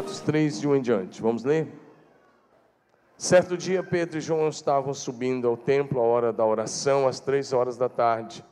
Atos 0.00 0.20
3, 0.20 0.58
de 0.58 0.66
um 0.66 0.74
em 0.74 0.80
diante. 0.80 1.20
Vamos 1.20 1.44
ler? 1.44 1.68
Certo 3.18 3.54
dia, 3.54 3.82
Pedro 3.82 4.16
e 4.16 4.20
João 4.22 4.48
estavam 4.48 4.94
subindo 4.94 5.46
ao 5.46 5.58
templo 5.58 6.00
à 6.00 6.02
hora 6.02 6.32
da 6.32 6.42
oração, 6.42 7.06
às 7.06 7.20
três 7.20 7.52
horas 7.52 7.76
da 7.76 7.86
tarde. 7.86 8.42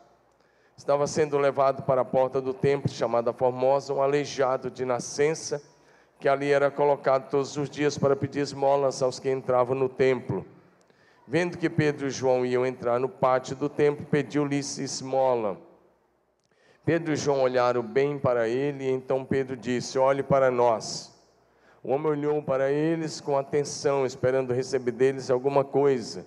Estava 0.76 1.06
sendo 1.06 1.38
levado 1.38 1.84
para 1.84 2.02
a 2.02 2.04
porta 2.04 2.38
do 2.38 2.52
templo, 2.52 2.90
chamada 2.90 3.32
Formosa, 3.32 3.94
um 3.94 4.02
aleijado 4.02 4.70
de 4.70 4.84
nascença, 4.84 5.62
que 6.20 6.28
ali 6.28 6.52
era 6.52 6.70
colocado 6.70 7.30
todos 7.30 7.56
os 7.56 7.70
dias 7.70 7.96
para 7.96 8.14
pedir 8.14 8.40
esmolas 8.40 9.02
aos 9.02 9.18
que 9.18 9.30
entravam 9.30 9.74
no 9.74 9.88
templo. 9.88 10.44
Vendo 11.26 11.56
que 11.56 11.70
Pedro 11.70 12.08
e 12.08 12.10
João 12.10 12.44
iam 12.44 12.66
entrar 12.66 13.00
no 13.00 13.08
pátio 13.08 13.56
do 13.56 13.70
templo, 13.70 14.04
pediu-lhes 14.04 14.76
esmola. 14.76 15.56
Pedro 16.84 17.14
e 17.14 17.16
João 17.16 17.40
olharam 17.40 17.82
bem 17.82 18.18
para 18.18 18.46
ele, 18.46 18.84
e 18.84 18.90
então 18.90 19.24
Pedro 19.24 19.56
disse: 19.56 19.98
Olhe 19.98 20.22
para 20.22 20.50
nós. 20.50 21.16
O 21.82 21.92
homem 21.92 22.08
olhou 22.10 22.42
para 22.42 22.70
eles 22.72 23.20
com 23.20 23.38
atenção, 23.38 24.04
esperando 24.04 24.52
receber 24.52 24.90
deles 24.90 25.30
alguma 25.30 25.64
coisa. 25.64 26.26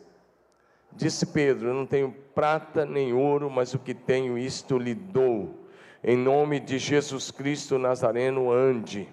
Disse 0.93 1.25
Pedro: 1.25 1.73
não 1.73 1.85
tenho 1.85 2.13
prata 2.33 2.85
nem 2.85 3.13
ouro, 3.13 3.49
mas 3.49 3.73
o 3.73 3.79
que 3.79 3.93
tenho, 3.93 4.37
isto 4.37 4.77
lhe 4.77 4.93
dou. 4.93 5.59
Em 6.03 6.17
nome 6.17 6.59
de 6.59 6.79
Jesus 6.79 7.31
Cristo 7.31 7.77
Nazareno, 7.77 8.51
ande. 8.51 9.07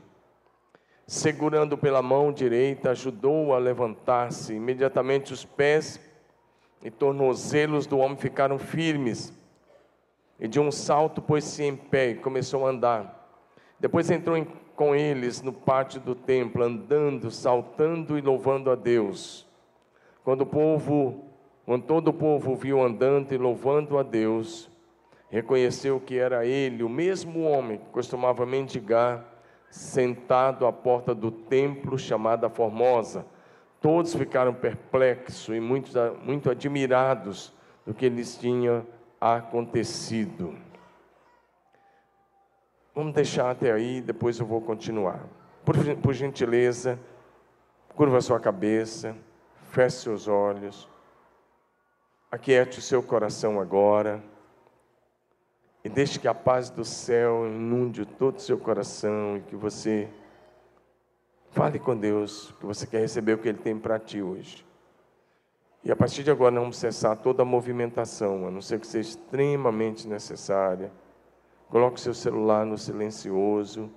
Segurando 1.07 1.77
pela 1.77 2.03
mão 2.03 2.33
direita, 2.33 2.91
ajudou-o 2.91 3.53
a 3.53 3.59
levantar-se. 3.59 4.55
Imediatamente 4.55 5.33
os 5.33 5.45
pés 5.45 6.01
e 6.83 6.91
tornozelos 6.91 7.87
do 7.87 7.99
homem 7.99 8.17
ficaram 8.17 8.59
firmes. 8.59 9.33
E 10.39 10.47
de 10.47 10.61
um 10.61 10.71
salto 10.71 11.21
pôs-se 11.21 11.65
em 11.65 11.75
pé 11.75 12.11
e 12.11 12.15
começou 12.15 12.67
a 12.67 12.71
andar. 12.71 13.19
Depois 13.81 14.11
entrou 14.11 14.37
em 14.37 14.47
com 14.79 14.95
eles 14.95 15.43
no 15.43 15.53
pátio 15.53 16.01
do 16.01 16.15
templo, 16.15 16.63
andando, 16.63 17.33
saltando 17.33 18.17
e 18.17 18.21
louvando 18.21 18.71
a 18.71 18.77
Deus. 18.77 19.45
Quando 20.23 20.43
o 20.43 20.47
povo, 20.47 21.25
quando 21.67 21.83
todo 21.83 22.09
o 22.09 22.13
povo 22.13 22.55
viu 22.55 22.81
andando 22.81 23.33
e 23.33 23.37
louvando 23.37 23.99
a 23.99 24.05
Deus, 24.05 24.71
reconheceu 25.29 25.99
que 25.99 26.17
era 26.17 26.47
ele, 26.47 26.85
o 26.85 26.89
mesmo 26.89 27.43
homem 27.43 27.79
que 27.79 27.87
costumava 27.87 28.47
mendigar, 28.47 29.25
sentado 29.69 30.65
à 30.65 30.73
porta 30.73 31.13
do 31.13 31.33
templo 31.33 31.99
chamada 31.99 32.49
Formosa. 32.49 33.27
Todos 33.81 34.15
ficaram 34.15 34.55
perplexos 34.55 35.57
e 35.57 35.59
muito, 35.59 35.91
muito 36.25 36.49
admirados 36.49 37.53
do 37.85 37.93
que 37.93 38.09
lhes 38.09 38.39
tinha 38.39 38.87
acontecido. 39.21 40.55
Vamos 42.99 43.15
deixar 43.15 43.53
até 43.53 43.71
aí, 43.71 44.01
depois 44.01 44.41
eu 44.41 44.45
vou 44.45 44.61
continuar. 44.61 45.25
Por, 45.65 45.77
por 45.99 46.13
gentileza, 46.13 46.99
curva 47.95 48.21
sua 48.21 48.41
cabeça, 48.41 49.15
feche 49.71 49.99
seus 49.99 50.27
olhos, 50.27 50.89
aquiete 52.29 52.81
o 52.81 52.83
seu 52.83 53.01
coração 53.01 53.61
agora 53.61 54.21
e 55.85 55.89
deixe 55.89 56.19
que 56.19 56.27
a 56.27 56.35
paz 56.35 56.71
do 56.71 56.85
céu 56.85 57.47
inunde 57.47 58.05
todo 58.05 58.39
o 58.39 58.41
seu 58.41 58.59
coração 58.59 59.37
e 59.37 59.43
que 59.43 59.55
você 59.55 60.09
fale 61.53 61.79
com 61.79 61.97
Deus, 61.97 62.53
que 62.59 62.67
você 62.67 62.85
quer 62.85 62.99
receber 62.99 63.35
o 63.35 63.39
que 63.39 63.49
Ele 63.49 63.59
tem 63.59 63.79
para 63.79 64.01
ti 64.01 64.21
hoje. 64.21 64.67
E 65.85 65.93
a 65.93 65.95
partir 65.95 66.25
de 66.25 66.33
agora, 66.33 66.51
não 66.51 66.73
cessar 66.73 67.17
toda 67.17 67.43
a 67.43 67.47
movimentação, 67.47 68.49
a 68.49 68.51
não 68.51 68.61
ser 68.61 68.81
que 68.81 68.89
seja 68.89 69.11
extremamente 69.11 70.09
necessária. 70.09 70.91
Coloque 71.71 72.01
seu 72.01 72.15
celular 72.15 72.65
no 72.65 72.79
silencioso. 72.79 73.91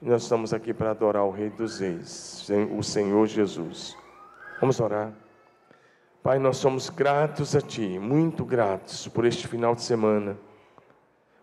Nós 0.00 0.22
estamos 0.22 0.54
aqui 0.54 0.72
para 0.72 0.92
adorar 0.92 1.24
o 1.24 1.30
Rei 1.30 1.50
dos 1.50 1.80
Reis, 1.80 2.46
o 2.78 2.84
Senhor 2.84 3.26
Jesus. 3.26 3.96
Vamos 4.60 4.78
orar. 4.78 5.12
Pai, 6.22 6.38
nós 6.38 6.58
somos 6.58 6.88
gratos 6.88 7.56
a 7.56 7.60
Ti, 7.60 7.98
muito 7.98 8.44
gratos 8.44 9.08
por 9.08 9.24
este 9.24 9.48
final 9.48 9.74
de 9.74 9.82
semana. 9.82 10.38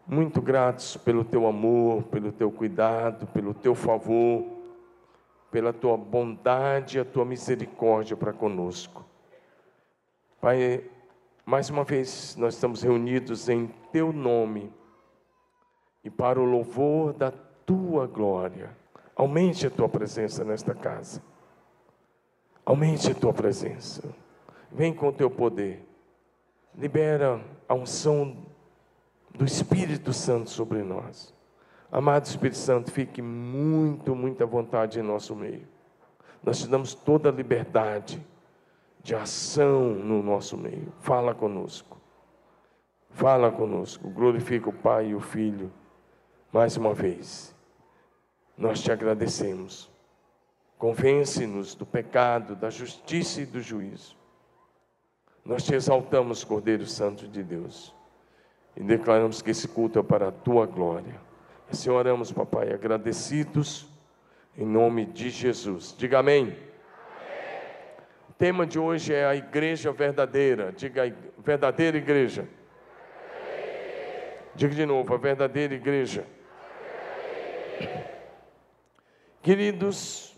Muito 0.08 0.42
gratos 0.42 0.96
pelo 0.96 1.26
Teu 1.26 1.46
amor, 1.46 2.04
pelo 2.04 2.32
Teu 2.32 2.50
cuidado, 2.50 3.28
pelo 3.28 3.54
Teu 3.54 3.76
favor, 3.76 4.46
pela 5.52 5.74
Tua 5.74 5.98
bondade 5.98 6.98
e 6.98 7.02
a 7.02 7.06
Tua 7.06 7.26
misericórdia 7.26 8.16
para 8.16 8.32
conosco. 8.32 9.04
Pai, 10.40 10.90
mais 11.46 11.70
uma 11.70 11.84
vez 11.84 12.38
nós 12.38 12.54
estamos 12.54 12.84
reunidos 12.84 13.50
em 13.50 13.68
Teu 13.92 14.14
nome 14.14 14.72
e 16.03 16.09
para 16.09 16.40
o 16.40 16.44
louvor 16.44 17.14
da 17.14 17.31
tua 17.66 18.06
glória. 18.06 18.75
Aumente 19.16 19.66
a 19.66 19.69
tua 19.69 19.88
presença 19.88 20.44
nesta 20.44 20.74
casa. 20.74 21.22
Aumente 22.66 23.12
a 23.12 23.16
tua 23.16 23.34
presença. 23.34 24.03
Vem 24.72 24.94
com 24.94 25.08
o 25.08 25.13
teu 25.13 25.30
poder. 25.30 25.88
Libera 26.75 27.42
a 27.68 27.74
unção 27.74 28.36
do 29.34 29.46
Espírito 29.46 30.12
Santo 30.12 30.50
sobre 30.50 30.81
nós. 30.81 31.34
Amado 31.92 32.25
Espírito 32.25 32.58
Santo, 32.58 32.92
fique 32.92 33.22
muito, 33.22 34.16
muita 34.16 34.46
vontade 34.46 35.00
em 35.00 35.03
nosso 35.03 35.36
meio. 35.36 35.68
Nós 36.42 36.59
te 36.59 36.68
damos 36.68 36.96
toda 36.96 37.30
a 37.30 37.31
liberdade 37.31 38.25
de 39.02 39.13
ação 39.13 39.90
no 39.94 40.24
nosso 40.24 40.58
meio. 40.58 40.92
Fala 41.00 41.36
conosco. 41.36 41.97
Fala 43.12 43.52
conosco. 43.52 44.09
Glorifica 44.09 44.69
o 44.69 44.74
Pai 44.74 45.09
e 45.09 45.16
o 45.16 45.19
Filho 45.19 45.72
mais 46.53 46.78
uma 46.78 46.94
vez, 46.94 47.53
nós 48.56 48.80
te 48.80 48.91
agradecemos. 48.91 49.90
Convence-nos 50.78 51.74
do 51.74 51.84
pecado, 51.84 52.56
da 52.56 52.69
justiça 52.69 53.41
e 53.41 53.46
do 53.46 53.59
juízo. 53.59 54.16
Nós 55.44 55.63
te 55.63 55.74
exaltamos, 55.74 56.44
Cordeiro 56.44 56.86
Santo 56.86 57.28
de 57.28 57.42
Deus, 57.42 57.94
e 58.78 58.84
declaramos 58.84 59.42
que 59.42 59.50
esse 59.50 59.68
culto 59.68 59.97
é 59.97 60.03
para 60.03 60.28
a 60.28 60.31
tua 60.31 60.68
glória. 60.68 61.19
Assim 61.72 61.90
oramos, 61.90 62.31
papai, 62.31 62.72
agradecidos 62.72 63.88
em 64.56 64.66
nome 64.66 65.06
de 65.06 65.31
Jesus. 65.31 65.96
Diga 65.97 66.19
amém. 66.19 66.44
amém. 66.44 66.56
O 68.30 68.34
tema 68.34 68.68
de 68.68 68.78
hoje 68.78 69.12
é 69.12 69.25
a 69.25 69.36
igreja 69.36 69.92
verdadeira. 69.92 70.72
Diga 70.72 71.12
verdadeira 71.40 71.97
igreja. 71.97 72.47
Diga 74.53 74.75
de 74.75 74.86
novo, 74.86 75.12
a 75.16 75.18
verdadeira 75.18 75.74
igreja. 75.74 76.28
Queridos, 79.44 80.34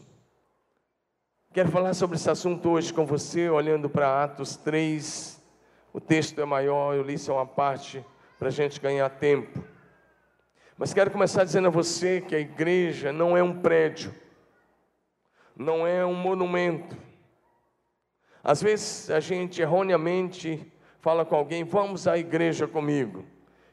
quero 1.54 1.70
falar 1.70 1.94
sobre 1.94 2.16
esse 2.16 2.28
assunto 2.28 2.72
hoje 2.72 2.92
com 2.92 3.06
você, 3.06 3.48
olhando 3.48 3.88
para 3.88 4.24
Atos 4.24 4.56
3. 4.56 5.40
O 5.94 6.02
texto 6.02 6.42
é 6.42 6.44
maior, 6.44 6.96
eu 6.96 7.04
li 7.04 7.16
só 7.16 7.36
uma 7.36 7.46
parte 7.46 8.04
para 8.40 8.48
a 8.48 8.52
gente 8.52 8.82
ganhar 8.82 9.08
tempo. 9.12 9.64
Mas 10.76 10.92
quero 10.92 11.12
começar 11.12 11.44
dizendo 11.44 11.68
a 11.68 11.70
você 11.70 12.20
que 12.20 12.36
a 12.36 12.40
igreja 12.40 13.14
não 13.14 13.38
é 13.38 13.44
um 13.44 13.62
prédio, 13.62 14.12
não 15.56 15.86
é 15.86 16.04
um 16.04 16.16
monumento. 16.16 16.98
Às 18.44 18.60
vezes 18.60 19.12
a 19.12 19.20
gente 19.20 19.62
erroneamente 19.62 20.66
fala 21.00 21.24
com 21.24 21.36
alguém, 21.36 21.64
vamos 21.64 22.08
à 22.08 22.18
igreja 22.18 22.68
comigo. 22.68 23.24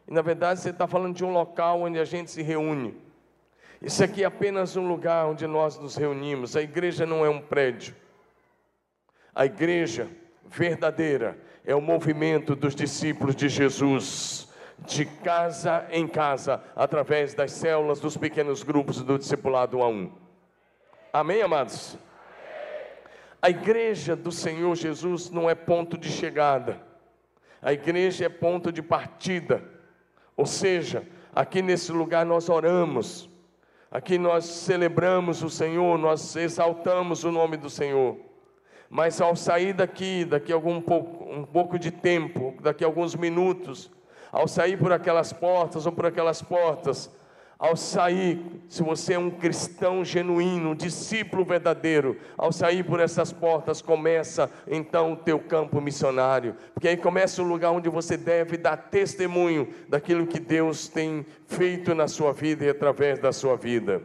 E 0.07 0.13
na 0.13 0.21
verdade 0.21 0.61
você 0.61 0.69
está 0.69 0.87
falando 0.87 1.17
de 1.17 1.25
um 1.25 1.33
local 1.33 1.81
onde 1.81 1.99
a 1.99 2.05
gente 2.05 2.31
se 2.31 2.43
reúne. 2.43 3.11
Isso 3.83 4.05
aqui 4.05 4.23
é 4.23 4.27
apenas 4.27 4.77
um 4.77 4.87
lugar 4.87 5.27
onde 5.27 5.45
nós 5.45 5.77
nos 5.77 5.97
reunimos. 5.97 6.55
A 6.55 6.63
igreja 6.63 7.05
não 7.05 7.27
é 7.27 7.29
um 7.29 7.41
prédio. 7.41 7.97
A 9.35 9.45
igreja 9.45 10.09
verdadeira 10.49 11.37
é 11.65 11.75
o 11.75 11.81
movimento 11.81 12.55
dos 12.55 12.77
discípulos 12.77 13.35
de 13.35 13.49
Jesus, 13.49 14.49
de 14.79 15.05
casa 15.05 15.85
em 15.91 16.07
casa, 16.07 16.63
através 16.77 17.35
das 17.35 17.51
células, 17.51 17.99
dos 17.99 18.17
pequenos 18.17 18.63
grupos 18.63 19.03
do 19.03 19.19
discipulado 19.19 19.83
a 19.83 19.89
um. 19.89 20.13
Amém, 21.13 21.43
amados? 21.43 21.99
A 23.41 23.51
igreja 23.51 24.15
do 24.15 24.31
Senhor 24.31 24.77
Jesus 24.77 25.29
não 25.29 25.51
é 25.51 25.57
ponto 25.57 25.99
de 25.99 26.09
chegada, 26.09 26.81
a 27.61 27.73
igreja 27.73 28.27
é 28.27 28.29
ponto 28.29 28.71
de 28.71 28.81
partida. 28.81 29.65
Ou 30.37 30.47
seja, 30.47 31.05
aqui 31.35 31.61
nesse 31.61 31.91
lugar 31.91 32.25
nós 32.25 32.49
oramos, 32.49 33.32
Aqui 33.93 34.17
nós 34.17 34.47
celebramos 34.47 35.43
o 35.43 35.51
Senhor, 35.51 35.99
nós 35.99 36.35
exaltamos 36.35 37.25
o 37.25 37.31
nome 37.31 37.59
do 37.59 37.69
Senhor. 37.69 38.17
Mas 38.89 39.21
ao 39.21 39.37
sair 39.37 39.75
daqui, 39.75 40.25
daqui 40.25 40.51
a 40.51 40.55
algum 40.55 40.81
pouco, 40.81 41.31
um 41.31 41.45
pouco 41.45 41.79
de 41.79 41.91
tempo, 41.91 42.55
daqui 42.63 42.85
a 42.85 42.87
alguns 42.87 43.15
minutos, 43.15 43.91
ao 44.33 44.49
sair 44.49 44.79
por 44.79 44.95
aquelas 44.95 45.31
portas 45.31 45.85
ou 45.85 45.93
por 45.93 46.07
aquelas 46.07 46.41
portas, 46.41 47.15
ao 47.63 47.77
sair, 47.77 48.45
se 48.69 48.83
você 48.83 49.13
é 49.13 49.19
um 49.21 49.31
cristão 49.31 50.05
genuíno, 50.05 50.71
um 50.71 50.75
discípulo 50.75 51.45
verdadeiro, 51.45 52.17
ao 52.37 52.51
sair 52.51 52.83
por 52.83 52.99
essas 52.99 53.33
portas, 53.33 53.81
começa 53.81 54.51
então 54.67 55.13
o 55.13 55.17
teu 55.17 55.39
campo 55.39 55.81
missionário, 55.81 56.57
porque 56.75 56.89
aí 56.89 56.97
começa 56.97 57.41
o 57.41 57.47
lugar 57.47 57.71
onde 57.71 57.89
você 57.89 58.17
deve 58.17 58.57
dar 58.57 58.77
testemunho 58.77 59.69
daquilo 59.89 60.27
que 60.27 60.41
Deus 60.41 60.89
tem 60.89 61.25
feito 61.47 61.95
na 61.95 62.09
sua 62.09 62.33
vida 62.33 62.65
e 62.65 62.69
através 62.69 63.21
da 63.21 63.33
sua 63.33 63.57
vida. 63.57 64.03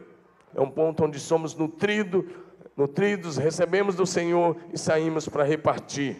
É 0.54 0.60
um 0.60 0.70
ponto 0.70 1.04
onde 1.04 1.18
somos 1.18 1.56
nutrido, 1.56 2.28
nutridos, 2.76 3.38
recebemos 3.38 3.96
do 3.96 4.06
Senhor 4.06 4.56
e 4.72 4.78
saímos 4.78 5.28
para 5.28 5.42
repartir. 5.42 6.16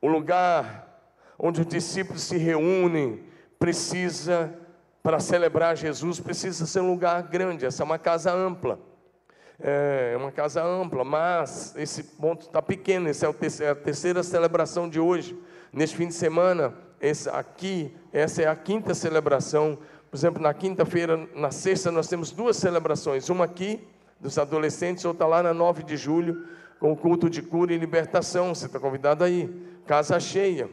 O 0.00 0.06
lugar 0.06 1.12
onde 1.36 1.62
os 1.62 1.66
discípulos 1.66 2.22
se 2.22 2.36
reúnem 2.36 3.24
precisa, 3.58 4.56
para 5.04 5.20
celebrar 5.20 5.76
Jesus, 5.76 6.18
precisa 6.18 6.64
ser 6.64 6.80
um 6.80 6.90
lugar 6.90 7.24
grande, 7.24 7.66
essa 7.66 7.82
é 7.82 7.84
uma 7.84 7.98
casa 7.98 8.32
ampla. 8.32 8.80
É 9.60 10.16
uma 10.16 10.32
casa 10.32 10.64
ampla, 10.64 11.04
mas 11.04 11.74
esse 11.76 12.02
ponto 12.02 12.46
está 12.46 12.62
pequeno, 12.62 13.06
essa 13.06 13.26
é 13.26 13.68
a 13.68 13.74
terceira 13.74 14.22
celebração 14.22 14.88
de 14.88 14.98
hoje. 14.98 15.38
Neste 15.70 15.94
fim 15.94 16.08
de 16.08 16.14
semana, 16.14 16.72
esse 16.98 17.28
aqui, 17.28 17.94
essa 18.14 18.42
é 18.42 18.48
a 18.48 18.56
quinta 18.56 18.94
celebração. 18.94 19.78
Por 20.10 20.16
exemplo, 20.16 20.42
na 20.42 20.54
quinta-feira, 20.54 21.28
na 21.36 21.50
sexta, 21.50 21.92
nós 21.92 22.08
temos 22.08 22.30
duas 22.30 22.56
celebrações. 22.56 23.28
Uma 23.28 23.44
aqui, 23.44 23.86
dos 24.18 24.38
adolescentes, 24.38 25.04
outra 25.04 25.26
lá 25.26 25.42
na 25.42 25.52
9 25.52 25.82
de 25.82 25.98
julho, 25.98 26.48
com 26.80 26.90
o 26.92 26.96
culto 26.96 27.28
de 27.28 27.42
cura 27.42 27.74
e 27.74 27.76
libertação. 27.76 28.54
Você 28.54 28.64
está 28.64 28.80
convidado 28.80 29.22
aí. 29.22 29.50
Casa 29.86 30.18
cheia. 30.18 30.70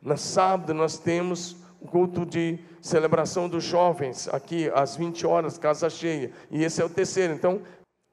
No 0.00 0.16
sábado, 0.16 0.72
nós 0.72 0.98
temos 0.98 1.63
o 1.84 1.88
culto 1.88 2.24
de 2.24 2.58
celebração 2.80 3.46
dos 3.46 3.62
jovens, 3.62 4.26
aqui 4.32 4.70
às 4.74 4.96
20 4.96 5.26
horas, 5.26 5.58
casa 5.58 5.90
cheia. 5.90 6.32
E 6.50 6.64
esse 6.64 6.80
é 6.80 6.84
o 6.84 6.88
terceiro. 6.88 7.34
Então, 7.34 7.60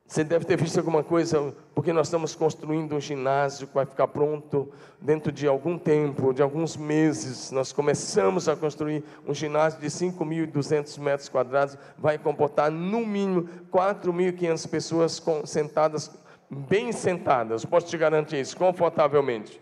você 0.06 0.26
deve 0.26 0.44
ter 0.44 0.58
visto 0.58 0.78
alguma 0.78 1.06
coisa, 1.06 1.56
porque 1.74 1.94
nós 1.94 2.08
estamos 2.08 2.36
construindo 2.36 2.94
um 2.94 3.00
ginásio 3.00 3.66
que 3.66 3.74
vai 3.74 3.86
ficar 3.86 4.10
pronto 4.10 4.70
dentro 5.00 5.32
de 5.32 5.48
algum 5.48 5.78
tempo, 5.78 6.34
de 6.34 6.42
alguns 6.42 6.76
meses. 6.76 7.50
Nós 7.50 7.72
começamos 7.72 8.50
a 8.50 8.56
construir 8.58 9.06
um 9.26 9.34
ginásio 9.34 9.80
de 9.80 9.88
5.200 9.88 11.00
metros 11.00 11.30
quadrados, 11.30 11.78
vai 11.98 12.18
comportar 12.18 12.70
no 12.70 13.06
mínimo 13.06 13.48
4.500 13.72 14.70
pessoas 14.70 15.24
sentadas, 15.46 16.12
bem 16.50 16.92
sentadas. 16.92 17.64
Posso 17.64 17.88
te 17.88 17.98
garantir 17.98 18.42
isso, 18.42 18.58
confortavelmente. 18.58 19.62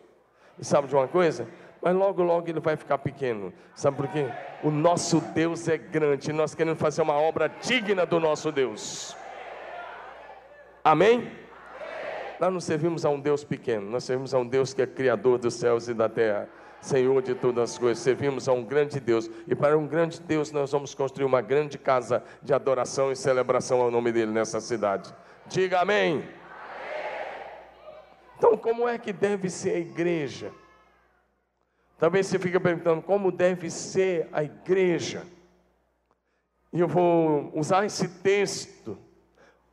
E 0.57 0.65
sabe 0.65 0.87
de 0.87 0.95
uma 0.95 1.07
coisa? 1.07 1.47
Mas 1.81 1.95
logo, 1.95 2.21
logo 2.21 2.49
ele 2.49 2.59
vai 2.59 2.75
ficar 2.75 2.97
pequeno. 2.97 3.53
Sabe 3.73 3.97
por 3.97 4.07
quê? 4.09 4.27
O 4.63 4.69
nosso 4.69 5.21
Deus 5.21 5.67
é 5.67 5.77
grande 5.77 6.33
nós 6.33 6.53
queremos 6.53 6.79
fazer 6.79 7.01
uma 7.01 7.13
obra 7.13 7.47
digna 7.61 8.05
do 8.05 8.19
nosso 8.19 8.51
Deus. 8.51 9.15
Amém? 10.83 11.31
Nós 12.39 12.53
não 12.53 12.59
servimos 12.59 13.05
a 13.05 13.09
um 13.09 13.19
Deus 13.19 13.43
pequeno, 13.43 13.89
nós 13.89 14.05
servimos 14.05 14.33
a 14.33 14.39
um 14.39 14.47
Deus 14.47 14.73
que 14.73 14.81
é 14.81 14.87
Criador 14.87 15.37
dos 15.37 15.53
céus 15.55 15.89
e 15.89 15.93
da 15.93 16.07
terra, 16.07 16.47
Senhor 16.79 17.21
de 17.21 17.35
todas 17.35 17.71
as 17.71 17.77
coisas. 17.77 18.01
Servimos 18.01 18.47
a 18.47 18.53
um 18.53 18.63
grande 18.63 18.99
Deus, 18.99 19.29
e 19.45 19.53
para 19.53 19.77
um 19.77 19.85
grande 19.85 20.21
Deus 20.21 20.51
nós 20.51 20.71
vamos 20.71 20.95
construir 20.95 21.25
uma 21.25 21.41
grande 21.41 21.77
casa 21.77 22.23
de 22.41 22.53
adoração 22.53 23.11
e 23.11 23.15
celebração 23.15 23.81
ao 23.81 23.91
nome 23.91 24.11
dele 24.13 24.31
nessa 24.31 24.61
cidade. 24.61 25.13
Diga 25.47 25.81
amém. 25.81 26.23
Então, 28.37 28.55
como 28.55 28.87
é 28.87 28.97
que 28.97 29.11
deve 29.11 29.49
ser 29.49 29.71
a 29.71 29.79
igreja? 29.79 30.49
Talvez 31.99 32.27
você 32.27 32.39
fique 32.39 32.57
perguntando 32.59 33.01
como 33.01 33.31
deve 33.31 33.69
ser 33.69 34.29
a 34.31 34.41
igreja. 34.41 35.23
E 36.71 36.79
eu 36.79 36.87
vou 36.87 37.51
usar 37.53 37.85
esse 37.85 38.07
texto 38.07 38.97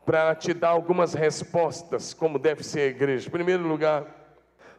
para 0.04 0.34
te 0.34 0.52
dar 0.52 0.70
algumas 0.70 1.14
respostas, 1.14 2.12
como 2.12 2.38
deve 2.38 2.64
ser 2.64 2.80
a 2.80 2.86
igreja. 2.86 3.28
Em 3.28 3.30
primeiro 3.30 3.66
lugar, 3.66 4.04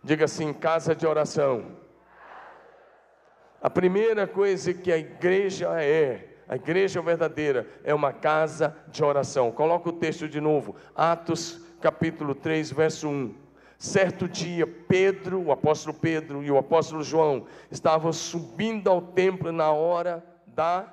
diga 0.04 0.26
assim: 0.26 0.52
casa 0.52 0.94
de 0.94 1.08
oração. 1.08 1.78
A 3.62 3.70
primeira 3.70 4.28
coisa 4.28 4.74
que 4.74 4.92
a 4.92 4.98
igreja 4.98 5.82
é, 5.82 6.38
a 6.48 6.56
igreja 6.56 7.02
verdadeira, 7.02 7.68
é 7.84 7.94
uma 7.94 8.14
casa 8.14 8.76
de 8.90 9.04
oração. 9.04 9.52
Coloca 9.52 9.90
o 9.90 9.94
texto 9.94 10.28
de 10.28 10.40
novo, 10.40 10.76
Atos 10.96 11.62
capítulo 11.82 12.34
3, 12.34 12.72
verso 12.72 13.08
1. 13.08 13.47
Certo 13.78 14.28
dia, 14.28 14.66
Pedro, 14.66 15.40
o 15.40 15.52
apóstolo 15.52 15.96
Pedro 15.96 16.44
e 16.44 16.50
o 16.50 16.58
apóstolo 16.58 17.04
João 17.04 17.46
estavam 17.70 18.12
subindo 18.12 18.90
ao 18.90 19.02
templo 19.02 19.52
na 19.52 19.72
hora 19.72 20.26
da. 20.48 20.92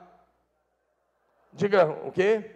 Diga 1.53 1.89
o 2.05 2.13
quê? 2.13 2.51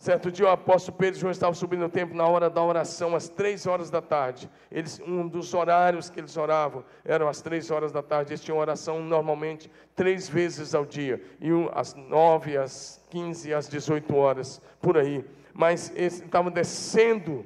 Certo 0.00 0.32
dia 0.32 0.46
o 0.46 0.48
apóstolo 0.48 0.96
Pedro 0.96 1.18
e 1.18 1.20
João 1.20 1.30
estavam 1.30 1.54
subindo 1.54 1.80
no 1.80 1.88
templo 1.90 2.16
na 2.16 2.26
hora 2.26 2.48
da 2.48 2.62
oração, 2.62 3.14
às 3.14 3.28
três 3.28 3.66
horas 3.66 3.90
da 3.90 4.00
tarde. 4.00 4.50
Eles, 4.72 4.98
um 4.98 5.28
dos 5.28 5.52
horários 5.52 6.08
que 6.08 6.18
eles 6.18 6.36
oravam 6.36 6.82
eram 7.04 7.28
às 7.28 7.42
três 7.42 7.70
horas 7.70 7.92
da 7.92 8.02
tarde. 8.02 8.32
Eles 8.32 8.42
tinham 8.42 8.58
oração 8.58 9.02
normalmente 9.02 9.70
três 9.94 10.26
vezes 10.26 10.74
ao 10.74 10.86
dia. 10.86 11.22
E 11.38 11.52
um, 11.52 11.68
às 11.72 11.94
nove, 11.94 12.56
às 12.56 13.04
quinze, 13.10 13.52
às 13.52 13.68
dezoito 13.68 14.16
horas, 14.16 14.60
por 14.80 14.96
aí. 14.96 15.22
Mas 15.52 15.92
eles 15.94 16.22
estavam 16.22 16.50
descendo 16.50 17.44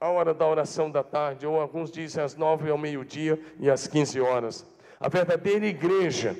a 0.00 0.08
hora 0.08 0.32
da 0.32 0.46
oração 0.46 0.90
da 0.90 1.02
tarde, 1.02 1.46
ou 1.46 1.60
alguns 1.60 1.90
dizem 1.90 2.24
às 2.24 2.34
nove 2.34 2.70
ao 2.70 2.78
meio-dia 2.78 3.38
e 3.58 3.70
às 3.70 3.86
quinze 3.86 4.18
horas. 4.18 4.66
A 4.98 5.10
verdadeira 5.10 5.66
igreja 5.66 6.34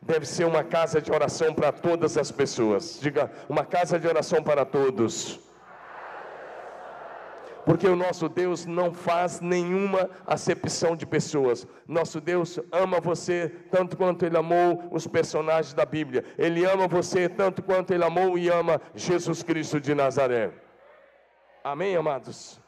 deve 0.00 0.24
ser 0.24 0.44
uma 0.44 0.62
casa 0.62 1.00
de 1.00 1.10
oração 1.10 1.52
para 1.52 1.72
todas 1.72 2.16
as 2.16 2.30
pessoas. 2.30 3.00
Diga, 3.00 3.30
uma 3.48 3.64
casa 3.64 3.98
de 3.98 4.06
oração 4.06 4.40
para 4.40 4.64
todos. 4.64 5.40
Porque 7.64 7.88
o 7.88 7.96
nosso 7.96 8.28
Deus 8.28 8.66
não 8.66 8.92
faz 8.92 9.40
nenhuma 9.40 10.08
acepção 10.24 10.94
de 10.94 11.04
pessoas. 11.04 11.66
Nosso 11.86 12.20
Deus 12.20 12.60
ama 12.70 13.00
você 13.00 13.48
tanto 13.70 13.96
quanto 13.96 14.24
Ele 14.24 14.36
amou 14.36 14.88
os 14.92 15.08
personagens 15.08 15.74
da 15.74 15.84
Bíblia. 15.84 16.24
Ele 16.38 16.64
ama 16.64 16.86
você 16.86 17.28
tanto 17.28 17.62
quanto 17.62 17.92
Ele 17.92 18.04
amou 18.04 18.38
e 18.38 18.48
ama 18.48 18.80
Jesus 18.94 19.42
Cristo 19.42 19.80
de 19.80 19.92
Nazaré. 19.92 20.52
Amém, 21.64 21.96
amados? 21.96 22.61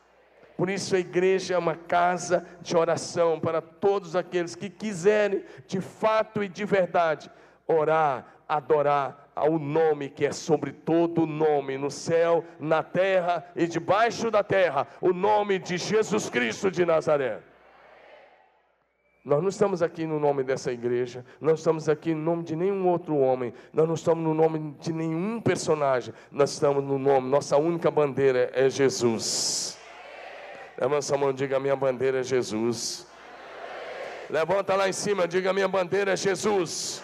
Por 0.56 0.70
isso 0.70 0.94
a 0.94 1.00
igreja 1.00 1.54
é 1.54 1.58
uma 1.58 1.74
casa 1.74 2.46
de 2.60 2.76
oração 2.76 3.40
para 3.40 3.60
todos 3.60 4.14
aqueles 4.14 4.54
que 4.54 4.70
quiserem, 4.70 5.44
de 5.66 5.80
fato 5.80 6.42
e 6.44 6.48
de 6.48 6.64
verdade, 6.64 7.30
orar, 7.66 8.26
adorar 8.48 9.30
ao 9.34 9.58
nome 9.58 10.08
que 10.08 10.24
é 10.24 10.32
sobre 10.32 10.72
todo 10.72 11.26
nome, 11.26 11.76
no 11.76 11.90
céu, 11.90 12.44
na 12.60 12.82
terra 12.82 13.44
e 13.56 13.66
debaixo 13.66 14.30
da 14.30 14.44
terra, 14.44 14.86
o 15.00 15.12
nome 15.12 15.58
de 15.58 15.76
Jesus 15.76 16.30
Cristo 16.30 16.70
de 16.70 16.86
Nazaré. 16.86 17.40
Nós 19.24 19.40
não 19.40 19.48
estamos 19.48 19.82
aqui 19.82 20.06
no 20.06 20.20
nome 20.20 20.44
dessa 20.44 20.70
igreja, 20.70 21.24
não 21.40 21.54
estamos 21.54 21.88
aqui 21.88 22.14
no 22.14 22.20
nome 22.20 22.44
de 22.44 22.54
nenhum 22.54 22.86
outro 22.86 23.16
homem, 23.16 23.54
nós 23.72 23.86
não 23.88 23.94
estamos 23.94 24.22
no 24.22 24.34
nome 24.34 24.76
de 24.78 24.92
nenhum 24.92 25.40
personagem, 25.40 26.12
nós 26.30 26.50
estamos 26.52 26.84
no 26.84 26.98
nome, 26.98 27.28
nossa 27.28 27.56
única 27.56 27.90
bandeira 27.90 28.50
é 28.52 28.68
Jesus. 28.68 29.82
Levanta 30.76 31.02
sua 31.02 31.18
mão, 31.18 31.32
diga: 31.32 31.60
Minha 31.60 31.76
bandeira 31.76 32.20
é 32.20 32.22
Jesus. 32.22 33.06
Levanta 34.28 34.74
lá 34.74 34.88
em 34.88 34.92
cima, 34.92 35.28
diga: 35.28 35.52
Minha 35.52 35.68
bandeira 35.68 36.12
é 36.12 36.16
Jesus. 36.16 37.02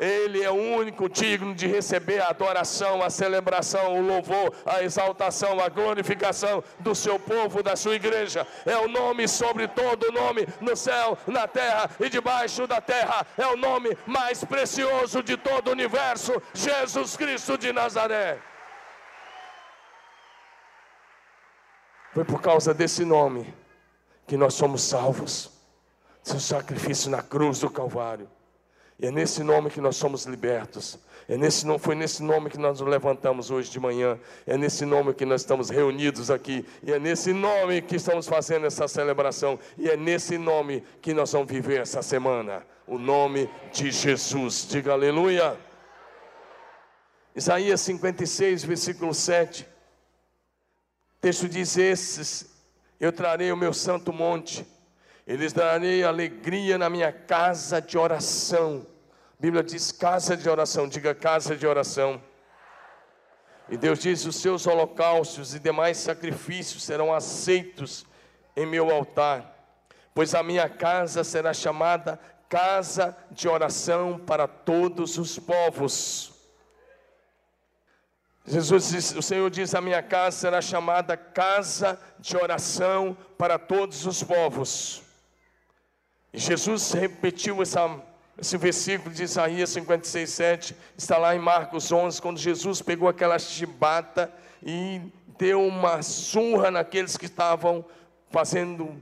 Ele 0.00 0.42
é 0.42 0.50
o 0.50 0.54
único 0.54 1.08
digno 1.08 1.54
de 1.54 1.68
receber 1.68 2.20
a 2.20 2.30
adoração, 2.30 3.00
a 3.04 3.08
celebração, 3.08 3.98
o 3.98 4.02
louvor, 4.04 4.52
a 4.66 4.82
exaltação, 4.82 5.60
a 5.60 5.68
glorificação 5.68 6.64
do 6.80 6.92
seu 6.92 7.20
povo, 7.20 7.62
da 7.62 7.76
sua 7.76 7.94
igreja. 7.94 8.44
É 8.66 8.76
o 8.78 8.88
nome 8.88 9.28
sobre 9.28 9.68
todo 9.68 10.10
nome, 10.10 10.44
no 10.60 10.74
céu, 10.74 11.16
na 11.24 11.46
terra 11.46 11.88
e 12.00 12.08
debaixo 12.08 12.66
da 12.66 12.80
terra. 12.80 13.24
É 13.38 13.46
o 13.46 13.56
nome 13.56 13.96
mais 14.04 14.42
precioso 14.42 15.22
de 15.22 15.36
todo 15.36 15.68
o 15.68 15.72
universo, 15.72 16.42
Jesus 16.52 17.16
Cristo 17.16 17.56
de 17.56 17.72
Nazaré. 17.72 18.40
Foi 22.12 22.24
por 22.24 22.42
causa 22.42 22.74
desse 22.74 23.04
nome 23.04 23.52
que 24.26 24.36
nós 24.36 24.54
somos 24.54 24.82
salvos. 24.82 25.50
Seu 26.22 26.38
sacrifício 26.38 27.10
na 27.10 27.22
cruz 27.22 27.60
do 27.60 27.70
Calvário. 27.70 28.28
E 28.98 29.06
é 29.06 29.10
nesse 29.10 29.42
nome 29.42 29.70
que 29.70 29.80
nós 29.80 29.96
somos 29.96 30.26
libertos. 30.26 30.98
É 31.26 31.36
nesse 31.36 31.66
foi 31.78 31.94
nesse 31.94 32.22
nome 32.22 32.50
que 32.50 32.58
nós 32.58 32.78
nos 32.78 32.88
levantamos 32.88 33.50
hoje 33.50 33.70
de 33.70 33.80
manhã. 33.80 34.20
É 34.46 34.56
nesse 34.56 34.84
nome 34.84 35.14
que 35.14 35.24
nós 35.24 35.40
estamos 35.40 35.70
reunidos 35.70 36.30
aqui. 36.30 36.64
E 36.82 36.92
é 36.92 36.98
nesse 36.98 37.32
nome 37.32 37.80
que 37.80 37.96
estamos 37.96 38.28
fazendo 38.28 38.66
essa 38.66 38.86
celebração. 38.86 39.58
E 39.78 39.88
é 39.88 39.96
nesse 39.96 40.36
nome 40.36 40.84
que 41.00 41.14
nós 41.14 41.32
vamos 41.32 41.50
viver 41.50 41.80
essa 41.80 42.02
semana. 42.02 42.64
O 42.86 42.98
nome 42.98 43.50
de 43.72 43.90
Jesus. 43.90 44.66
Diga 44.68 44.92
aleluia. 44.92 45.58
Isaías 47.34 47.80
56, 47.80 48.64
versículo 48.64 49.14
7 49.14 49.71
texto 51.22 51.48
diz: 51.48 51.78
Esses 51.78 52.52
eu 52.98 53.12
trarei 53.12 53.52
o 53.52 53.56
meu 53.56 53.72
santo 53.72 54.12
monte, 54.12 54.66
eles 55.24 55.52
darei 55.52 56.02
alegria 56.02 56.76
na 56.76 56.90
minha 56.90 57.12
casa 57.12 57.80
de 57.80 57.96
oração. 57.96 58.84
A 59.38 59.40
Bíblia 59.40 59.62
diz 59.62 59.92
casa 59.92 60.36
de 60.36 60.48
oração, 60.48 60.88
diga 60.88 61.14
casa 61.14 61.56
de 61.56 61.64
oração. 61.64 62.20
E 63.68 63.76
Deus 63.76 64.00
diz: 64.00 64.26
os 64.26 64.34
seus 64.34 64.66
holocaustos 64.66 65.54
e 65.54 65.60
demais 65.60 65.96
sacrifícios 65.98 66.82
serão 66.82 67.14
aceitos 67.14 68.04
em 68.56 68.66
meu 68.66 68.90
altar, 68.90 69.64
pois 70.12 70.34
a 70.34 70.42
minha 70.42 70.68
casa 70.68 71.22
será 71.22 71.54
chamada 71.54 72.18
casa 72.48 73.16
de 73.30 73.48
oração 73.48 74.18
para 74.18 74.48
todos 74.48 75.16
os 75.18 75.38
povos. 75.38 76.31
Jesus 78.44 78.90
diz, 78.90 79.14
o 79.14 79.22
Senhor 79.22 79.48
diz: 79.50 79.74
A 79.74 79.80
minha 79.80 80.02
casa 80.02 80.36
será 80.36 80.60
chamada 80.60 81.16
casa 81.16 81.98
de 82.18 82.36
oração 82.36 83.16
para 83.38 83.58
todos 83.58 84.04
os 84.04 84.22
povos. 84.22 85.02
E 86.32 86.38
Jesus 86.38 86.92
repetiu 86.92 87.62
essa, 87.62 88.00
esse 88.38 88.56
versículo 88.56 89.14
de 89.14 89.22
Isaías 89.22 89.70
56, 89.70 90.30
7, 90.30 90.76
está 90.96 91.18
lá 91.18 91.36
em 91.36 91.38
Marcos 91.38 91.92
11, 91.92 92.20
quando 92.20 92.38
Jesus 92.38 92.82
pegou 92.82 93.08
aquela 93.08 93.38
chibata 93.38 94.32
e 94.62 95.00
deu 95.38 95.64
uma 95.64 96.02
surra 96.02 96.70
naqueles 96.70 97.16
que 97.16 97.26
estavam 97.26 97.84
fazendo 98.30 99.00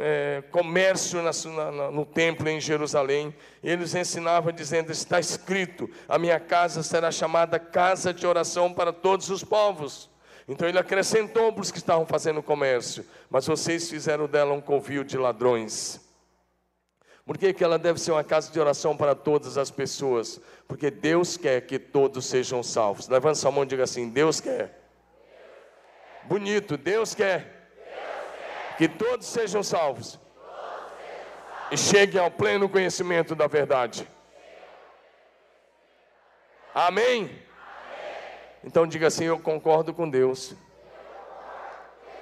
é, 0.00 0.42
comércio 0.50 1.22
na, 1.22 1.32
na, 1.72 1.90
no 1.90 2.04
templo 2.04 2.48
em 2.48 2.60
Jerusalém. 2.60 3.34
Eles 3.62 3.94
ensinavam 3.94 4.52
dizendo: 4.52 4.90
Está 4.90 5.18
escrito, 5.20 5.88
a 6.08 6.18
minha 6.18 6.38
casa 6.40 6.82
será 6.82 7.10
chamada 7.10 7.58
casa 7.58 8.12
de 8.12 8.26
oração 8.26 8.72
para 8.72 8.92
todos 8.92 9.30
os 9.30 9.44
povos. 9.44 10.10
Então 10.48 10.68
ele 10.68 10.78
acrescentou 10.78 11.52
para 11.52 11.62
os 11.62 11.70
que 11.70 11.78
estavam 11.78 12.06
fazendo 12.06 12.42
comércio: 12.42 13.04
Mas 13.28 13.46
vocês 13.46 13.88
fizeram 13.90 14.26
dela 14.26 14.52
um 14.52 14.60
covil 14.60 15.04
de 15.04 15.16
ladrões. 15.16 16.00
Por 17.24 17.36
que, 17.36 17.52
que 17.52 17.62
ela 17.62 17.78
deve 17.78 18.00
ser 18.00 18.12
uma 18.12 18.24
casa 18.24 18.50
de 18.50 18.58
oração 18.58 18.96
para 18.96 19.14
todas 19.14 19.58
as 19.58 19.70
pessoas? 19.70 20.40
Porque 20.66 20.90
Deus 20.90 21.36
quer 21.36 21.60
que 21.60 21.78
todos 21.78 22.24
sejam 22.24 22.62
salvos. 22.62 23.06
Levanta 23.06 23.34
sua 23.34 23.50
mão 23.50 23.64
e 23.64 23.66
diga 23.66 23.84
assim: 23.84 24.08
Deus 24.08 24.40
quer. 24.40 24.78
Bonito, 26.24 26.76
Deus 26.76 27.14
quer 27.14 27.57
que 28.78 28.88
todos 28.88 29.26
sejam 29.26 29.60
salvos 29.60 30.20
e 31.70 31.76
cheguem 31.76 32.20
ao 32.20 32.30
pleno 32.30 32.68
conhecimento 32.68 33.34
da 33.34 33.48
verdade. 33.48 34.08
Amém? 36.72 37.42
Então 38.62 38.86
diga 38.86 39.08
assim: 39.08 39.24
Eu 39.24 39.40
concordo 39.40 39.92
com 39.92 40.08
Deus. 40.08 40.54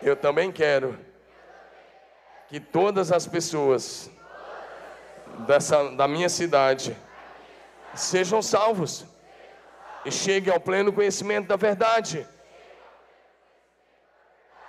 Eu 0.03 0.17
também 0.17 0.51
quero 0.51 0.99
que 2.49 2.59
todas 2.59 3.13
as 3.13 3.27
pessoas 3.27 4.11
dessa, 5.47 5.91
da 5.91 6.09
minha 6.09 6.31
cidade 6.31 6.97
sejam 7.95 8.41
salvos 8.41 9.05
e 10.07 10.11
cheguem 10.11 10.53
ao 10.55 10.61
pleno 10.61 10.91
conhecimento 10.91 11.49
da 11.49 11.57
verdade. 11.57 12.27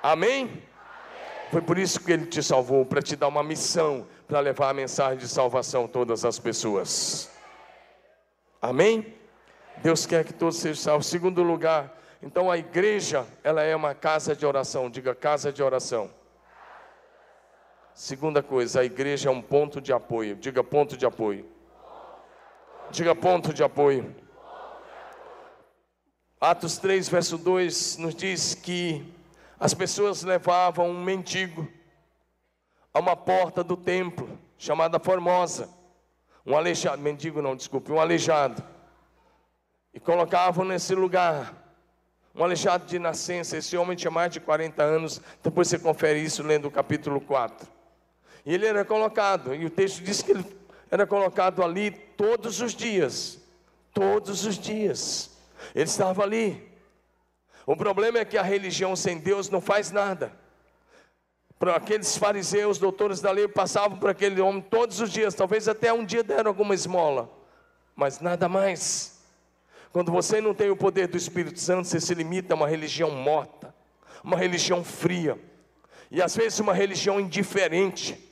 Amém? 0.03 0.67
Foi 1.51 1.62
por 1.62 1.77
isso 1.77 2.01
que 2.01 2.12
ele 2.12 2.25
te 2.25 2.44
salvou, 2.44 2.86
para 2.86 3.01
te 3.01 3.16
dar 3.16 3.27
uma 3.27 3.44
missão, 3.44 4.06
para 4.27 4.39
levar 4.39 4.70
a 4.70 4.74
mensagem 4.74 5.18
de 5.18 5.27
salvação 5.27 5.86
a 5.86 5.88
todas 5.88 6.25
as 6.25 6.38
pessoas. 6.38 7.32
Amém? 8.62 9.16
Deus 9.82 10.06
quer 10.06 10.25
que 10.25 10.34
todos 10.34 10.58
sejam 10.58 10.75
salvos. 10.75 11.08
Segundo 11.08 11.42
lugar, 11.44 11.98
então 12.22 12.51
a 12.51 12.58
igreja, 12.58 13.25
ela 13.44 13.63
é 13.63 13.75
uma 13.75 13.94
casa 13.94 14.36
de 14.36 14.46
oração. 14.46 14.89
Diga 14.89 15.16
casa 15.16 15.51
de 15.51 15.63
oração. 15.63 16.10
Segunda 17.94 18.44
coisa, 18.44 18.82
a 18.82 18.84
igreja 18.84 19.30
é 19.30 19.32
um 19.32 19.42
ponto 19.42 19.80
de 19.80 19.94
apoio. 19.94 20.36
Diga 20.36 20.63
ponto 20.63 20.98
de 20.98 21.06
apoio. 21.06 21.46
Diga 22.92 23.16
ponto 23.16 23.54
de 23.54 23.63
apoio. 23.63 24.16
Atos 26.39 26.77
3, 26.77 27.10
verso 27.10 27.38
2 27.38 27.98
nos 27.98 28.13
diz 28.13 28.54
que 28.54 29.04
as 29.60 29.74
pessoas 29.74 30.24
levavam 30.24 30.90
um 30.90 31.04
mendigo 31.04 31.68
a 32.94 33.00
uma 33.00 33.16
porta 33.16 33.64
do 33.64 33.76
templo 33.76 34.38
chamada 34.58 35.00
Formosa, 35.00 35.70
um 36.46 36.56
aleijado, 36.56 37.02
mendigo 37.02 37.42
não, 37.42 37.56
desculpe, 37.56 37.92
um 37.92 38.00
aleijado, 38.00 38.64
e 39.94 40.00
colocavam 40.00 40.64
nesse 40.64 40.96
lugar 40.96 41.54
um 42.38 42.44
aleijado 42.44 42.86
de 42.86 43.00
nascença. 43.00 43.58
Esse 43.58 43.76
homem 43.76 43.98
tinha 43.98 44.12
mais 44.12 44.32
de 44.32 44.40
40 44.40 44.84
anos. 44.84 45.20
Depois 45.42 45.68
você 45.68 45.80
confere 45.80 46.20
isso 46.20 46.44
lendo 46.44 46.68
o 46.68 46.72
capítulo 46.72 47.20
4. 47.20 47.68
E 48.46 48.54
ele 48.54 48.68
era 48.68 48.86
colocado, 48.86 49.56
e 49.56 49.66
o 49.66 49.70
texto 49.70 50.04
diz 50.04 50.22
que 50.22 50.32
ele 50.32 50.46
era 50.90 51.08
colocado 51.08 51.64
ali 51.64 51.92
todos 51.92 52.62
os 52.62 52.74
dias. 52.76 53.40
Todos 53.92 54.46
os 54.46 54.56
dias. 54.56 55.32
Ele 55.74 55.86
estava 55.86 56.22
ali. 56.22 56.72
O 57.68 57.76
problema 57.76 58.18
é 58.20 58.24
que 58.24 58.38
a 58.38 58.42
religião 58.42 58.96
sem 58.96 59.18
Deus 59.18 59.50
não 59.50 59.60
faz 59.60 59.92
nada. 59.92 60.32
Para 61.60 61.76
aqueles 61.76 62.18
fariseus, 62.18 62.78
doutores 62.78 63.20
da 63.20 63.30
lei, 63.30 63.46
passavam 63.46 63.98
por 63.98 64.10
aquele 64.10 64.40
homem 64.40 64.62
todos 64.62 65.02
os 65.02 65.12
dias, 65.12 65.36
talvez 65.36 65.68
até 65.68 65.92
um 65.92 66.06
dia 66.06 66.24
deram 66.24 66.50
alguma 66.50 66.74
esmola, 66.74 67.30
mas 67.94 68.22
nada 68.22 68.48
mais. 68.48 69.22
Quando 69.92 70.14
você 70.14 70.40
não 70.40 70.54
tem 70.54 70.70
o 70.70 70.78
poder 70.78 71.08
do 71.08 71.18
Espírito 71.18 71.60
Santo, 71.60 71.90
você 71.90 72.00
se 72.00 72.14
limita 72.14 72.54
a 72.54 72.56
uma 72.56 72.70
religião 72.70 73.12
morta, 73.12 73.76
uma 74.24 74.38
religião 74.38 74.82
fria, 74.82 75.38
e 76.10 76.22
às 76.22 76.38
vezes 76.38 76.60
uma 76.60 76.74
religião 76.74 77.20
indiferente 77.20 78.26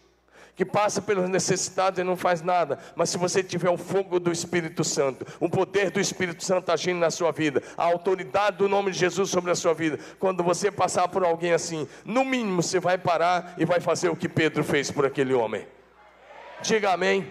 que 0.55 0.65
passa 0.65 1.01
pelos 1.01 1.29
necessitados 1.29 1.99
e 1.99 2.03
não 2.03 2.15
faz 2.15 2.41
nada, 2.41 2.79
mas 2.95 3.09
se 3.09 3.17
você 3.17 3.43
tiver 3.43 3.69
o 3.69 3.77
fogo 3.77 4.19
do 4.19 4.31
Espírito 4.31 4.83
Santo, 4.83 5.25
o 5.39 5.49
poder 5.49 5.91
do 5.91 5.99
Espírito 5.99 6.43
Santo 6.43 6.71
agindo 6.71 6.99
na 6.99 7.11
sua 7.11 7.31
vida, 7.31 7.61
a 7.77 7.83
autoridade 7.83 8.57
do 8.57 8.69
nome 8.69 8.91
de 8.91 8.99
Jesus 8.99 9.29
sobre 9.29 9.51
a 9.51 9.55
sua 9.55 9.73
vida, 9.73 9.99
quando 10.19 10.43
você 10.43 10.71
passar 10.71 11.07
por 11.07 11.23
alguém 11.23 11.51
assim, 11.51 11.87
no 12.05 12.23
mínimo 12.23 12.63
você 12.63 12.79
vai 12.79 12.97
parar 12.97 13.55
e 13.57 13.65
vai 13.65 13.79
fazer 13.79 14.09
o 14.09 14.15
que 14.15 14.29
Pedro 14.29 14.63
fez 14.63 14.89
por 14.89 15.05
aquele 15.05 15.33
homem. 15.33 15.67
Diga 16.61 16.93
amém. 16.93 17.27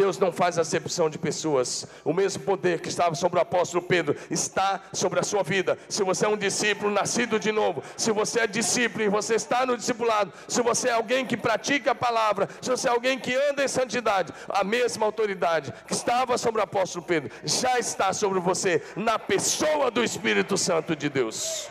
Deus 0.00 0.18
não 0.18 0.32
faz 0.32 0.58
acepção 0.58 1.10
de 1.10 1.18
pessoas. 1.18 1.86
O 2.02 2.14
mesmo 2.14 2.42
poder 2.42 2.80
que 2.80 2.88
estava 2.88 3.14
sobre 3.14 3.38
o 3.38 3.42
apóstolo 3.42 3.82
Pedro 3.82 4.16
está 4.30 4.80
sobre 4.94 5.20
a 5.20 5.22
sua 5.22 5.42
vida. 5.42 5.76
Se 5.90 6.02
você 6.02 6.24
é 6.24 6.28
um 6.28 6.38
discípulo 6.38 6.90
nascido 6.90 7.38
de 7.38 7.52
novo, 7.52 7.82
se 7.98 8.10
você 8.10 8.40
é 8.40 8.46
discípulo 8.46 9.04
e 9.04 9.10
você 9.10 9.34
está 9.34 9.66
no 9.66 9.76
discipulado, 9.76 10.32
se 10.48 10.62
você 10.62 10.88
é 10.88 10.92
alguém 10.92 11.26
que 11.26 11.36
pratica 11.36 11.90
a 11.90 11.94
palavra, 11.94 12.48
se 12.62 12.70
você 12.70 12.88
é 12.88 12.90
alguém 12.90 13.18
que 13.18 13.36
anda 13.50 13.62
em 13.62 13.68
santidade, 13.68 14.32
a 14.48 14.64
mesma 14.64 15.04
autoridade 15.04 15.70
que 15.86 15.92
estava 15.92 16.38
sobre 16.38 16.62
o 16.62 16.64
apóstolo 16.64 17.04
Pedro 17.04 17.30
já 17.44 17.78
está 17.78 18.14
sobre 18.14 18.40
você 18.40 18.82
na 18.96 19.18
pessoa 19.18 19.90
do 19.90 20.02
Espírito 20.02 20.56
Santo 20.56 20.96
de 20.96 21.10
Deus. 21.10 21.68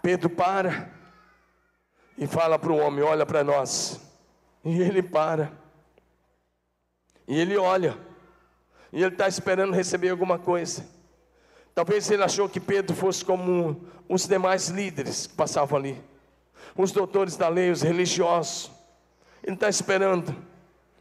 Pedro 0.00 0.30
para 0.30 0.88
e 2.16 2.28
fala 2.28 2.56
para 2.60 2.70
o 2.70 2.76
homem: 2.78 3.02
Olha 3.02 3.26
para 3.26 3.42
nós. 3.42 4.13
E 4.64 4.80
ele 4.80 5.02
para. 5.02 5.52
E 7.28 7.38
ele 7.38 7.56
olha. 7.56 7.98
E 8.92 9.02
ele 9.02 9.12
está 9.12 9.28
esperando 9.28 9.74
receber 9.74 10.08
alguma 10.08 10.38
coisa. 10.38 10.88
Talvez 11.74 12.10
ele 12.10 12.22
achou 12.22 12.48
que 12.48 12.60
Pedro 12.60 12.96
fosse 12.96 13.24
como 13.24 13.84
os 14.08 14.26
demais 14.26 14.68
líderes 14.68 15.26
que 15.26 15.34
passavam 15.34 15.78
ali. 15.78 16.02
Os 16.76 16.92
doutores 16.92 17.36
da 17.36 17.48
lei, 17.48 17.70
os 17.70 17.82
religiosos. 17.82 18.70
Ele 19.42 19.54
está 19.54 19.68
esperando. 19.68 20.34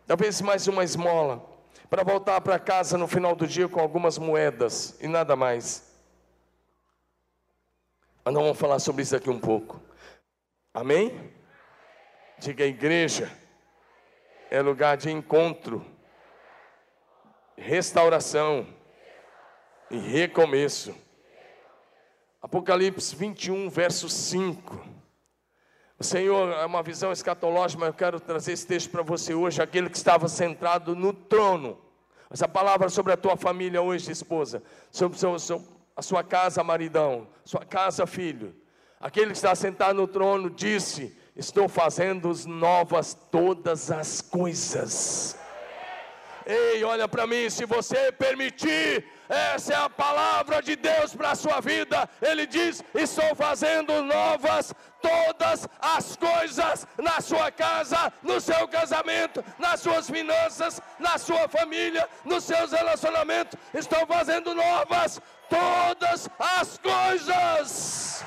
Talvez 0.05 0.41
mais 0.41 0.67
uma 0.67 0.83
esmola. 0.83 1.49
Para 1.89 2.03
voltar 2.03 2.41
para 2.41 2.59
casa 2.59 2.97
no 2.97 3.07
final 3.07 3.35
do 3.35 3.47
dia 3.47 3.69
com 3.69 3.79
algumas 3.79 4.17
moedas 4.17 4.97
e 4.99 5.07
nada 5.07 5.35
mais. 5.35 5.93
Mas 8.25 8.33
nós 8.33 8.43
vamos 8.43 8.57
falar 8.57 8.79
sobre 8.79 9.03
isso 9.03 9.15
aqui 9.15 9.29
um 9.29 9.39
pouco. 9.39 9.79
Amém? 10.73 11.31
Diga 12.39 12.65
igreja 12.65 13.42
é 14.53 14.61
lugar 14.61 14.97
de 14.97 15.09
encontro, 15.09 15.83
restauração 17.57 18.67
e 19.89 19.97
recomeço. 19.97 20.93
Apocalipse 22.39 23.15
21, 23.15 23.67
verso 23.67 24.07
5. 24.07 24.79
O 25.97 26.03
Senhor 26.03 26.53
é 26.53 26.65
uma 26.67 26.83
visão 26.83 27.11
escatológica, 27.11 27.79
mas 27.79 27.87
eu 27.87 27.93
quero 27.95 28.19
trazer 28.19 28.51
esse 28.51 28.67
texto 28.67 28.91
para 28.91 29.01
você 29.01 29.33
hoje, 29.33 29.59
aquele 29.59 29.89
que 29.89 29.97
estava 29.97 30.27
sentado 30.27 30.95
no 30.95 31.13
trono. 31.13 31.81
Essa 32.29 32.47
palavra 32.47 32.89
sobre 32.89 33.11
a 33.11 33.17
tua 33.17 33.35
família 33.35 33.81
hoje, 33.81 34.11
esposa, 34.11 34.61
sobre, 34.91 35.17
sobre 35.17 35.67
a 35.95 36.01
sua 36.03 36.23
casa, 36.23 36.63
maridão, 36.63 37.27
sua 37.43 37.65
casa, 37.65 38.05
filho. 38.05 38.55
Aquele 38.99 39.31
que 39.31 39.37
está 39.37 39.55
sentado 39.55 39.95
no 39.95 40.07
trono 40.07 40.47
disse: 40.47 41.17
Estou 41.35 41.67
fazendo 41.67 42.31
novas 42.45 43.17
todas 43.31 43.89
as 43.89 44.21
coisas. 44.21 45.35
Ei, 46.45 46.83
olha 46.83 47.07
para 47.07 47.25
mim, 47.25 47.49
se 47.49 47.65
você 47.65 48.11
permitir, 48.11 49.05
essa 49.27 49.73
é 49.73 49.75
a 49.77 49.89
palavra 49.89 50.61
de 50.61 50.75
Deus 50.75 51.15
para 51.15 51.31
a 51.31 51.35
sua 51.35 51.59
vida. 51.59 52.07
Ele 52.21 52.45
diz: 52.45 52.83
Estou 52.93 53.33
fazendo 53.33 54.03
novas 54.03 54.75
todas 55.01 55.67
as 55.81 56.15
coisas 56.15 56.85
na 56.97 57.19
sua 57.19 57.49
casa, 57.49 58.13
no 58.21 58.39
seu 58.39 58.67
casamento, 58.67 59.43
nas 59.57 59.79
suas 59.79 60.07
finanças, 60.09 60.81
na 60.99 61.17
sua 61.17 61.47
família, 61.47 62.07
nos 62.25 62.43
seus 62.43 62.71
relacionamentos. 62.71 63.57
Estou 63.73 64.05
fazendo 64.05 64.53
novas 64.53 65.19
todas 65.49 66.29
as 66.37 66.77
coisas. 66.77 68.23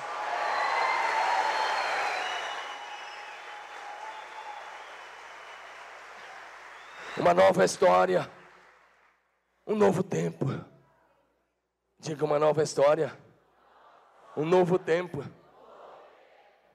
Uma 7.16 7.32
nova 7.32 7.64
história. 7.64 8.30
Um 9.66 9.74
novo 9.74 10.02
tempo. 10.02 10.46
Diga 11.98 12.24
uma 12.24 12.38
nova 12.38 12.62
história. 12.62 13.16
Um 14.36 14.44
novo 14.44 14.78
tempo. 14.78 15.24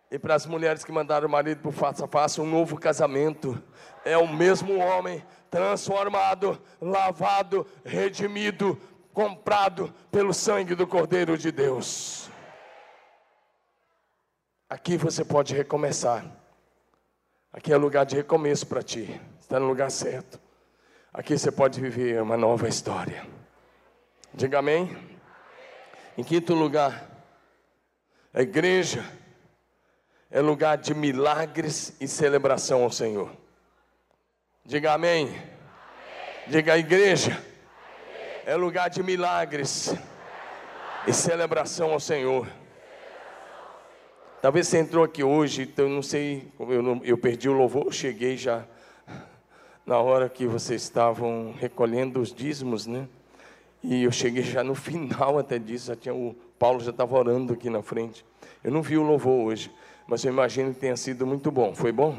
E 0.09 0.19
para 0.19 0.35
as 0.35 0.45
mulheres 0.45 0.83
que 0.83 0.91
mandaram 0.91 1.27
o 1.27 1.31
marido 1.31 1.61
para 1.61 1.69
o 1.69 1.71
face 1.71 2.03
a 2.03 2.07
face, 2.07 2.41
um 2.41 2.49
novo 2.49 2.77
casamento. 2.77 3.61
É 4.03 4.17
o 4.17 4.27
mesmo 4.27 4.77
homem 4.77 5.23
transformado, 5.49 6.61
lavado, 6.81 7.65
redimido, 7.85 8.79
comprado 9.13 9.93
pelo 10.11 10.33
sangue 10.33 10.75
do 10.75 10.87
Cordeiro 10.87 11.37
de 11.37 11.51
Deus. 11.51 12.29
Aqui 14.69 14.97
você 14.97 15.23
pode 15.23 15.53
recomeçar. 15.53 16.25
Aqui 17.53 17.71
é 17.71 17.77
lugar 17.77 18.05
de 18.05 18.15
recomeço 18.15 18.65
para 18.65 18.81
ti. 18.81 19.21
Está 19.51 19.59
no 19.59 19.67
lugar 19.67 19.91
certo. 19.91 20.39
Aqui 21.13 21.37
você 21.37 21.51
pode 21.51 21.81
viver 21.81 22.21
uma 22.21 22.37
nova 22.37 22.69
história. 22.69 23.27
Diga 24.33 24.59
amém. 24.59 24.95
Em 26.17 26.23
quinto 26.23 26.53
lugar, 26.53 27.05
a 28.33 28.41
igreja 28.41 29.03
é 30.29 30.39
lugar 30.39 30.77
de 30.77 30.93
milagres 30.93 31.97
e 31.99 32.07
celebração 32.07 32.81
ao 32.81 32.91
Senhor. 32.91 33.29
Diga 34.63 34.93
amém. 34.93 35.27
amém. 35.27 35.43
Diga 36.47 36.71
a 36.75 36.77
igreja 36.77 37.37
é 38.45 38.55
lugar 38.55 38.89
de 38.89 39.03
milagres 39.03 39.93
e 41.05 41.11
celebração 41.11 41.91
ao 41.91 41.99
Senhor. 41.99 42.47
Talvez 44.41 44.69
você 44.69 44.77
entrou 44.77 45.03
aqui 45.03 45.25
hoje, 45.25 45.63
então 45.63 45.89
eu 45.89 45.91
não 45.91 46.01
sei, 46.01 46.49
eu, 46.57 46.81
não, 46.81 47.01
eu 47.03 47.17
perdi 47.17 47.49
o 47.49 47.53
louvor, 47.53 47.91
cheguei 47.91 48.37
já 48.37 48.65
na 49.85 49.99
hora 49.99 50.29
que 50.29 50.45
vocês 50.45 50.81
estavam 50.81 51.53
recolhendo 51.57 52.19
os 52.19 52.33
dízimos, 52.33 52.85
né? 52.85 53.07
E 53.83 54.03
eu 54.03 54.11
cheguei 54.11 54.43
já 54.43 54.63
no 54.63 54.75
final 54.75 55.39
até 55.39 55.57
disso, 55.57 55.87
já 55.87 55.95
tinha 55.95 56.13
o 56.13 56.35
Paulo 56.57 56.79
já 56.79 56.91
estava 56.91 57.17
orando 57.17 57.53
aqui 57.53 57.69
na 57.69 57.81
frente. 57.81 58.23
Eu 58.63 58.71
não 58.71 58.83
vi 58.83 58.95
o 58.95 59.01
louvor 59.01 59.47
hoje, 59.47 59.71
mas 60.05 60.23
eu 60.23 60.31
imagino 60.31 60.73
que 60.73 60.79
tenha 60.79 60.95
sido 60.95 61.25
muito 61.25 61.49
bom. 61.49 61.73
Foi 61.73 61.91
bom? 61.91 62.15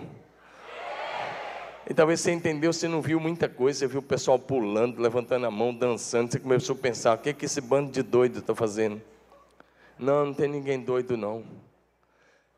E 1.88 1.94
talvez 1.94 2.20
você 2.20 2.32
entendeu, 2.32 2.72
você 2.72 2.88
não 2.88 3.00
viu 3.00 3.20
muita 3.20 3.48
coisa, 3.48 3.80
você 3.80 3.86
viu 3.86 4.00
o 4.00 4.02
pessoal 4.02 4.38
pulando, 4.38 5.00
levantando 5.00 5.46
a 5.46 5.50
mão, 5.50 5.74
dançando, 5.74 6.32
você 6.32 6.38
começou 6.38 6.74
a 6.74 6.78
pensar, 6.78 7.14
o 7.14 7.18
que, 7.18 7.30
é 7.30 7.32
que 7.32 7.44
esse 7.44 7.60
bando 7.60 7.90
de 7.90 8.02
doido 8.02 8.38
está 8.38 8.54
fazendo? 8.54 9.00
Não, 9.98 10.26
não 10.26 10.34
tem 10.34 10.48
ninguém 10.48 10.80
doido 10.80 11.16
não. 11.16 11.44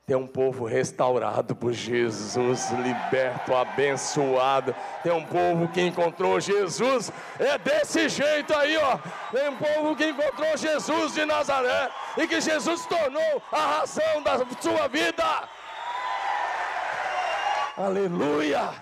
Tem 0.07 0.15
um 0.15 0.27
povo 0.27 0.67
restaurado 0.67 1.57
por 1.57 1.73
Jesus, 1.73 2.71
liberto, 2.73 3.55
abençoado. 3.55 4.77
Tem 5.03 5.11
um 5.11 5.25
povo 5.25 5.67
que 5.69 5.81
encontrou 5.81 6.39
Jesus. 6.39 7.11
É 7.39 7.57
desse 7.57 8.11
jeito 8.11 8.55
aí, 8.55 8.77
ó. 8.77 8.99
Tem 9.33 9.49
um 9.49 9.57
povo 9.57 9.97
que 9.97 10.05
encontrou 10.05 10.59
Jesus 10.59 11.15
de 11.15 11.25
Nazaré 11.25 11.91
e 12.19 12.27
que 12.27 12.39
Jesus 12.39 12.85
tornou 12.85 13.43
a 13.51 13.79
razão 13.79 14.23
da 14.23 14.41
sua 14.61 14.89
vida. 14.89 15.25
Aleluia. 17.75 18.75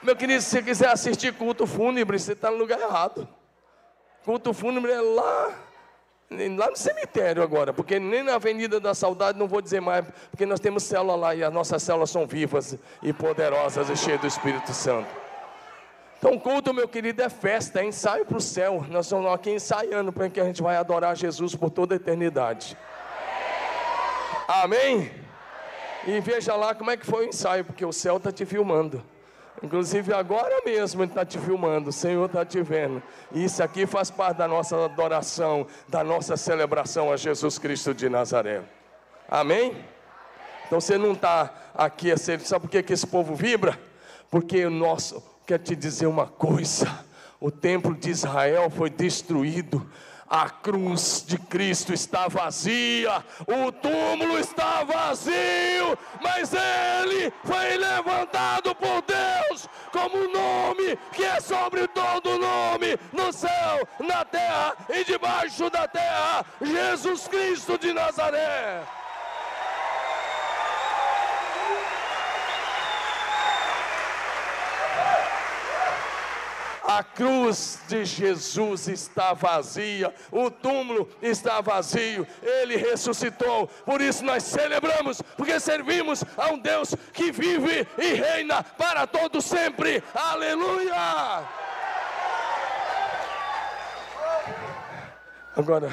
Meu 0.00 0.14
querido, 0.14 0.40
se 0.40 0.50
você 0.50 0.62
quiser 0.62 0.88
assistir 0.90 1.34
culto 1.34 1.66
fúnebre, 1.66 2.16
você 2.16 2.32
está 2.32 2.48
no 2.48 2.58
lugar 2.58 2.78
errado. 2.78 3.28
Culto 4.24 4.54
fúnebre 4.54 4.92
é 4.92 5.00
lá 5.00 5.67
lá 6.30 6.70
no 6.70 6.76
cemitério 6.76 7.42
agora, 7.42 7.72
porque 7.72 7.98
nem 7.98 8.22
na 8.22 8.34
Avenida 8.34 8.78
da 8.78 8.94
Saudade 8.94 9.38
não 9.38 9.48
vou 9.48 9.62
dizer 9.62 9.80
mais, 9.80 10.04
porque 10.30 10.44
nós 10.44 10.60
temos 10.60 10.82
célula 10.82 11.16
lá 11.16 11.34
e 11.34 11.42
as 11.42 11.52
nossas 11.52 11.82
células 11.82 12.10
são 12.10 12.26
vivas 12.26 12.76
e 13.02 13.12
poderosas 13.12 13.88
e 13.88 13.96
cheias 13.96 14.20
do 14.20 14.26
Espírito 14.26 14.72
Santo. 14.72 15.08
Então, 16.18 16.36
culto, 16.38 16.74
meu 16.74 16.88
querido, 16.88 17.22
é 17.22 17.28
festa, 17.28 17.80
é 17.80 17.84
ensaio 17.84 18.26
para 18.26 18.36
o 18.36 18.40
céu. 18.40 18.84
Nós 18.90 19.06
estamos 19.06 19.32
aqui 19.32 19.50
ensaiando 19.52 20.12
para 20.12 20.28
que 20.28 20.40
a 20.40 20.44
gente 20.44 20.60
vai 20.60 20.76
adorar 20.76 21.16
Jesus 21.16 21.54
por 21.54 21.70
toda 21.70 21.94
a 21.94 21.96
eternidade. 21.96 22.76
Amém? 24.48 25.12
E 26.06 26.20
veja 26.20 26.56
lá 26.56 26.74
como 26.74 26.90
é 26.90 26.96
que 26.96 27.06
foi 27.06 27.26
o 27.26 27.28
ensaio, 27.28 27.64
porque 27.64 27.84
o 27.84 27.92
céu 27.92 28.16
está 28.16 28.32
te 28.32 28.44
filmando. 28.44 29.02
Inclusive 29.62 30.12
agora 30.12 30.62
mesmo 30.64 31.02
Ele 31.02 31.10
está 31.10 31.24
te 31.24 31.38
filmando, 31.38 31.90
o 31.90 31.92
Senhor 31.92 32.26
está 32.26 32.44
te 32.44 32.62
vendo. 32.62 33.02
E 33.32 33.44
isso 33.44 33.62
aqui 33.62 33.86
faz 33.86 34.10
parte 34.10 34.38
da 34.38 34.48
nossa 34.48 34.84
adoração, 34.84 35.66
da 35.88 36.04
nossa 36.04 36.36
celebração 36.36 37.12
a 37.12 37.16
Jesus 37.16 37.58
Cristo 37.58 37.92
de 37.92 38.08
Nazaré. 38.08 38.62
Amém? 39.28 39.76
Então 40.66 40.80
você 40.80 40.96
não 40.96 41.12
está 41.12 41.52
aqui 41.74 42.12
a 42.12 42.16
ser. 42.16 42.40
Sabe 42.40 42.62
por 42.62 42.70
que, 42.70 42.82
que 42.82 42.92
esse 42.92 43.06
povo 43.06 43.34
vibra? 43.34 43.78
Porque 44.30 44.64
o 44.64 44.70
nosso. 44.70 45.22
Quer 45.46 45.58
te 45.58 45.74
dizer 45.74 46.06
uma 46.06 46.26
coisa: 46.26 47.04
o 47.40 47.50
templo 47.50 47.94
de 47.94 48.10
Israel 48.10 48.70
foi 48.70 48.90
destruído 48.90 49.84
a 50.28 50.50
cruz 50.50 51.24
de 51.26 51.38
Cristo 51.38 51.92
está 51.92 52.28
vazia, 52.28 53.24
o 53.46 53.72
túmulo 53.72 54.38
está 54.38 54.84
vazio, 54.84 55.98
mas 56.22 56.52
ele 56.52 57.32
foi 57.44 57.76
levantado 57.76 58.74
por 58.74 59.02
Deus 59.02 59.68
como 59.92 60.16
um 60.18 60.32
nome 60.32 60.98
que 61.12 61.24
é 61.24 61.40
sobre 61.40 61.86
todo 61.88 62.38
nome, 62.38 62.98
no 63.12 63.32
céu, 63.32 63.88
na 64.00 64.24
terra 64.24 64.76
e 64.90 65.04
debaixo 65.04 65.70
da 65.70 65.88
terra, 65.88 66.44
Jesus 66.60 67.26
Cristo 67.26 67.78
de 67.78 67.92
Nazaré. 67.92 68.82
A 76.98 77.04
cruz 77.04 77.78
de 77.86 78.04
Jesus 78.04 78.88
está 78.88 79.32
vazia, 79.32 80.12
o 80.32 80.50
túmulo 80.50 81.08
está 81.22 81.60
vazio, 81.60 82.26
ele 82.42 82.74
ressuscitou. 82.76 83.68
Por 83.86 84.00
isso 84.00 84.24
nós 84.24 84.42
celebramos, 84.42 85.22
porque 85.36 85.60
servimos 85.60 86.24
a 86.36 86.48
um 86.52 86.58
Deus 86.58 86.96
que 87.12 87.30
vive 87.30 87.86
e 87.96 88.14
reina 88.14 88.64
para 88.64 89.06
todo 89.06 89.40
sempre. 89.40 90.02
Aleluia! 90.12 91.46
Agora, 95.56 95.92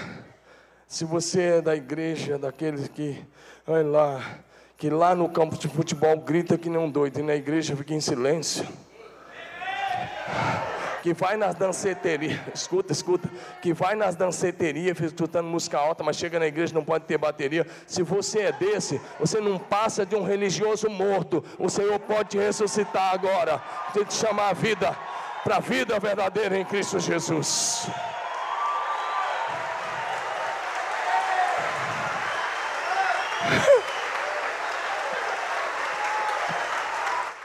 se 0.87 1.05
você 1.05 1.41
é 1.57 1.61
da 1.61 1.75
igreja, 1.75 2.39
daqueles 2.39 2.87
que, 2.87 3.23
olha 3.67 3.85
lá, 3.85 4.39
que 4.75 4.89
lá 4.89 5.13
no 5.13 5.29
campo 5.29 5.55
de 5.55 5.67
futebol 5.67 6.17
grita 6.17 6.57
que 6.57 6.67
não 6.67 6.89
doido 6.89 7.19
e 7.19 7.21
na 7.21 7.35
igreja 7.35 7.75
fica 7.75 7.93
em 7.93 8.01
silêncio 8.01 8.67
que 11.05 11.13
vai 11.13 11.37
nas 11.37 11.53
danceterias, 11.53 12.39
escuta, 12.51 12.91
escuta, 12.91 13.29
que 13.61 13.71
vai 13.71 13.93
nas 13.93 14.15
danceterias 14.15 14.99
escutando 14.99 15.45
música 15.45 15.77
alta, 15.77 16.03
mas 16.03 16.15
chega 16.15 16.39
na 16.39 16.47
igreja 16.47 16.73
não 16.73 16.83
pode 16.83 17.05
ter 17.05 17.15
bateria. 17.15 17.67
Se 17.85 18.01
você 18.01 18.39
é 18.39 18.51
desse, 18.51 18.99
você 19.19 19.39
não 19.39 19.59
passa 19.59 20.03
de 20.03 20.15
um 20.15 20.23
religioso 20.23 20.89
morto. 20.89 21.45
O 21.59 21.69
Senhor 21.69 21.99
pode 21.99 22.29
te 22.29 22.37
ressuscitar 22.39 23.13
agora, 23.13 23.61
te 23.93 24.15
chamar 24.15 24.49
a 24.49 24.53
vida 24.53 24.97
para 25.43 25.57
a 25.57 25.59
vida 25.59 25.99
verdadeira 25.99 26.57
em 26.57 26.65
Cristo 26.65 26.99
Jesus. 26.99 27.87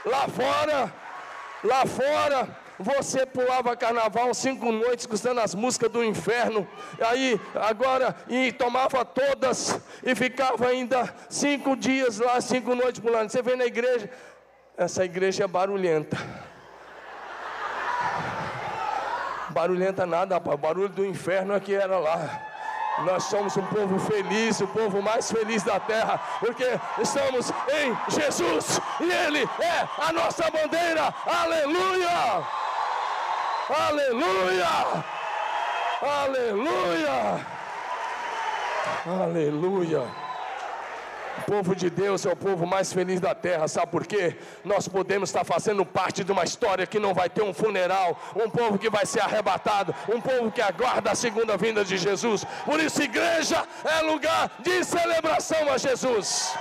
Lá 0.03 0.27
fora, 0.27 0.91
lá 1.63 1.85
fora, 1.85 2.49
você 2.79 3.25
pulava 3.25 3.75
carnaval 3.75 4.33
cinco 4.33 4.71
noites 4.71 5.05
escutando 5.05 5.39
as 5.39 5.55
músicas 5.55 5.89
do 5.89 6.03
inferno. 6.03 6.67
Aí, 6.99 7.39
agora, 7.55 8.15
e 8.27 8.51
tomava 8.51 9.05
todas 9.05 9.79
e 10.03 10.15
ficava 10.15 10.67
ainda 10.67 11.13
cinco 11.29 11.75
dias 11.75 12.19
lá, 12.19 12.39
cinco 12.41 12.75
noites 12.75 12.99
pulando. 12.99 13.29
Você 13.29 13.41
vem 13.41 13.55
na 13.55 13.65
igreja, 13.65 14.09
essa 14.77 15.05
igreja 15.05 15.43
é 15.43 15.47
barulhenta. 15.47 16.17
Barulhenta 19.49 20.05
nada, 20.05 20.35
rapaz. 20.35 20.55
O 20.55 20.57
barulho 20.57 20.89
do 20.89 21.05
inferno 21.05 21.53
é 21.53 21.59
que 21.59 21.73
era 21.73 21.99
lá. 21.99 22.50
Nós 22.99 23.23
somos 23.23 23.55
um 23.57 23.65
povo 23.67 23.97
feliz, 23.99 24.59
o 24.61 24.67
povo 24.67 25.01
mais 25.01 25.31
feliz 25.31 25.63
da 25.63 25.79
terra, 25.79 26.19
porque 26.39 26.79
estamos 27.01 27.51
em 27.69 27.97
Jesus 28.09 28.79
e 28.99 29.11
Ele 29.11 29.49
é 29.59 29.87
a 29.97 30.11
nossa 30.11 30.49
bandeira. 30.51 31.13
Aleluia! 31.25 32.43
Aleluia! 33.69 35.03
Aleluia! 36.01 37.45
Aleluia! 39.05 40.20
Povo 41.51 41.75
de 41.75 41.89
Deus 41.89 42.25
é 42.25 42.31
o 42.31 42.35
povo 42.35 42.65
mais 42.65 42.93
feliz 42.93 43.19
da 43.19 43.35
terra, 43.35 43.67
sabe 43.67 43.91
por 43.91 44.07
quê? 44.07 44.37
Nós 44.63 44.87
podemos 44.87 45.27
estar 45.27 45.43
fazendo 45.43 45.85
parte 45.85 46.23
de 46.23 46.31
uma 46.31 46.45
história 46.45 46.87
que 46.87 46.97
não 46.97 47.13
vai 47.13 47.29
ter 47.29 47.43
um 47.43 47.53
funeral, 47.53 48.17
um 48.37 48.49
povo 48.49 48.79
que 48.79 48.89
vai 48.89 49.05
ser 49.05 49.19
arrebatado, 49.19 49.93
um 50.07 50.21
povo 50.21 50.49
que 50.49 50.61
aguarda 50.61 51.11
a 51.11 51.15
segunda 51.15 51.57
vinda 51.57 51.83
de 51.83 51.97
Jesus. 51.97 52.45
Por 52.63 52.79
isso, 52.79 53.03
igreja 53.03 53.67
é 53.83 53.99
lugar 53.99 54.49
de 54.59 54.81
celebração 54.85 55.69
a 55.69 55.77
Jesus. 55.77 56.53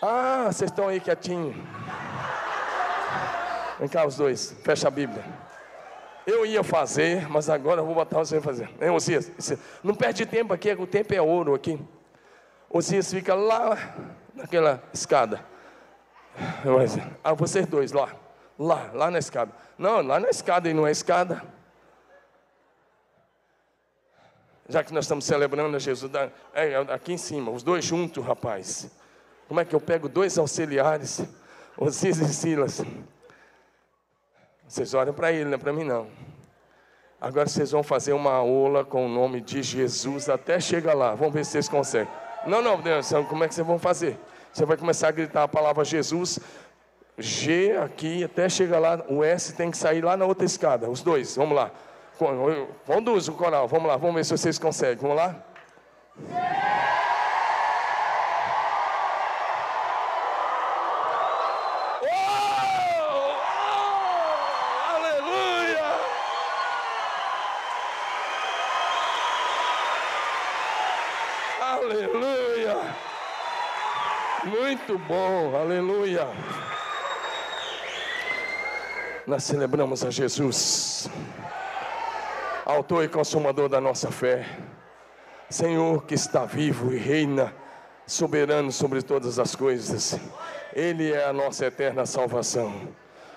Ah, 0.00 0.44
vocês 0.46 0.70
estão 0.70 0.86
aí 0.86 1.00
quietinhos. 1.00 1.56
Vem 3.80 3.88
cá, 3.88 4.06
os 4.06 4.14
dois, 4.14 4.54
fecha 4.62 4.86
a 4.86 4.92
Bíblia. 4.92 5.24
Eu 6.26 6.46
ia 6.46 6.62
fazer, 6.62 7.28
mas 7.28 7.48
agora 7.50 7.80
eu 7.80 7.86
vou 7.86 7.94
botar 7.94 8.18
você 8.18 8.36
a 8.36 8.42
fazer. 8.42 8.70
Hein, 8.80 8.90
Osias? 8.90 9.30
Não 9.82 9.94
perde 9.94 10.24
tempo 10.24 10.52
aqui, 10.52 10.72
o 10.72 10.86
tempo 10.86 11.12
é 11.14 11.20
ouro 11.20 11.54
aqui. 11.54 11.78
Osias 12.70 13.12
fica 13.12 13.34
lá 13.34 13.96
naquela 14.34 14.82
escada. 14.92 15.44
Ah, 17.22 17.34
vocês 17.34 17.66
dois 17.66 17.92
lá. 17.92 18.14
Lá, 18.58 18.90
lá 18.94 19.10
na 19.10 19.18
escada. 19.18 19.52
Não, 19.76 20.00
lá 20.00 20.20
na 20.20 20.30
escada 20.30 20.68
e 20.68 20.74
não 20.74 20.86
é 20.86 20.90
escada. 20.90 21.42
Já 24.68 24.84
que 24.84 24.92
nós 24.94 25.04
estamos 25.04 25.24
celebrando 25.24 25.76
a 25.76 25.78
Jesus, 25.78 26.10
é, 26.54 26.76
aqui 26.94 27.12
em 27.12 27.18
cima, 27.18 27.50
os 27.50 27.62
dois 27.62 27.84
juntos, 27.84 28.24
rapaz. 28.24 28.90
Como 29.48 29.60
é 29.60 29.64
que 29.64 29.74
eu 29.74 29.80
pego 29.80 30.08
dois 30.08 30.38
auxiliares, 30.38 31.22
Osias 31.76 32.18
e 32.18 32.32
Silas? 32.32 32.80
Vocês 34.72 34.94
olham 34.94 35.12
para 35.12 35.30
ele, 35.30 35.44
não 35.44 35.56
é 35.56 35.58
para 35.58 35.70
mim 35.70 35.84
não. 35.84 36.06
Agora 37.20 37.46
vocês 37.46 37.72
vão 37.72 37.82
fazer 37.82 38.14
uma 38.14 38.32
aula 38.32 38.82
com 38.82 39.04
o 39.04 39.08
nome 39.08 39.42
de 39.42 39.62
Jesus 39.62 40.30
até 40.30 40.58
chegar 40.58 40.94
lá. 40.94 41.14
Vamos 41.14 41.34
ver 41.34 41.44
se 41.44 41.50
vocês 41.50 41.68
conseguem. 41.68 42.08
Não, 42.46 42.62
não, 42.62 42.80
Deus, 42.80 43.12
como 43.28 43.44
é 43.44 43.48
que 43.48 43.54
vocês 43.54 43.66
vão 43.66 43.78
fazer? 43.78 44.18
Você 44.50 44.64
vai 44.64 44.78
começar 44.78 45.08
a 45.08 45.10
gritar 45.10 45.42
a 45.42 45.48
palavra 45.48 45.84
Jesus, 45.84 46.40
G 47.18 47.76
aqui, 47.76 48.24
até 48.24 48.48
chegar 48.48 48.78
lá. 48.78 49.04
O 49.10 49.22
S 49.22 49.54
tem 49.54 49.70
que 49.70 49.76
sair 49.76 50.02
lá 50.02 50.16
na 50.16 50.24
outra 50.24 50.46
escada. 50.46 50.88
Os 50.88 51.02
dois, 51.02 51.36
vamos 51.36 51.54
lá. 51.54 51.70
Conduz 52.86 53.28
o 53.28 53.34
coral, 53.34 53.68
vamos 53.68 53.88
lá, 53.88 53.98
vamos 53.98 54.14
ver 54.14 54.24
se 54.24 54.30
vocês 54.30 54.58
conseguem. 54.58 54.96
Vamos 54.96 55.18
lá? 55.18 55.36
Muito 74.44 74.98
bom, 74.98 75.56
aleluia. 75.56 76.28
Nós 79.26 79.44
celebramos 79.44 80.04
a 80.04 80.10
Jesus, 80.10 81.08
Autor 82.66 83.04
e 83.04 83.08
Consumador 83.08 83.68
da 83.68 83.80
nossa 83.80 84.10
fé, 84.10 84.46
Senhor 85.48 86.04
que 86.04 86.14
está 86.14 86.44
vivo 86.44 86.92
e 86.92 86.98
reina, 86.98 87.54
soberano 88.06 88.70
sobre 88.70 89.00
todas 89.00 89.38
as 89.38 89.56
coisas, 89.56 90.18
Ele 90.74 91.12
é 91.12 91.24
a 91.24 91.32
nossa 91.32 91.66
eterna 91.66 92.04
salvação. 92.04 92.88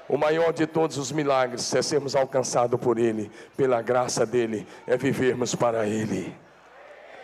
O 0.09 0.17
maior 0.17 0.51
de 0.51 0.67
todos 0.67 0.97
os 0.97 1.11
milagres 1.11 1.73
é 1.73 1.81
sermos 1.81 2.15
alcançados 2.15 2.79
por 2.79 2.99
Ele, 2.99 3.31
pela 3.55 3.81
graça 3.81 4.25
dEle, 4.25 4.67
é 4.85 4.97
vivermos 4.97 5.55
para 5.55 5.87
Ele. 5.87 6.35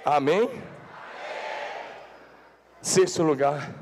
Amém? 0.05 0.49
Sexto 2.81 3.21
lugar. 3.21 3.75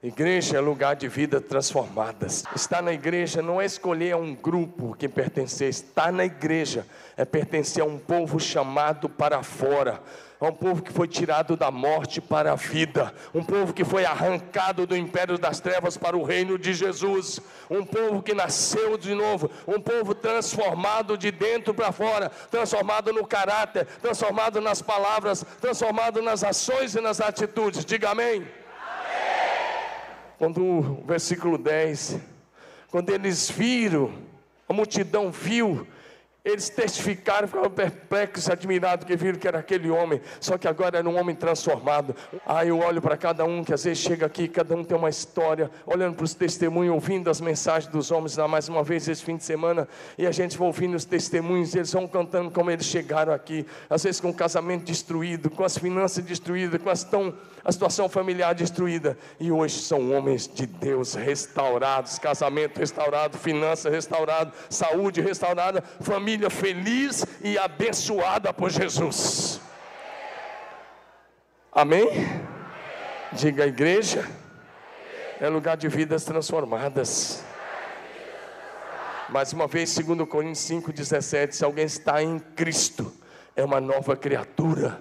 Igreja 0.00 0.58
é 0.58 0.60
lugar 0.60 0.94
de 0.94 1.08
vida 1.08 1.40
transformadas. 1.40 2.44
Estar 2.54 2.80
na 2.80 2.92
igreja 2.92 3.42
não 3.42 3.60
é 3.60 3.64
escolher 3.64 4.12
a 4.12 4.16
um 4.16 4.32
grupo 4.32 4.94
que 4.96 5.08
pertencer, 5.08 5.68
estar 5.68 6.12
na 6.12 6.24
igreja 6.24 6.86
é 7.16 7.24
pertencer 7.24 7.82
a 7.82 7.86
um 7.86 7.98
povo 7.98 8.38
chamado 8.38 9.08
para 9.08 9.42
fora, 9.42 10.00
a 10.40 10.46
um 10.46 10.52
povo 10.52 10.82
que 10.82 10.92
foi 10.92 11.08
tirado 11.08 11.56
da 11.56 11.70
morte 11.70 12.20
para 12.20 12.52
a 12.52 12.56
vida, 12.56 13.12
um 13.34 13.42
povo 13.42 13.72
que 13.72 13.84
foi 13.84 14.04
arrancado 14.04 14.86
do 14.86 14.96
império 14.96 15.38
das 15.38 15.60
trevas 15.60 15.96
para 15.96 16.16
o 16.16 16.22
reino 16.22 16.58
de 16.58 16.74
Jesus, 16.74 17.40
um 17.70 17.84
povo 17.84 18.22
que 18.22 18.34
nasceu 18.34 18.98
de 18.98 19.14
novo, 19.14 19.50
um 19.66 19.80
povo 19.80 20.14
transformado 20.14 21.16
de 21.16 21.30
dentro 21.30 21.72
para 21.72 21.90
fora, 21.90 22.30
transformado 22.50 23.12
no 23.12 23.26
caráter, 23.26 23.86
transformado 24.02 24.60
nas 24.60 24.82
palavras, 24.82 25.44
transformado 25.60 26.20
nas 26.20 26.44
ações 26.44 26.94
e 26.94 27.00
nas 27.00 27.20
atitudes. 27.20 27.84
Diga 27.84 28.10
amém. 28.10 28.46
Quando 30.38 30.62
o 30.62 31.04
versículo 31.06 31.56
10, 31.56 32.18
quando 32.90 33.08
eles 33.08 33.50
viram, 33.50 34.12
a 34.68 34.72
multidão 34.72 35.30
viu 35.30 35.86
eles 36.46 36.68
testificaram, 36.68 37.48
ficaram 37.48 37.68
perplexos, 37.68 38.48
admirados, 38.48 39.04
que 39.04 39.16
viram 39.16 39.36
que 39.36 39.48
era 39.48 39.58
aquele 39.58 39.90
homem, 39.90 40.20
só 40.38 40.56
que 40.56 40.68
agora 40.68 40.98
era 40.98 41.08
um 41.08 41.18
homem 41.18 41.34
transformado. 41.34 42.14
Ah, 42.46 42.64
eu 42.64 42.78
olho 42.78 43.02
para 43.02 43.16
cada 43.16 43.44
um 43.44 43.64
que 43.64 43.74
às 43.74 43.82
vezes 43.82 43.98
chega 43.98 44.26
aqui, 44.26 44.46
cada 44.46 44.76
um 44.76 44.84
tem 44.84 44.96
uma 44.96 45.08
história, 45.08 45.68
olhando 45.84 46.14
para 46.14 46.24
os 46.24 46.34
testemunhos, 46.34 46.94
ouvindo 46.94 47.28
as 47.28 47.40
mensagens 47.40 47.90
dos 47.90 48.12
homens 48.12 48.36
lá 48.36 48.46
mais 48.46 48.68
uma 48.68 48.84
vez 48.84 49.08
esse 49.08 49.24
fim 49.24 49.36
de 49.36 49.42
semana, 49.42 49.88
e 50.16 50.24
a 50.24 50.30
gente 50.30 50.56
vai 50.56 50.68
ouvindo 50.68 50.94
os 50.94 51.04
testemunhos, 51.04 51.74
eles 51.74 51.92
vão 51.92 52.06
contando 52.06 52.48
como 52.52 52.70
eles 52.70 52.86
chegaram 52.86 53.32
aqui, 53.32 53.66
às 53.90 54.04
vezes 54.04 54.20
com 54.20 54.28
o 54.28 54.34
casamento 54.34 54.84
destruído, 54.84 55.50
com 55.50 55.64
as 55.64 55.76
finanças 55.76 56.22
destruídas, 56.22 56.80
com 56.80 56.90
as 56.90 57.02
tão, 57.02 57.34
a 57.64 57.72
situação 57.72 58.08
familiar 58.08 58.54
destruída, 58.54 59.18
e 59.40 59.50
hoje 59.50 59.80
são 59.80 60.12
homens 60.12 60.46
de 60.46 60.64
Deus 60.64 61.14
restaurados, 61.14 62.20
casamento 62.20 62.78
restaurado, 62.78 63.36
finanças 63.36 63.92
restaurado, 63.92 64.52
saúde 64.70 65.20
restaurada, 65.20 65.82
família 66.00 66.35
família 66.36 66.50
feliz 66.50 67.24
e 67.40 67.56
abençoada 67.56 68.52
por 68.52 68.70
Jesus. 68.70 69.58
Amém? 71.72 72.08
Diga 73.32 73.64
a 73.64 73.66
igreja, 73.66 74.28
é 75.40 75.48
lugar 75.48 75.76
de 75.76 75.88
vidas 75.88 76.24
transformadas. 76.24 77.42
Mais 79.30 79.52
uma 79.52 79.66
vez, 79.66 79.90
segundo 79.90 80.26
Coríntios 80.26 80.68
5,17, 80.68 81.52
se 81.52 81.64
alguém 81.64 81.86
está 81.86 82.22
em 82.22 82.38
Cristo, 82.38 83.12
é 83.56 83.64
uma 83.64 83.80
nova 83.80 84.14
criatura. 84.14 85.00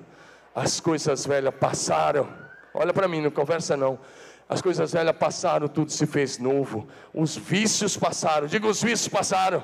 As 0.56 0.80
coisas 0.80 1.26
velhas 1.26 1.54
passaram. 1.54 2.30
Olha 2.74 2.94
para 2.94 3.08
mim, 3.08 3.22
não 3.22 3.30
conversa 3.30 3.76
não. 3.76 4.00
As 4.48 4.62
coisas 4.62 4.94
velhas 4.94 5.16
passaram, 5.18 5.68
tudo 5.68 5.92
se 5.92 6.06
fez 6.06 6.38
novo. 6.38 6.88
Os 7.14 7.36
vícios 7.36 7.98
passaram. 7.98 8.48
Diga, 8.48 8.68
os 8.68 8.82
vícios 8.82 9.10
passaram. 9.10 9.64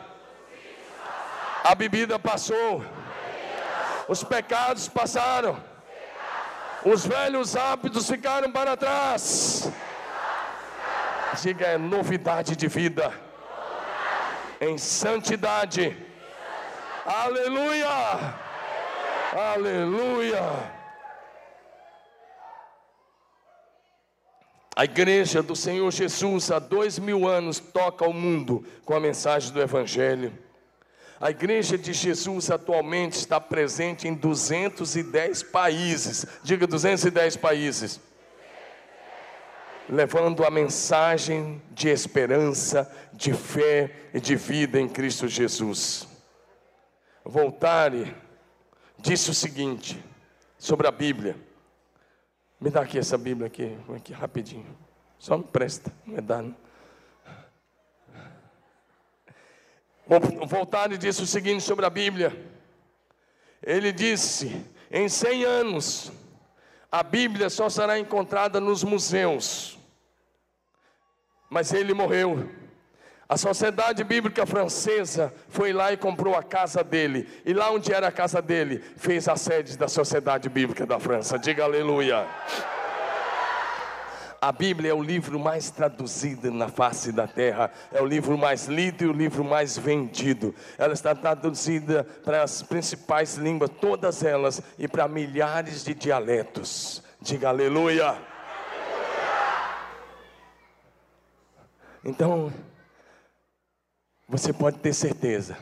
A 1.63 1.75
bebida 1.75 2.17
passou. 2.17 2.83
Os 4.07 4.23
pecados 4.23 4.87
passaram. 4.87 5.61
Os 6.83 7.05
velhos 7.05 7.55
hábitos 7.55 8.09
ficaram 8.09 8.51
para 8.51 8.75
trás. 8.75 9.71
Diga 11.41 11.67
é 11.67 11.77
novidade 11.77 12.55
de 12.55 12.67
vida. 12.67 13.13
Em 14.59 14.77
santidade. 14.77 15.95
Aleluia. 17.05 18.35
Aleluia. 19.53 20.41
A 24.75 24.85
igreja 24.85 25.43
do 25.43 25.55
Senhor 25.55 25.91
Jesus 25.91 26.49
há 26.49 26.57
dois 26.57 26.97
mil 26.97 27.27
anos 27.27 27.59
toca 27.59 28.07
o 28.07 28.13
mundo 28.13 28.65
com 28.83 28.95
a 28.95 28.99
mensagem 28.99 29.53
do 29.53 29.61
Evangelho. 29.61 30.33
A 31.21 31.29
igreja 31.29 31.77
de 31.77 31.93
Jesus 31.93 32.49
atualmente 32.49 33.13
está 33.13 33.39
presente 33.39 34.07
em 34.07 34.15
210 34.15 35.43
países. 35.43 36.25
Diga 36.41 36.65
210 36.65 37.37
países. 37.37 37.99
Levando 39.87 40.43
a 40.43 40.49
mensagem 40.49 41.61
de 41.69 41.89
esperança, 41.89 42.91
de 43.13 43.33
fé 43.33 43.91
e 44.15 44.19
de 44.19 44.35
vida 44.35 44.79
em 44.79 44.89
Cristo 44.89 45.27
Jesus. 45.27 46.07
Voltare 47.23 48.15
disse 48.97 49.29
o 49.29 49.33
seguinte 49.33 50.03
sobre 50.57 50.87
a 50.87 50.91
Bíblia. 50.91 51.35
Me 52.59 52.71
dá 52.71 52.81
aqui 52.81 52.97
essa 52.97 53.17
Bíblia 53.17 53.45
aqui, 53.45 53.77
aqui 53.95 54.11
rapidinho. 54.11 54.75
Só 55.19 55.37
me 55.37 55.43
presta, 55.43 55.93
me 56.03 56.19
dá. 56.19 56.43
Não? 60.19 60.45
Voltaire 60.45 60.97
disse 60.97 61.21
o 61.21 61.27
seguinte 61.27 61.63
sobre 61.63 61.85
a 61.85 61.89
Bíblia. 61.89 62.35
Ele 63.63 63.91
disse: 63.91 64.65
em 64.91 65.07
100 65.07 65.45
anos, 65.45 66.11
a 66.91 67.01
Bíblia 67.01 67.49
só 67.49 67.69
será 67.69 67.97
encontrada 67.97 68.59
nos 68.59 68.83
museus. 68.83 69.79
Mas 71.49 71.71
ele 71.71 71.93
morreu. 71.93 72.49
A 73.27 73.37
Sociedade 73.37 74.03
Bíblica 74.03 74.45
Francesa 74.45 75.33
foi 75.47 75.71
lá 75.71 75.93
e 75.93 75.97
comprou 75.97 76.35
a 76.35 76.43
casa 76.43 76.83
dele. 76.83 77.29
E 77.45 77.53
lá 77.53 77.71
onde 77.71 77.93
era 77.93 78.09
a 78.09 78.11
casa 78.11 78.41
dele, 78.41 78.83
fez 78.97 79.29
a 79.29 79.37
sede 79.37 79.77
da 79.77 79.87
Sociedade 79.87 80.49
Bíblica 80.49 80.85
da 80.85 80.99
França. 80.99 81.39
Diga 81.39 81.63
aleluia. 81.63 82.27
A 84.43 84.51
Bíblia 84.51 84.89
é 84.89 84.93
o 84.93 85.03
livro 85.03 85.39
mais 85.39 85.69
traduzido 85.69 86.49
na 86.51 86.67
face 86.67 87.11
da 87.11 87.27
terra, 87.27 87.69
é 87.91 88.01
o 88.01 88.05
livro 88.07 88.35
mais 88.35 88.65
lido 88.65 89.03
e 89.03 89.07
o 89.07 89.13
livro 89.13 89.43
mais 89.43 89.77
vendido. 89.77 90.55
Ela 90.79 90.93
está 90.93 91.13
traduzida 91.13 92.03
para 92.25 92.41
as 92.41 92.63
principais 92.63 93.35
línguas, 93.35 93.69
todas 93.79 94.23
elas, 94.23 94.59
e 94.79 94.87
para 94.87 95.07
milhares 95.07 95.83
de 95.83 95.93
dialetos. 95.93 97.03
Diga 97.21 97.49
aleluia. 97.49 98.17
Então, 102.03 102.51
você 104.27 104.51
pode 104.51 104.79
ter 104.79 104.93
certeza 104.93 105.55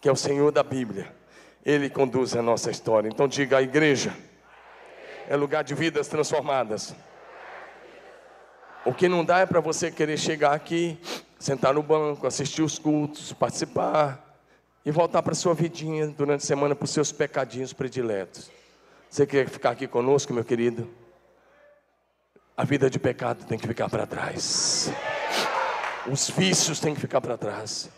que 0.00 0.08
é 0.08 0.12
o 0.12 0.16
Senhor 0.16 0.50
da 0.50 0.62
Bíblia. 0.62 1.14
Ele 1.62 1.90
conduz 1.90 2.34
a 2.34 2.40
nossa 2.40 2.70
história. 2.70 3.08
Então 3.08 3.28
diga: 3.28 3.58
a 3.58 3.62
igreja 3.62 4.16
é 5.28 5.36
lugar 5.36 5.62
de 5.62 5.74
vidas 5.74 6.08
transformadas. 6.08 6.94
O 8.86 8.94
que 8.94 9.08
não 9.08 9.24
dá 9.24 9.40
é 9.40 9.46
para 9.46 9.58
você 9.58 9.90
querer 9.90 10.16
chegar 10.16 10.52
aqui, 10.52 10.96
sentar 11.40 11.74
no 11.74 11.82
banco, 11.82 12.24
assistir 12.24 12.62
os 12.62 12.78
cultos, 12.78 13.32
participar 13.32 14.38
e 14.84 14.92
voltar 14.92 15.24
para 15.24 15.34
sua 15.34 15.54
vidinha 15.54 16.06
durante 16.06 16.44
a 16.44 16.46
semana 16.46 16.72
para 16.72 16.84
os 16.84 16.92
seus 16.92 17.10
pecadinhos 17.10 17.72
prediletos. 17.72 18.48
Você 19.10 19.26
quer 19.26 19.48
ficar 19.48 19.70
aqui 19.70 19.88
conosco, 19.88 20.32
meu 20.32 20.44
querido? 20.44 20.88
A 22.56 22.62
vida 22.62 22.88
de 22.88 23.00
pecado 23.00 23.44
tem 23.44 23.58
que 23.58 23.66
ficar 23.66 23.90
para 23.90 24.06
trás. 24.06 24.88
Os 26.08 26.30
vícios 26.30 26.78
têm 26.78 26.94
que 26.94 27.00
ficar 27.00 27.20
para 27.20 27.36
trás. 27.36 27.90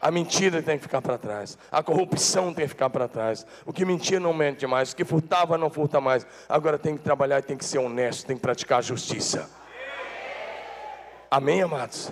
A 0.00 0.10
mentira 0.10 0.60
tem 0.60 0.76
que 0.76 0.82
ficar 0.82 1.00
para 1.00 1.16
trás. 1.18 1.56
A 1.70 1.84
corrupção 1.84 2.52
tem 2.52 2.64
que 2.64 2.70
ficar 2.70 2.90
para 2.90 3.06
trás. 3.06 3.46
O 3.64 3.72
que 3.72 3.84
mentia 3.84 4.18
não 4.18 4.34
mente 4.34 4.66
mais. 4.66 4.90
O 4.90 4.96
que 4.96 5.04
furtava 5.04 5.56
não 5.56 5.70
furta 5.70 6.00
mais. 6.00 6.26
Agora 6.48 6.80
tem 6.80 6.96
que 6.96 7.04
trabalhar 7.04 7.38
e 7.38 7.42
tem 7.42 7.56
que 7.56 7.64
ser 7.64 7.78
honesto, 7.78 8.26
tem 8.26 8.34
que 8.34 8.42
praticar 8.42 8.80
a 8.80 8.82
justiça. 8.82 9.48
Amém, 11.32 11.62
amados? 11.62 12.10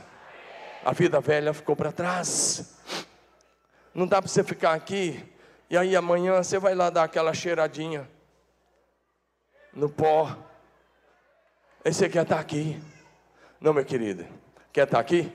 A 0.82 0.92
vida 0.92 1.20
velha 1.20 1.52
ficou 1.52 1.76
para 1.76 1.92
trás. 1.92 2.74
Não 3.92 4.06
dá 4.06 4.22
para 4.22 4.30
você 4.30 4.42
ficar 4.42 4.72
aqui 4.72 5.22
e 5.68 5.76
aí 5.76 5.94
amanhã 5.94 6.42
você 6.42 6.58
vai 6.58 6.74
lá 6.74 6.88
dar 6.88 7.04
aquela 7.04 7.34
cheiradinha 7.34 8.08
no 9.74 9.90
pó 9.90 10.34
Aí 11.84 11.92
você 11.92 12.08
quer 12.08 12.22
estar 12.22 12.40
aqui. 12.40 12.82
Não, 13.60 13.74
meu 13.74 13.84
querido. 13.84 14.24
Quer 14.72 14.84
estar 14.84 14.98
aqui? 14.98 15.30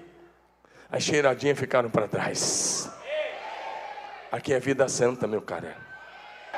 As 0.91 1.04
cheiradinhas 1.04 1.60
ficaram 1.60 1.91
para 1.91 2.08
trás. 2.08 2.89
Aqui 4.32 4.52
é 4.52 4.60
vida 4.60 4.89
santa, 4.89 5.28
meu 5.28 5.43
cara. 5.43 5.78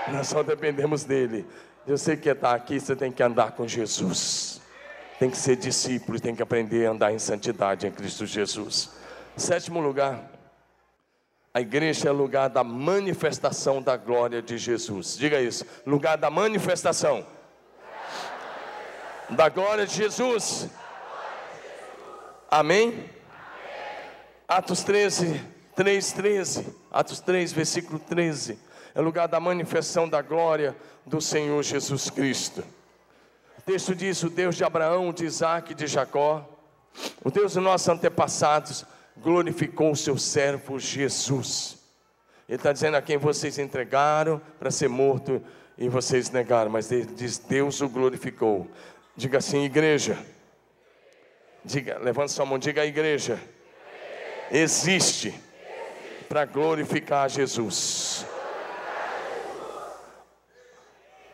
Nós 0.07 0.29
só 0.29 0.43
dependemos 0.43 1.03
dele. 1.03 1.45
Eu 1.85 1.97
sei 1.97 2.15
que 2.15 2.29
estar 2.29 2.55
aqui, 2.55 2.79
você 2.79 2.95
tem 2.95 3.11
que 3.11 3.21
andar 3.21 3.51
com 3.51 3.67
Jesus. 3.67 4.61
Tem 5.19 5.29
que 5.29 5.37
ser 5.37 5.55
discípulo, 5.55 6.19
tem 6.19 6.35
que 6.35 6.43
aprender 6.43 6.85
a 6.85 6.91
andar 6.91 7.11
em 7.11 7.19
santidade 7.19 7.87
em 7.87 7.91
Cristo 7.91 8.25
Jesus. 8.25 8.91
Sétimo 9.35 9.79
lugar, 9.79 10.31
a 11.53 11.61
igreja 11.61 12.09
é 12.09 12.11
lugar 12.11 12.49
da 12.49 12.63
manifestação 12.63 13.81
da 13.81 13.97
glória 13.97 14.41
de 14.41 14.57
Jesus. 14.57 15.17
Diga 15.17 15.41
isso, 15.41 15.65
lugar 15.85 16.17
da 16.17 16.29
manifestação 16.29 17.25
da 19.29 19.49
glória 19.49 19.85
de 19.85 19.95
Jesus. 19.95 20.67
Amém? 22.49 23.09
Atos 24.47 24.83
13, 24.83 25.41
3, 25.75 26.11
13. 26.13 26.75
Atos 26.91 27.19
3, 27.19 27.51
versículo 27.51 27.99
13. 27.99 28.57
É 28.95 29.01
lugar 29.01 29.27
da 29.27 29.39
manifestação 29.39 30.07
da 30.07 30.21
glória 30.21 30.75
do 31.05 31.19
Senhor 31.19 31.61
Jesus 31.63 32.09
Cristo. 32.09 32.63
Texto 33.67 33.93
diz: 33.93 34.23
o 34.23 34.29
Deus 34.29 34.55
de 34.55 34.63
Abraão, 34.63 35.11
de 35.11 35.25
Isaac 35.25 35.73
e 35.73 35.75
de 35.75 35.87
Jacó, 35.87 36.47
o 37.21 37.29
Deus 37.29 37.53
dos 37.53 37.61
nossos 37.61 37.89
antepassados, 37.89 38.85
glorificou 39.17 39.91
o 39.91 39.95
seu 39.95 40.17
servo 40.17 40.79
Jesus. 40.79 41.77
Ele 42.47 42.55
está 42.55 42.71
dizendo 42.71 42.95
a 42.95 43.01
quem 43.01 43.17
vocês 43.17 43.59
entregaram 43.59 44.41
para 44.57 44.71
ser 44.71 44.87
morto 44.87 45.43
e 45.77 45.89
vocês 45.89 46.29
negaram, 46.29 46.71
mas 46.71 46.89
ele 46.89 47.07
diz: 47.07 47.39
Deus 47.39 47.81
o 47.81 47.89
glorificou. 47.89 48.71
Diga 49.17 49.39
assim, 49.39 49.65
igreja. 49.65 50.17
Diga, 51.65 51.99
levante 51.99 52.31
sua 52.31 52.45
mão, 52.45 52.57
diga 52.57 52.83
a 52.83 52.85
igreja. 52.85 53.37
Existe 54.49 55.37
para 56.29 56.45
glorificar 56.45 57.27
Jesus. 57.27 58.25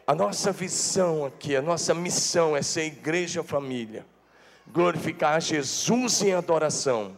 A 0.05 0.13
nossa 0.13 0.51
visão 0.51 1.25
aqui, 1.25 1.55
a 1.55 1.61
nossa 1.61 1.93
missão 1.93 2.55
é 2.55 2.61
ser 2.61 2.85
igreja 2.85 3.41
família, 3.43 4.05
glorificar 4.67 5.39
Jesus 5.39 6.21
em 6.21 6.33
adoração, 6.33 7.15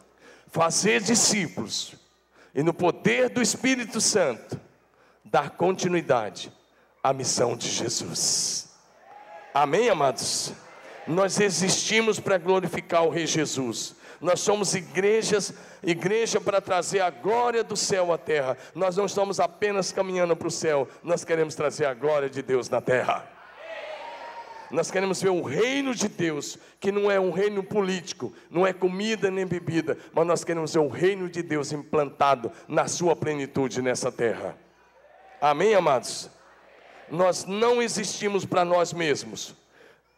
fazer 0.48 1.02
discípulos 1.02 1.95
e 2.54 2.62
no 2.62 2.74
poder 2.74 3.30
do 3.30 3.41
Espírito 3.41 4.00
Santo 4.00 4.60
dar 5.24 5.50
continuidade 5.52 6.52
à 7.04 7.12
missão 7.12 7.58
de 7.58 7.69
Jesus. 7.69 8.69
Amém, 9.54 9.89
amados? 9.89 10.54
Nós 11.08 11.39
existimos 11.39 12.19
para 12.19 12.38
glorificar 12.38 13.04
o 13.04 13.10
Rei 13.10 13.26
Jesus. 13.26 13.95
Nós 14.21 14.39
somos 14.39 14.73
igrejas, 14.73 15.54
igreja 15.84 16.39
para 16.39 16.62
trazer 16.62 17.01
a 17.01 17.10
glória 17.10 17.63
do 17.63 17.75
céu 17.75 18.12
à 18.13 18.17
terra. 18.17 18.58
Nós 18.73 18.95
não 18.97 19.06
estamos 19.06 19.39
apenas 19.39 19.91
caminhando 19.91 20.36
para 20.36 20.47
o 20.47 20.51
céu, 20.51 20.88
nós 21.04 21.23
queremos 21.23 21.56
trazer 21.56 21.86
a 21.86 21.93
glória 21.93 22.30
de 22.30 22.41
Deus 22.41 22.69
na 22.69 22.82
terra. 22.82 23.30
Nós 24.71 24.89
queremos 24.89 25.21
ver 25.21 25.30
o 25.30 25.43
reino 25.43 25.93
de 25.93 26.08
Deus, 26.08 26.58
que 26.80 26.91
não 26.91 27.10
é 27.10 27.19
um 27.19 27.32
reino 27.32 27.63
político, 27.63 28.34
não 28.49 28.65
é 28.65 28.73
comida 28.73 29.30
nem 29.30 29.45
bebida, 29.45 29.97
mas 30.12 30.25
nós 30.25 30.43
queremos 30.43 30.73
ver 30.73 30.80
o 30.80 30.88
reino 30.88 31.30
de 31.30 31.43
Deus 31.43 31.71
implantado 31.71 32.51
na 32.67 32.88
sua 32.88 33.15
plenitude 33.15 33.82
nessa 33.82 34.12
terra. 34.12 34.58
Amém, 35.39 35.75
amados? 35.75 36.32
nós 37.10 37.45
não 37.45 37.82
existimos 37.82 38.45
para 38.45 38.65
nós 38.65 38.93
mesmos. 38.93 39.56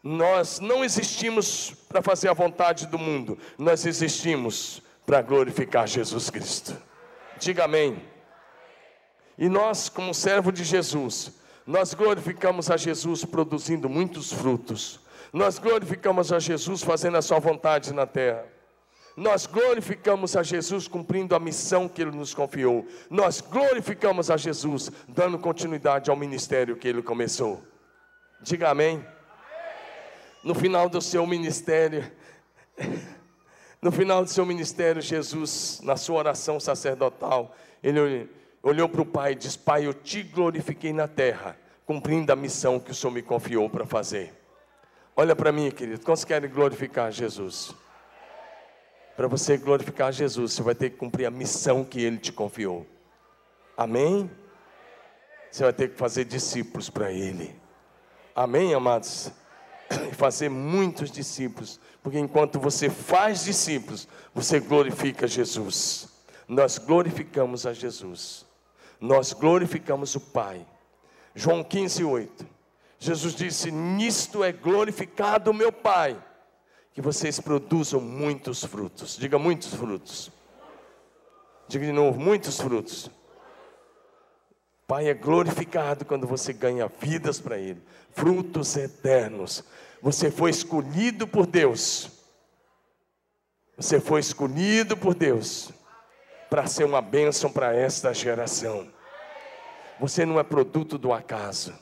Nós 0.02 0.60
não 0.60 0.84
existimos 0.84 1.72
para 1.88 2.00
fazer 2.00 2.28
a 2.28 2.32
vontade 2.32 2.86
do 2.86 2.98
mundo, 2.98 3.38
nós 3.58 3.84
existimos 3.84 4.82
para 5.04 5.22
glorificar 5.22 5.86
Jesus 5.86 6.30
Cristo. 6.30 6.76
Diga 7.38 7.64
amém. 7.64 8.02
E 9.36 9.48
nós, 9.48 9.88
como 9.88 10.12
servo 10.12 10.50
de 10.50 10.64
Jesus, 10.64 11.32
nós 11.66 11.94
glorificamos 11.94 12.70
a 12.70 12.76
Jesus 12.76 13.24
produzindo 13.24 13.88
muitos 13.88 14.32
frutos. 14.32 15.00
Nós 15.32 15.58
glorificamos 15.58 16.32
a 16.32 16.38
Jesus 16.38 16.82
fazendo 16.82 17.16
a 17.16 17.22
sua 17.22 17.38
vontade 17.38 17.92
na 17.92 18.06
terra. 18.06 18.44
Nós 19.16 19.46
glorificamos 19.46 20.36
a 20.36 20.42
Jesus 20.42 20.86
cumprindo 20.86 21.34
a 21.34 21.40
missão 21.40 21.88
que 21.88 22.00
Ele 22.00 22.12
nos 22.12 22.32
confiou. 22.32 22.86
Nós 23.10 23.40
glorificamos 23.40 24.30
a 24.30 24.36
Jesus 24.36 24.90
dando 25.08 25.38
continuidade 25.38 26.08
ao 26.08 26.16
ministério 26.16 26.76
que 26.76 26.86
Ele 26.86 27.02
começou. 27.02 27.62
Diga 28.40 28.70
amém. 28.70 29.04
No 30.42 30.54
final 30.54 30.88
do 30.88 31.00
seu 31.00 31.26
ministério, 31.26 32.10
no 33.82 33.92
final 33.92 34.24
do 34.24 34.30
seu 34.30 34.44
ministério, 34.46 35.00
Jesus, 35.00 35.80
na 35.82 35.96
sua 35.96 36.18
oração 36.18 36.58
sacerdotal, 36.58 37.54
ele 37.82 38.28
olhou 38.62 38.88
para 38.88 39.02
o 39.02 39.06
Pai 39.06 39.32
e 39.32 39.36
disse: 39.36 39.58
Pai, 39.58 39.86
eu 39.86 39.94
te 39.94 40.22
glorifiquei 40.22 40.92
na 40.92 41.08
terra, 41.08 41.56
cumprindo 41.86 42.32
a 42.32 42.36
missão 42.36 42.78
que 42.80 42.90
o 42.90 42.94
Senhor 42.94 43.12
me 43.12 43.22
confiou 43.22 43.68
para 43.68 43.86
fazer. 43.86 44.34
Olha 45.16 45.34
para 45.34 45.50
mim, 45.50 45.70
querido, 45.70 46.04
quantos 46.04 46.24
querem 46.24 46.48
glorificar 46.48 47.10
Jesus? 47.10 47.74
Para 49.16 49.26
você 49.26 49.56
glorificar 49.56 50.12
Jesus, 50.12 50.52
você 50.52 50.62
vai 50.62 50.76
ter 50.76 50.90
que 50.90 50.96
cumprir 50.96 51.26
a 51.26 51.30
missão 51.30 51.84
que 51.84 52.00
Ele 52.00 52.18
te 52.18 52.32
confiou. 52.32 52.86
Amém? 53.76 54.30
Você 55.50 55.64
vai 55.64 55.72
ter 55.72 55.90
que 55.90 55.96
fazer 55.96 56.24
discípulos 56.24 56.88
para 56.88 57.10
Ele. 57.10 57.52
Amém, 58.34 58.74
amados? 58.74 59.32
E 59.90 60.12
fazer 60.16 60.48
muitos 60.48 61.10
discípulos, 61.10 61.80
porque 62.02 62.18
enquanto 62.18 62.58
você 62.58 62.90
faz 62.90 63.44
discípulos, 63.44 64.06
você 64.34 64.60
glorifica 64.60 65.26
Jesus. 65.26 66.08
Nós 66.46 66.78
glorificamos 66.78 67.66
a 67.66 67.72
Jesus. 67.72 68.46
Nós 69.00 69.32
glorificamos 69.32 70.14
o 70.14 70.20
Pai. 70.20 70.66
João 71.34 71.62
15, 71.62 72.04
8. 72.04 72.46
Jesus 72.98 73.34
disse: 73.34 73.70
Nisto 73.70 74.42
é 74.42 74.52
glorificado 74.52 75.50
o 75.50 75.54
meu 75.54 75.72
Pai 75.72 76.16
que 76.98 77.02
vocês 77.02 77.38
produzam 77.38 78.00
muitos 78.00 78.64
frutos. 78.64 79.16
Diga 79.16 79.38
muitos 79.38 79.72
frutos. 79.72 80.32
Diga 81.68 81.86
de 81.86 81.92
novo, 81.92 82.18
muitos 82.18 82.60
frutos. 82.60 83.08
Pai 84.88 85.06
é 85.06 85.12
glorificado 85.12 86.06
quando 86.06 86.26
você 86.26 86.50
ganha 86.50 86.90
vidas 86.98 87.38
para 87.38 87.58
Ele, 87.58 87.82
frutos 88.14 88.74
eternos. 88.74 89.62
Você 90.00 90.30
foi 90.30 90.48
escolhido 90.48 91.28
por 91.28 91.46
Deus. 91.46 92.10
Você 93.76 94.00
foi 94.00 94.20
escolhido 94.20 94.96
por 94.96 95.14
Deus 95.14 95.70
para 96.48 96.66
ser 96.66 96.84
uma 96.84 97.02
bênção 97.02 97.52
para 97.52 97.76
esta 97.76 98.14
geração. 98.14 98.88
Você 100.00 100.24
não 100.24 100.40
é 100.40 100.42
produto 100.42 100.96
do 100.96 101.12
acaso. 101.12 101.74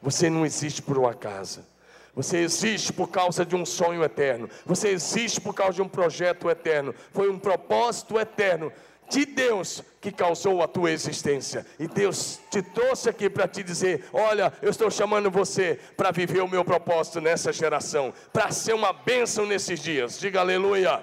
Você 0.00 0.30
não 0.30 0.46
existe 0.46 0.80
por 0.80 0.96
um 0.96 1.08
acaso. 1.08 1.66
Você 2.14 2.36
existe 2.38 2.92
por 2.92 3.08
causa 3.08 3.44
de 3.44 3.56
um 3.56 3.66
sonho 3.66 4.04
eterno. 4.04 4.48
Você 4.64 4.90
existe 4.90 5.40
por 5.40 5.54
causa 5.54 5.72
de 5.72 5.82
um 5.82 5.88
projeto 5.88 6.48
eterno. 6.48 6.94
Foi 7.10 7.28
um 7.28 7.38
propósito 7.38 8.16
eterno 8.20 8.70
de 9.10 9.26
Deus 9.26 9.82
que 10.00 10.10
causou 10.10 10.62
a 10.62 10.68
tua 10.68 10.90
existência. 10.90 11.66
E 11.78 11.86
Deus 11.86 12.40
te 12.50 12.62
trouxe 12.62 13.08
aqui 13.08 13.28
para 13.28 13.46
te 13.46 13.62
dizer: 13.62 14.08
Olha, 14.12 14.52
eu 14.62 14.70
estou 14.70 14.90
chamando 14.90 15.30
você 15.30 15.78
para 15.96 16.10
viver 16.10 16.42
o 16.42 16.48
meu 16.48 16.64
propósito 16.64 17.20
nessa 17.20 17.52
geração, 17.52 18.12
para 18.32 18.50
ser 18.50 18.74
uma 18.74 18.92
bênção 18.92 19.46
nesses 19.46 19.80
dias. 19.80 20.18
Diga 20.18 20.40
aleluia. 20.40 21.02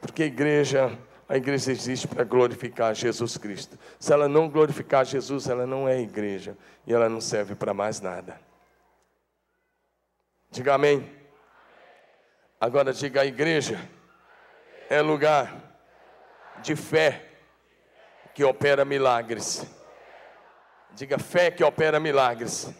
Porque 0.00 0.24
igreja 0.24 0.96
A 1.28 1.36
igreja 1.36 1.70
existe 1.70 2.08
para 2.08 2.24
glorificar 2.24 2.94
Jesus 2.94 3.36
Cristo. 3.36 3.78
Se 4.00 4.12
ela 4.12 4.26
não 4.26 4.48
glorificar 4.48 5.04
Jesus, 5.04 5.46
ela 5.46 5.66
não 5.66 5.86
é 5.86 6.00
igreja 6.00 6.56
e 6.86 6.94
ela 6.94 7.06
não 7.06 7.20
serve 7.20 7.54
para 7.54 7.74
mais 7.74 8.00
nada. 8.00 8.40
Diga 10.50 10.74
amém. 10.74 11.06
Agora 12.58 12.94
diga 12.94 13.20
a 13.20 13.26
igreja 13.26 13.78
é 14.88 15.02
lugar 15.02 15.67
de 16.62 16.76
fé 16.76 17.26
que 18.34 18.44
opera 18.44 18.84
milagres. 18.84 19.66
Diga 20.92 21.18
fé 21.18 21.50
que 21.50 21.62
opera 21.62 22.00
milagres. 22.00 22.72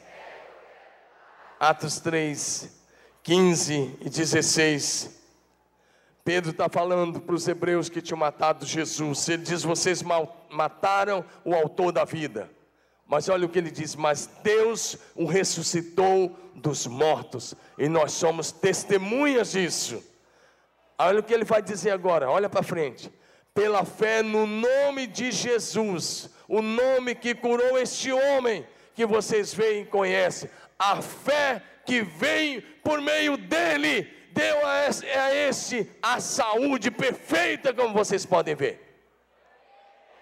Atos 1.59 2.01
3, 2.01 2.71
15 3.23 3.99
e 4.01 4.09
16. 4.09 5.19
Pedro 6.25 6.51
está 6.51 6.69
falando 6.69 7.21
para 7.21 7.35
os 7.35 7.49
hebreus 7.49 7.89
que 7.89 8.03
tinham 8.03 8.19
matado 8.19 8.67
Jesus. 8.67 9.29
Ele 9.29 9.43
diz: 9.43 9.63
Vocês 9.63 10.03
mataram 10.51 11.25
o 11.45 11.55
autor 11.55 11.91
da 11.91 12.05
vida. 12.05 12.51
Mas 13.07 13.29
olha 13.29 13.47
o 13.47 13.49
que 13.49 13.59
ele 13.59 13.71
diz: 13.71 13.97
Mas 13.97 14.29
Deus 14.43 14.99
o 15.15 15.25
ressuscitou 15.25 16.37
dos 16.55 16.87
mortos, 16.87 17.55
e 17.79 17.89
nós 17.89 18.13
somos 18.13 18.53
testemunhas 18.53 19.53
disso. 19.53 20.05
Olha 20.99 21.21
o 21.21 21.23
que 21.23 21.33
ele 21.33 21.45
vai 21.45 21.63
dizer 21.63 21.93
agora, 21.93 22.31
olha 22.31 22.49
para 22.49 22.63
frente. 22.63 23.11
Pela 23.59 23.85
fé 23.85 24.23
no 24.23 24.47
nome 24.47 25.09
de 25.09 25.33
Jesus, 25.33 26.31
o 26.47 26.63
nome 26.63 27.13
que 27.13 27.35
curou 27.35 27.77
este 27.77 28.13
homem 28.13 28.65
que 28.95 29.05
vocês 29.05 29.53
veem 29.53 29.83
e 29.83 29.87
conhecem, 29.87 30.49
a 30.79 31.03
fé 31.03 31.61
que 31.85 32.01
vem 32.03 32.61
por 32.61 33.01
meio 33.01 33.37
dele 33.37 34.05
deu 34.31 34.65
a 34.65 35.35
este 35.35 35.91
a 36.01 36.21
saúde 36.21 36.89
perfeita, 36.89 37.75
como 37.75 37.93
vocês 37.93 38.25
podem 38.25 38.55
ver. 38.55 39.03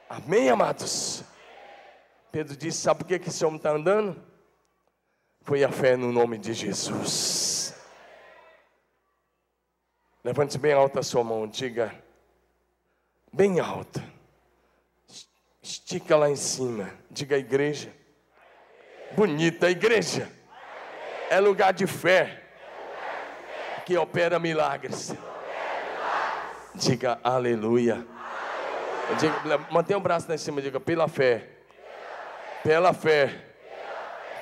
Amém, 0.08 0.48
amados? 0.48 1.22
Pedro 2.32 2.56
disse: 2.56 2.78
Sabe 2.78 3.00
por 3.00 3.06
que 3.06 3.28
esse 3.28 3.44
homem 3.44 3.58
está 3.58 3.72
andando? 3.72 4.16
Foi 5.42 5.62
a 5.62 5.70
fé 5.70 5.94
no 5.94 6.10
nome 6.10 6.38
de 6.38 6.54
Jesus. 6.54 7.74
Levante 10.24 10.56
bem 10.56 10.72
alta 10.72 11.00
a 11.00 11.02
sua 11.02 11.22
mão, 11.22 11.46
diga, 11.46 12.05
bem 13.32 13.60
alta. 13.60 14.02
Estica 15.62 16.16
lá 16.16 16.30
em 16.30 16.36
cima, 16.36 16.92
diga 17.10 17.36
a 17.36 17.38
igreja. 17.38 17.92
Bonita 19.12 19.66
a 19.66 19.70
igreja. 19.70 20.30
É 21.28 21.40
lugar 21.40 21.72
de 21.72 21.86
fé 21.86 22.42
que 23.84 23.96
opera 23.96 24.38
milagres. 24.38 25.14
Diga 26.74 27.18
aleluia. 27.22 28.06
Diga, 29.18 29.58
mantenha 29.70 29.98
o 29.98 30.00
braço 30.00 30.28
lá 30.28 30.34
em 30.34 30.38
cima, 30.38 30.60
diga 30.60 30.80
pela 30.80 31.08
fé. 31.08 31.48
Pela 32.62 32.92
fé. 32.92 33.32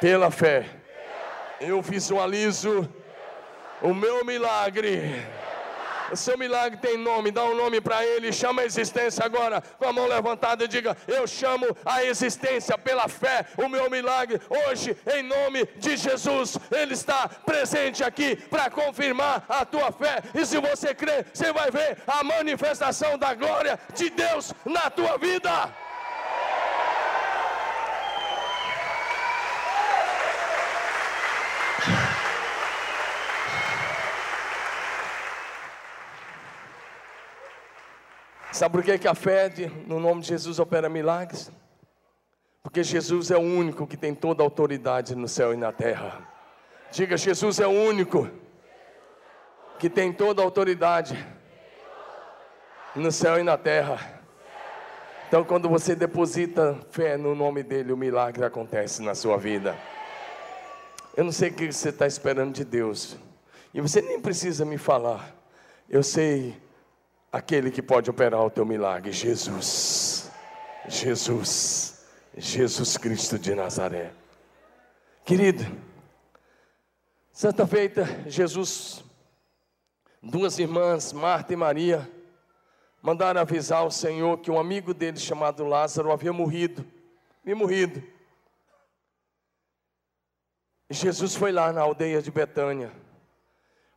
Pela 0.01 0.31
fé. 0.31 0.66
Eu 1.61 1.81
visualizo 1.81 2.88
o 3.81 3.94
meu 3.94 4.25
milagre. 4.25 5.25
Seu 6.16 6.37
milagre 6.38 6.79
tem 6.79 6.96
nome, 6.96 7.31
dá 7.31 7.44
um 7.44 7.55
nome 7.55 7.81
para 7.81 8.05
ele, 8.05 8.33
chama 8.33 8.62
a 8.62 8.64
existência 8.64 9.24
agora, 9.24 9.61
com 9.61 9.87
a 9.87 9.92
mão 9.92 10.07
levantada 10.07 10.64
e 10.64 10.68
diga: 10.68 10.96
Eu 11.07 11.27
chamo 11.27 11.66
a 11.85 12.05
existência 12.05 12.77
pela 12.79 13.09
fé, 13.09 13.46
o 13.57 13.68
meu 13.68 13.90
milagre, 13.90 14.40
hoje, 14.48 14.96
em 15.14 15.22
nome 15.22 15.66
de 15.77 15.96
Jesus, 15.96 16.57
ele 16.70 16.94
está 16.94 17.29
presente 17.29 18.03
aqui 18.03 18.37
para 18.37 18.70
confirmar 18.70 19.44
a 19.48 19.64
tua 19.64 19.92
fé, 19.92 20.22
e 20.35 20.44
se 20.46 20.59
você 20.59 20.94
crê, 20.94 21.24
você 21.33 21.53
vai 21.53 21.70
ver 21.70 21.98
a 22.07 22.22
manifestação 22.22 23.18
da 23.18 23.35
glória 23.35 23.79
de 23.94 24.11
Deus 24.11 24.53
na 24.64 24.90
tua 24.90 25.16
vida. 25.18 25.84
Sabe 38.55 38.75
por 38.75 38.85
que, 38.85 39.09
a 39.09 39.17
fé 39.17 39.49
de, 39.49 39.67
no 39.67 39.99
nome 39.99 40.21
de 40.21 40.29
Jesus 40.29 40.61
opera 40.61 40.88
milagres? 40.88 41.51
Porque 42.62 42.85
Jesus 42.85 43.33
é 43.33 43.37
o 43.37 43.40
único 43.40 43.85
que 43.85 43.97
tem 43.97 44.14
toda 44.14 44.45
a 44.45 44.47
autoridade 44.47 45.17
no 45.17 45.27
céu 45.27 45.53
e 45.53 45.57
na 45.57 45.73
terra. 45.73 46.25
Diga, 46.93 47.17
Jesus 47.17 47.59
é 47.59 47.67
o 47.67 47.73
único 47.73 48.31
que 49.77 49.90
tem 49.90 50.12
toda 50.12 50.40
a 50.40 50.45
autoridade 50.45 51.19
no 52.95 53.11
céu 53.11 53.40
e 53.40 53.43
na 53.43 53.59
terra. 53.59 54.23
Então, 55.27 55.43
quando 55.43 55.69
você 55.69 55.97
deposita 55.97 56.79
fé 56.93 57.17
no 57.17 57.35
nome 57.35 57.64
dele, 57.64 57.93
o 57.93 57.97
milagre 57.97 58.45
acontece 58.45 59.03
na 59.03 59.17
sua 59.17 59.37
vida. 59.37 59.77
Eu 61.17 61.25
não 61.25 61.33
sei 61.33 61.51
o 61.51 61.55
que 61.55 61.73
você 61.73 61.88
está 61.88 62.07
esperando 62.07 62.53
de 62.53 62.64
Deus, 62.64 63.17
e 63.75 63.81
você 63.81 64.01
nem 64.01 64.21
precisa 64.21 64.64
me 64.64 64.79
falar. 64.79 65.35
Eu 65.88 66.05
sei 66.05 66.62
aquele 67.35 67.68
que 67.68 67.83
pode 67.83 68.09
operar 68.09 68.40
o 68.42 68.51
teu 68.51 68.64
milagre, 68.64 69.11
Jesus. 69.11 70.31
Jesus. 70.87 72.07
Jesus 72.37 72.97
Cristo 72.97 73.37
de 73.37 73.57
Nazaré. 73.57 74.12
Querido, 75.25 75.64
certa 77.33 77.66
feita, 77.66 78.05
Jesus, 78.29 79.05
duas 80.23 80.61
irmãs, 80.61 81.12
Marta 81.12 81.53
e 81.53 81.57
Maria, 81.57 82.09
mandaram 83.03 83.40
avisar 83.40 83.85
o 83.85 83.90
Senhor 83.90 84.38
que 84.38 84.51
um 84.51 84.59
amigo 84.59 84.94
dele 84.94 85.18
chamado 85.18 85.64
Lázaro 85.64 86.12
havia 86.12 86.33
morrido, 86.33 86.87
havia 87.42 87.57
morrido. 87.57 88.01
E 90.88 90.94
Jesus 90.94 91.35
foi 91.35 91.51
lá 91.51 91.73
na 91.73 91.81
aldeia 91.81 92.23
de 92.23 92.31
Betânia. 92.31 92.92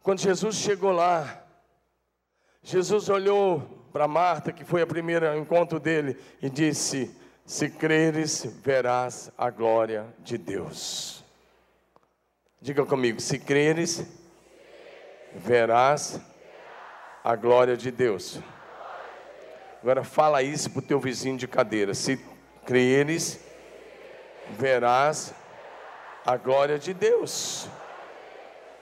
Quando 0.01 0.21
Jesus 0.21 0.55
chegou 0.55 0.91
lá, 0.91 1.46
Jesus 2.63 3.09
olhou 3.09 3.61
para 3.93 4.07
Marta, 4.07 4.51
que 4.51 4.65
foi 4.65 4.83
o 4.83 4.87
primeiro 4.87 5.37
encontro 5.37 5.79
dele, 5.79 6.17
e 6.41 6.49
disse: 6.49 7.15
Se 7.45 7.69
creres, 7.69 8.45
verás 8.63 9.31
a 9.37 9.49
glória 9.49 10.05
de 10.19 10.37
Deus. 10.37 11.23
Diga 12.59 12.85
comigo: 12.85 13.21
se 13.21 13.39
creres, 13.39 14.03
verás 15.33 16.19
a 17.23 17.35
glória 17.35 17.77
de 17.77 17.91
Deus. 17.91 18.39
Agora 19.81 20.03
fala 20.03 20.41
isso 20.41 20.69
para 20.71 20.79
o 20.79 20.81
teu 20.81 20.99
vizinho 20.99 21.37
de 21.37 21.47
cadeira. 21.47 21.93
Se 21.93 22.19
creres, 22.65 23.39
verás 24.49 25.33
a 26.25 26.35
glória 26.35 26.77
de 26.77 26.93
Deus. 26.93 27.69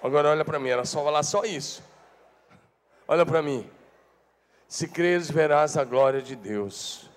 Agora 0.02 0.30
olha 0.30 0.44
para 0.44 0.58
mim, 0.58 0.70
era 0.70 0.86
só 0.86 1.04
falar 1.04 1.22
só 1.22 1.44
isso. 1.44 1.84
Olha 3.08 3.26
para 3.26 3.42
mim. 3.42 3.70
Se 4.68 4.88
creres, 4.88 5.30
verás 5.30 5.78
a 5.78 5.84
glória 5.84 6.22
de 6.22 6.36
Deus. 6.36 7.10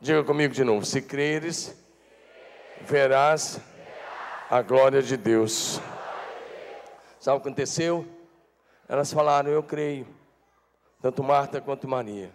Diga 0.00 0.22
comigo 0.22 0.54
de 0.54 0.64
novo: 0.64 0.84
se 0.84 1.02
creres, 1.02 1.76
verás 2.82 3.60
a 4.48 4.62
glória 4.62 5.02
de 5.02 5.16
Deus. 5.16 5.80
Sabe 7.18 7.38
o 7.38 7.40
que 7.40 7.48
aconteceu? 7.48 8.06
Elas 8.88 9.12
falaram: 9.12 9.50
Eu 9.50 9.62
creio, 9.62 10.06
tanto 11.00 11.22
Marta 11.22 11.60
quanto 11.60 11.88
Maria. 11.88 12.32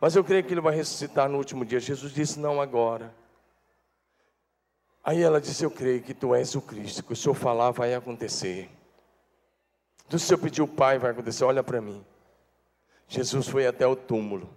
Mas 0.00 0.14
eu 0.14 0.22
creio 0.22 0.44
que 0.44 0.52
ele 0.52 0.60
vai 0.60 0.74
ressuscitar 0.74 1.28
no 1.28 1.38
último 1.38 1.64
dia. 1.64 1.80
Jesus 1.80 2.12
disse: 2.12 2.38
Não 2.38 2.60
agora. 2.60 3.12
Aí 5.02 5.22
ela 5.22 5.40
disse: 5.40 5.64
Eu 5.64 5.70
creio 5.70 6.02
que 6.02 6.14
tu 6.14 6.34
és 6.34 6.54
o 6.54 6.60
Cristo, 6.60 7.02
que 7.02 7.12
o 7.12 7.16
Senhor 7.16 7.34
falar 7.34 7.72
vai 7.72 7.94
acontecer. 7.94 8.75
Do 10.08 10.18
Senhor 10.18 10.38
pedir 10.38 10.62
o 10.62 10.68
Pai 10.68 10.98
vai 10.98 11.10
acontecer. 11.10 11.44
Olha 11.44 11.62
para 11.62 11.80
mim. 11.80 12.04
Jesus 13.08 13.48
foi 13.48 13.66
até 13.66 13.86
o 13.86 13.96
túmulo. 13.96 14.48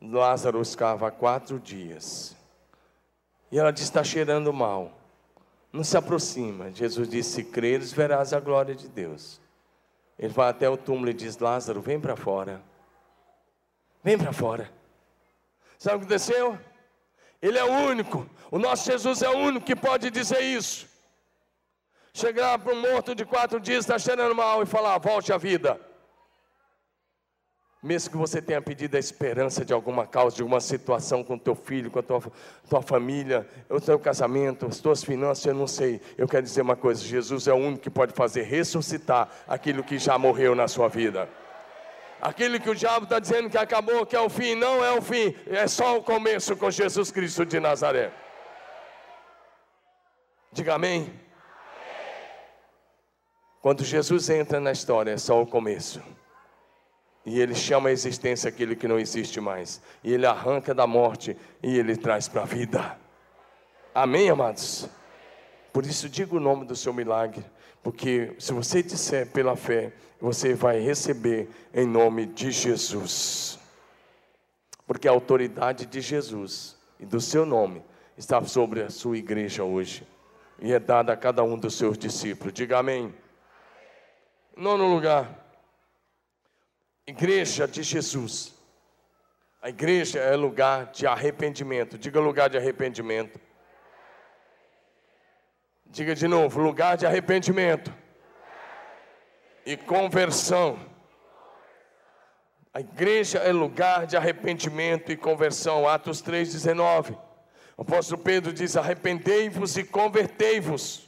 Lázaro 0.00 0.60
escava 0.60 1.08
há 1.08 1.10
quatro 1.10 1.58
dias. 1.58 2.36
E 3.50 3.58
ela 3.58 3.72
disse: 3.72 3.86
está 3.86 4.04
cheirando 4.04 4.52
mal. 4.52 4.92
Não 5.72 5.82
se 5.82 5.96
aproxima. 5.96 6.70
Jesus 6.70 7.08
disse: 7.08 7.30
se 7.30 7.44
creres, 7.44 7.92
verás 7.92 8.32
a 8.32 8.40
glória 8.40 8.74
de 8.74 8.88
Deus. 8.88 9.40
Ele 10.18 10.32
vai 10.32 10.48
até 10.48 10.68
o 10.68 10.76
túmulo 10.76 11.10
e 11.10 11.14
diz: 11.14 11.38
Lázaro, 11.38 11.80
vem 11.80 12.00
para 12.00 12.16
fora. 12.16 12.62
Vem 14.02 14.16
para 14.16 14.32
fora. 14.32 14.70
Sabe 15.78 15.96
o 15.96 15.98
que 16.00 16.04
aconteceu? 16.06 16.58
Ele 17.42 17.58
é 17.58 17.64
o 17.64 17.88
único. 17.88 18.28
O 18.50 18.58
nosso 18.58 18.90
Jesus 18.90 19.20
é 19.22 19.28
o 19.28 19.36
único 19.36 19.66
que 19.66 19.76
pode 19.76 20.10
dizer 20.10 20.40
isso. 20.40 20.88
Chegar 22.16 22.58
para 22.58 22.72
um 22.72 22.80
morto 22.80 23.14
de 23.14 23.26
quatro 23.26 23.60
dias, 23.60 23.80
está 23.80 23.98
cheirando 23.98 24.34
mal, 24.34 24.62
e 24.62 24.66
falar: 24.66 24.96
volte 24.96 25.34
à 25.34 25.36
vida. 25.36 25.78
Mesmo 27.82 28.10
que 28.10 28.16
você 28.16 28.40
tenha 28.40 28.62
pedido 28.62 28.96
a 28.96 28.98
esperança 28.98 29.66
de 29.66 29.74
alguma 29.74 30.06
causa, 30.06 30.34
de 30.34 30.40
alguma 30.40 30.62
situação 30.62 31.22
com 31.22 31.36
teu 31.36 31.54
filho, 31.54 31.90
com 31.90 31.98
a 31.98 32.02
tua, 32.02 32.22
tua 32.70 32.80
família, 32.80 33.46
o 33.68 33.78
teu 33.78 33.98
casamento, 33.98 34.64
as 34.64 34.78
tuas 34.78 35.04
finanças, 35.04 35.44
eu 35.44 35.52
não 35.52 35.66
sei. 35.66 36.00
Eu 36.16 36.26
quero 36.26 36.42
dizer 36.42 36.62
uma 36.62 36.74
coisa: 36.74 37.04
Jesus 37.04 37.48
é 37.48 37.52
o 37.52 37.56
único 37.56 37.82
que 37.82 37.90
pode 37.90 38.14
fazer 38.14 38.44
ressuscitar 38.44 39.28
aquilo 39.46 39.84
que 39.84 39.98
já 39.98 40.16
morreu 40.16 40.54
na 40.54 40.68
sua 40.68 40.88
vida. 40.88 41.28
Aquilo 42.18 42.58
que 42.58 42.70
o 42.70 42.74
diabo 42.74 43.04
está 43.04 43.18
dizendo 43.18 43.50
que 43.50 43.58
acabou, 43.58 44.06
que 44.06 44.16
é 44.16 44.20
o 44.20 44.30
fim, 44.30 44.54
não 44.54 44.82
é 44.82 44.90
o 44.90 45.02
fim, 45.02 45.36
é 45.46 45.66
só 45.66 45.98
o 45.98 46.02
começo 46.02 46.56
com 46.56 46.70
Jesus 46.70 47.10
Cristo 47.10 47.44
de 47.44 47.60
Nazaré. 47.60 48.10
Diga 50.50 50.76
amém. 50.76 51.25
Quando 53.60 53.84
Jesus 53.84 54.30
entra 54.30 54.60
na 54.60 54.72
história, 54.72 55.10
é 55.10 55.18
só 55.18 55.40
o 55.42 55.46
começo. 55.46 56.00
E 57.24 57.40
ele 57.40 57.56
chama 57.56 57.88
a 57.88 57.92
existência 57.92 58.48
aquilo 58.48 58.76
que 58.76 58.86
não 58.86 59.00
existe 59.00 59.40
mais. 59.40 59.82
E 60.04 60.12
ele 60.12 60.26
arranca 60.26 60.72
da 60.72 60.86
morte 60.86 61.36
e 61.60 61.76
ele 61.76 61.96
traz 61.96 62.28
para 62.28 62.42
a 62.42 62.44
vida. 62.44 62.96
Amém, 63.92 64.30
amados? 64.30 64.88
Por 65.72 65.84
isso, 65.84 66.08
diga 66.08 66.36
o 66.36 66.40
nome 66.40 66.64
do 66.64 66.76
seu 66.76 66.92
milagre. 66.92 67.44
Porque 67.82 68.34
se 68.38 68.52
você 68.52 68.82
disser 68.82 69.30
pela 69.32 69.56
fé, 69.56 69.92
você 70.20 70.54
vai 70.54 70.78
receber 70.78 71.48
em 71.74 71.86
nome 71.86 72.26
de 72.26 72.50
Jesus. 72.50 73.58
Porque 74.86 75.08
a 75.08 75.10
autoridade 75.10 75.84
de 75.84 76.00
Jesus 76.00 76.76
e 77.00 77.04
do 77.04 77.20
seu 77.20 77.44
nome 77.44 77.82
está 78.16 78.42
sobre 78.44 78.82
a 78.82 78.90
sua 78.90 79.18
igreja 79.18 79.64
hoje. 79.64 80.06
E 80.60 80.72
é 80.72 80.78
dada 80.78 81.12
a 81.12 81.16
cada 81.16 81.42
um 81.42 81.58
dos 81.58 81.76
seus 81.76 81.98
discípulos. 81.98 82.54
Diga 82.54 82.78
amém. 82.78 83.12
Nono 84.56 84.86
lugar. 84.88 85.28
Igreja 87.06 87.68
de 87.68 87.82
Jesus. 87.82 88.54
A 89.60 89.68
igreja 89.68 90.18
é 90.18 90.34
lugar 90.34 90.86
de 90.86 91.06
arrependimento. 91.06 91.98
Diga 91.98 92.18
lugar 92.18 92.48
de 92.48 92.56
arrependimento. 92.56 93.38
Diga 95.84 96.14
de 96.14 96.26
novo: 96.26 96.58
lugar 96.58 96.96
de 96.96 97.04
arrependimento 97.04 97.92
e 99.66 99.76
conversão. 99.76 100.78
A 102.72 102.80
igreja 102.80 103.38
é 103.40 103.52
lugar 103.52 104.06
de 104.06 104.16
arrependimento 104.16 105.12
e 105.12 105.18
conversão. 105.18 105.86
Atos 105.86 106.22
3,19. 106.22 107.12
O 107.76 107.82
apóstolo 107.82 108.22
Pedro 108.22 108.54
diz: 108.54 108.74
arrependei-vos 108.74 109.76
e 109.76 109.84
convertei-vos. 109.84 111.05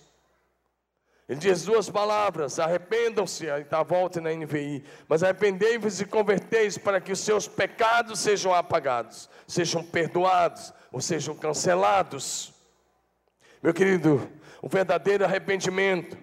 Ele 1.28 1.38
diz 1.38 1.64
duas 1.64 1.90
palavras: 1.90 2.58
arrependam-se, 2.58 3.50
aí 3.50 3.62
está 3.62 3.80
a 3.80 3.82
volta 3.82 4.20
na 4.20 4.32
NVI, 4.32 4.82
mas 5.06 5.22
arrependei-vos 5.22 6.00
e 6.00 6.06
converteis 6.06 6.78
para 6.78 7.00
que 7.00 7.12
os 7.12 7.20
seus 7.20 7.46
pecados 7.46 8.20
sejam 8.20 8.54
apagados, 8.54 9.28
sejam 9.46 9.84
perdoados 9.84 10.72
ou 10.90 11.00
sejam 11.00 11.36
cancelados. 11.36 12.54
Meu 13.62 13.74
querido, 13.74 14.26
o 14.62 14.68
verdadeiro 14.68 15.24
arrependimento 15.24 16.16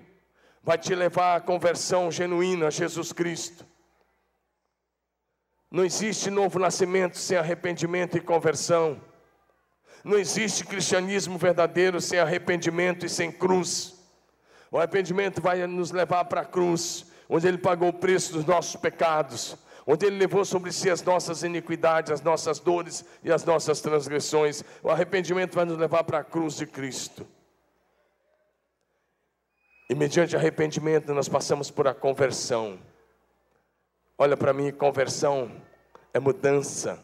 vai 0.63 0.77
te 0.77 0.95
levar 0.95 1.35
à 1.35 1.41
conversão 1.41 2.09
genuína 2.09 2.67
a 2.67 2.71
Jesus 2.71 3.13
Cristo. 3.13 3.65
Não 5.69 5.85
existe 5.85 6.31
novo 6.31 6.57
nascimento 6.57 7.17
sem 7.17 7.37
arrependimento 7.37 8.17
e 8.17 8.21
conversão. 8.21 8.99
Não 10.03 10.17
existe 10.17 10.65
cristianismo 10.65 11.37
verdadeiro 11.37 12.01
sem 12.01 12.17
arrependimento 12.17 13.05
e 13.05 13.09
sem 13.09 13.31
cruz. 13.31 13.94
O 14.75 14.77
arrependimento 14.77 15.41
vai 15.41 15.65
nos 15.65 15.91
levar 15.91 16.25
para 16.25 16.41
a 16.41 16.45
cruz, 16.45 17.05
onde 17.29 17.47
Ele 17.47 17.57
pagou 17.57 17.87
o 17.87 17.93
preço 17.93 18.33
dos 18.33 18.43
nossos 18.43 18.75
pecados, 18.75 19.55
onde 19.87 20.05
Ele 20.05 20.17
levou 20.17 20.43
sobre 20.43 20.69
si 20.73 20.89
as 20.89 21.01
nossas 21.01 21.43
iniquidades, 21.43 22.11
as 22.11 22.21
nossas 22.21 22.59
dores 22.59 23.05
e 23.23 23.31
as 23.31 23.45
nossas 23.45 23.79
transgressões. 23.79 24.65
O 24.83 24.89
arrependimento 24.89 25.55
vai 25.55 25.63
nos 25.63 25.77
levar 25.77 26.03
para 26.03 26.19
a 26.19 26.23
cruz 26.25 26.57
de 26.57 26.65
Cristo. 26.67 27.25
E 29.89 29.95
mediante 29.95 30.35
arrependimento 30.35 31.13
nós 31.13 31.29
passamos 31.29 31.71
por 31.71 31.87
a 31.87 31.93
conversão. 31.93 32.77
Olha 34.17 34.35
para 34.35 34.51
mim, 34.51 34.73
conversão 34.73 35.49
é 36.13 36.19
mudança, 36.19 37.01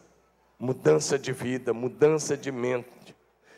mudança 0.58 1.18
de 1.18 1.32
vida, 1.32 1.72
mudança 1.72 2.36
de 2.36 2.52
mente, 2.52 3.16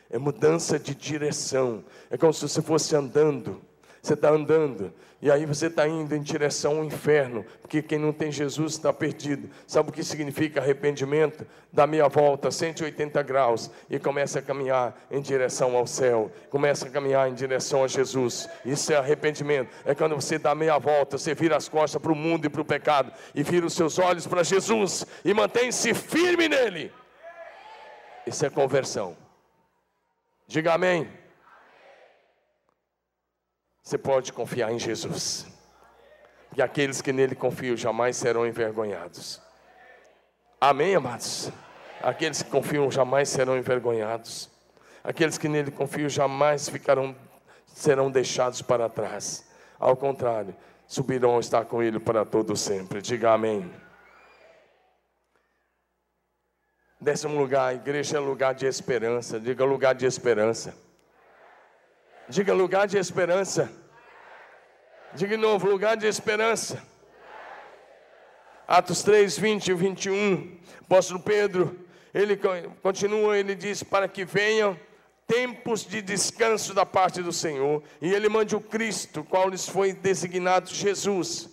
é 0.08 0.18
mudança 0.18 0.78
de 0.78 0.94
direção. 0.94 1.84
É 2.08 2.16
como 2.16 2.32
se 2.32 2.42
você 2.42 2.62
fosse 2.62 2.94
andando 2.94 3.60
você 4.06 4.12
está 4.12 4.28
andando, 4.28 4.92
e 5.22 5.30
aí 5.30 5.46
você 5.46 5.68
está 5.68 5.88
indo 5.88 6.14
em 6.14 6.20
direção 6.20 6.76
ao 6.76 6.84
inferno, 6.84 7.42
porque 7.62 7.80
quem 7.80 7.98
não 7.98 8.12
tem 8.12 8.30
Jesus 8.30 8.74
está 8.74 8.92
perdido. 8.92 9.48
Sabe 9.66 9.88
o 9.88 9.92
que 9.92 10.04
significa 10.04 10.60
arrependimento? 10.60 11.46
Dá 11.72 11.86
meia 11.86 12.06
volta, 12.06 12.50
180 12.50 13.22
graus, 13.22 13.70
e 13.88 13.98
começa 13.98 14.40
a 14.40 14.42
caminhar 14.42 14.94
em 15.10 15.22
direção 15.22 15.74
ao 15.74 15.86
céu, 15.86 16.30
começa 16.50 16.86
a 16.86 16.90
caminhar 16.90 17.30
em 17.30 17.32
direção 17.32 17.82
a 17.82 17.88
Jesus. 17.88 18.46
Isso 18.62 18.92
é 18.92 18.96
arrependimento. 18.96 19.70
É 19.86 19.94
quando 19.94 20.14
você 20.16 20.38
dá 20.38 20.54
meia 20.54 20.76
volta, 20.76 21.16
você 21.16 21.34
vira 21.34 21.56
as 21.56 21.66
costas 21.66 22.00
para 22.02 22.12
o 22.12 22.14
mundo 22.14 22.44
e 22.44 22.50
para 22.50 22.60
o 22.60 22.64
pecado, 22.64 23.10
e 23.34 23.42
vira 23.42 23.64
os 23.64 23.72
seus 23.72 23.98
olhos 23.98 24.26
para 24.26 24.42
Jesus, 24.42 25.06
e 25.24 25.32
mantém-se 25.32 25.94
firme 25.94 26.46
nele. 26.46 26.92
Isso 28.26 28.44
é 28.44 28.50
conversão. 28.50 29.16
Diga 30.46 30.74
amém. 30.74 31.23
Você 33.84 33.98
pode 33.98 34.32
confiar 34.32 34.72
em 34.72 34.78
Jesus. 34.78 35.46
E 36.56 36.62
aqueles 36.62 37.02
que 37.02 37.12
nele 37.12 37.34
confiam 37.34 37.76
jamais 37.76 38.16
serão 38.16 38.46
envergonhados. 38.46 39.42
Amém, 40.58 40.94
amados? 40.94 41.50
Aqueles 42.02 42.42
que 42.42 42.50
confiam 42.50 42.90
jamais 42.90 43.28
serão 43.28 43.58
envergonhados. 43.58 44.48
Aqueles 45.02 45.36
que 45.36 45.48
nele 45.48 45.70
confiam 45.70 46.08
jamais 46.08 46.66
ficarão, 46.66 47.14
serão 47.66 48.10
deixados 48.10 48.62
para 48.62 48.88
trás. 48.88 49.46
Ao 49.78 49.94
contrário, 49.94 50.56
subirão 50.86 51.36
a 51.36 51.40
estar 51.40 51.66
com 51.66 51.82
ele 51.82 52.00
para 52.00 52.24
todo 52.24 52.56
sempre. 52.56 53.02
Diga 53.02 53.32
amém. 53.32 53.70
Décimo 56.98 57.38
lugar, 57.38 57.68
a 57.68 57.74
igreja 57.74 58.16
é 58.16 58.20
lugar 58.20 58.54
de 58.54 58.64
esperança. 58.64 59.38
Diga 59.38 59.62
lugar 59.62 59.94
de 59.94 60.06
esperança. 60.06 60.83
Diga 62.28 62.54
lugar 62.54 62.86
de 62.86 62.96
esperança. 62.96 63.70
Diga 65.14 65.36
de 65.36 65.42
novo, 65.42 65.68
lugar 65.68 65.96
de 65.96 66.06
esperança. 66.06 66.82
Atos 68.66 69.02
3, 69.02 69.38
20 69.38 69.68
e 69.68 69.74
21. 69.74 70.58
Apóstolo 70.80 71.20
Pedro, 71.20 71.78
ele 72.14 72.40
continua, 72.82 73.36
ele 73.36 73.54
diz: 73.54 73.82
Para 73.82 74.08
que 74.08 74.24
venham 74.24 74.78
tempos 75.26 75.84
de 75.84 76.00
descanso 76.00 76.72
da 76.72 76.86
parte 76.86 77.22
do 77.22 77.32
Senhor, 77.32 77.82
e 78.00 78.12
ele 78.12 78.30
mande 78.30 78.56
o 78.56 78.60
Cristo, 78.60 79.22
qual 79.22 79.50
lhes 79.50 79.68
foi 79.68 79.92
designado 79.92 80.70
Jesus. 80.70 81.50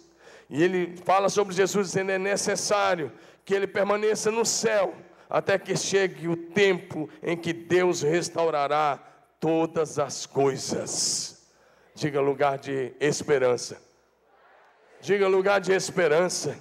E 0.49 0.63
ele 0.63 0.95
fala 1.03 1.27
sobre 1.27 1.53
Jesus, 1.53 1.87
dizendo: 1.87 2.11
é 2.11 2.17
necessário 2.17 3.11
que 3.43 3.53
ele 3.53 3.67
permaneça 3.67 4.31
no 4.31 4.45
céu, 4.45 4.95
até 5.29 5.59
que 5.59 5.75
chegue 5.75 6.29
o 6.29 6.37
tempo 6.37 7.09
em 7.21 7.35
que 7.35 7.51
Deus 7.51 8.01
restaurará 8.01 9.10
todas 9.41 9.99
as 9.99 10.25
coisas. 10.25 11.45
Diga 11.95 12.21
lugar 12.21 12.57
de 12.57 12.93
esperança. 13.01 13.81
Diga 15.01 15.27
lugar 15.27 15.59
de 15.59 15.73
esperança. 15.73 16.57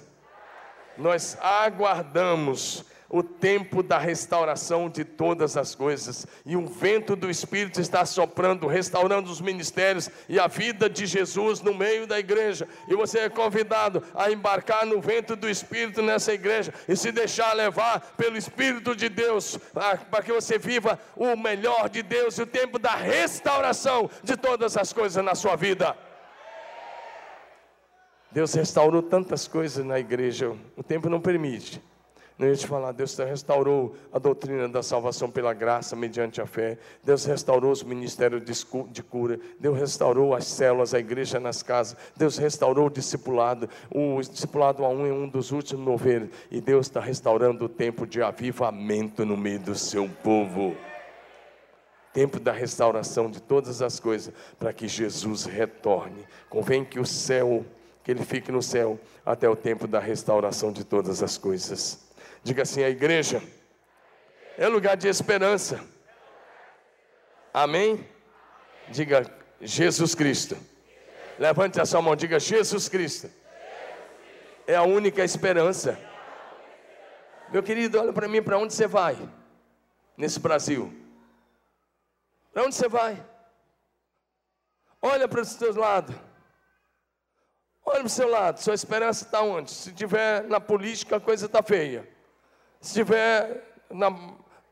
Nós 0.97 1.37
aguardamos 1.39 2.83
o 3.11 3.21
tempo 3.21 3.83
da 3.83 3.97
restauração 3.97 4.89
de 4.89 5.03
todas 5.03 5.57
as 5.57 5.75
coisas. 5.75 6.25
E 6.45 6.55
o 6.55 6.65
vento 6.65 7.13
do 7.15 7.29
Espírito 7.29 7.81
está 7.81 8.05
soprando, 8.05 8.67
restaurando 8.67 9.29
os 9.29 9.41
ministérios 9.41 10.09
e 10.29 10.39
a 10.39 10.47
vida 10.47 10.89
de 10.89 11.05
Jesus 11.05 11.61
no 11.61 11.73
meio 11.73 12.07
da 12.07 12.17
igreja. 12.17 12.67
E 12.87 12.95
você 12.95 13.19
é 13.19 13.29
convidado 13.29 14.01
a 14.15 14.31
embarcar 14.31 14.85
no 14.85 15.01
vento 15.01 15.35
do 15.35 15.49
Espírito 15.49 16.01
nessa 16.01 16.33
igreja 16.33 16.73
e 16.87 16.95
se 16.95 17.11
deixar 17.11 17.53
levar 17.53 17.99
pelo 18.15 18.37
Espírito 18.37 18.95
de 18.95 19.09
Deus, 19.09 19.57
para 20.09 20.23
que 20.23 20.31
você 20.31 20.57
viva 20.57 20.97
o 21.15 21.35
melhor 21.35 21.89
de 21.89 22.01
Deus 22.01 22.37
e 22.37 22.43
o 22.43 22.47
tempo 22.47 22.79
da 22.79 22.95
restauração 22.95 24.09
de 24.23 24.37
todas 24.37 24.77
as 24.77 24.93
coisas 24.93 25.23
na 25.23 25.35
sua 25.35 25.57
vida. 25.57 25.97
Deus 28.31 28.53
restaurou 28.53 29.03
tantas 29.03 29.49
coisas 29.49 29.83
na 29.83 29.99
igreja, 29.99 30.55
o 30.77 30.81
tempo 30.81 31.09
não 31.09 31.19
permite. 31.19 31.90
Não 32.37 32.47
ia 32.47 32.55
te 32.55 32.65
falar, 32.65 32.91
Deus 32.91 33.15
restaurou 33.17 33.95
a 34.11 34.17
doutrina 34.17 34.67
da 34.67 34.81
salvação 34.81 35.29
pela 35.29 35.53
graça 35.53 35.95
mediante 35.95 36.41
a 36.41 36.47
fé. 36.47 36.77
Deus 37.03 37.23
restaurou 37.25 37.71
os 37.71 37.83
ministérios 37.83 38.41
de 38.89 39.03
cura. 39.03 39.39
Deus 39.59 39.77
restaurou 39.77 40.33
as 40.33 40.45
células, 40.45 40.93
a 40.93 40.99
igreja 40.99 41.39
nas 41.39 41.61
casas. 41.61 41.95
Deus 42.17 42.37
restaurou 42.37 42.87
o 42.87 42.89
discipulado. 42.89 43.69
O 43.93 44.19
discipulado 44.21 44.83
a 44.83 44.89
um 44.89 45.05
é 45.05 45.13
um 45.13 45.27
dos 45.27 45.51
últimos 45.51 45.85
mover. 45.85 46.29
E 46.49 46.59
Deus 46.59 46.87
está 46.87 46.99
restaurando 46.99 47.65
o 47.65 47.69
tempo 47.69 48.07
de 48.07 48.23
avivamento 48.23 49.23
no 49.23 49.37
meio 49.37 49.59
do 49.59 49.75
seu 49.75 50.09
povo. 50.23 50.75
Tempo 52.13 52.39
da 52.39 52.51
restauração 52.51 53.29
de 53.29 53.39
todas 53.39 53.81
as 53.81 53.99
coisas, 53.99 54.33
para 54.57 54.73
que 54.73 54.87
Jesus 54.87 55.45
retorne. 55.45 56.25
Convém 56.49 56.83
que 56.83 56.99
o 56.99 57.05
céu, 57.05 57.63
que 58.03 58.11
ele 58.11 58.25
fique 58.25 58.51
no 58.51 58.63
céu, 58.63 58.99
até 59.23 59.47
o 59.47 59.55
tempo 59.55 59.87
da 59.87 59.99
restauração 59.99 60.71
de 60.71 60.83
todas 60.83 61.21
as 61.21 61.37
coisas. 61.37 62.10
Diga 62.43 62.63
assim: 62.63 62.83
a 62.83 62.89
igreja 62.89 63.41
é 64.57 64.67
lugar 64.67 64.97
de 64.97 65.07
esperança. 65.07 65.83
Amém? 67.53 68.07
Diga 68.89 69.25
Jesus 69.59 70.15
Cristo. 70.15 70.57
Levante 71.37 71.79
a 71.79 71.85
sua 71.85 72.01
mão, 72.01 72.15
diga 72.15 72.39
Jesus 72.39 72.87
Cristo. 72.87 73.29
é 74.67 74.75
a 74.75 74.83
única 74.83 75.23
esperança. 75.23 75.99
Meu 77.49 77.61
querido, 77.61 77.99
olha 77.99 78.13
para 78.13 78.27
mim, 78.27 78.41
para 78.41 78.57
onde 78.57 78.73
você 78.73 78.87
vai 78.87 79.17
nesse 80.15 80.39
Brasil? 80.39 80.93
Para 82.53 82.63
onde 82.63 82.75
você 82.75 82.87
vai? 82.87 83.25
Olha 85.01 85.27
para 85.27 85.41
os 85.41 85.55
teus 85.55 85.75
lados. 85.75 86.15
Olha 87.83 87.99
para 87.99 88.05
o 88.05 88.09
seu 88.09 88.29
lado, 88.29 88.59
sua 88.59 88.75
esperança 88.75 89.25
está 89.25 89.41
onde? 89.41 89.71
Se 89.71 89.91
tiver 89.91 90.43
na 90.43 90.59
política, 90.59 91.17
a 91.17 91.19
coisa 91.19 91.47
está 91.47 91.63
feia. 91.63 92.07
Se 92.81 92.95
tiver 92.95 93.75
na, 93.89 94.11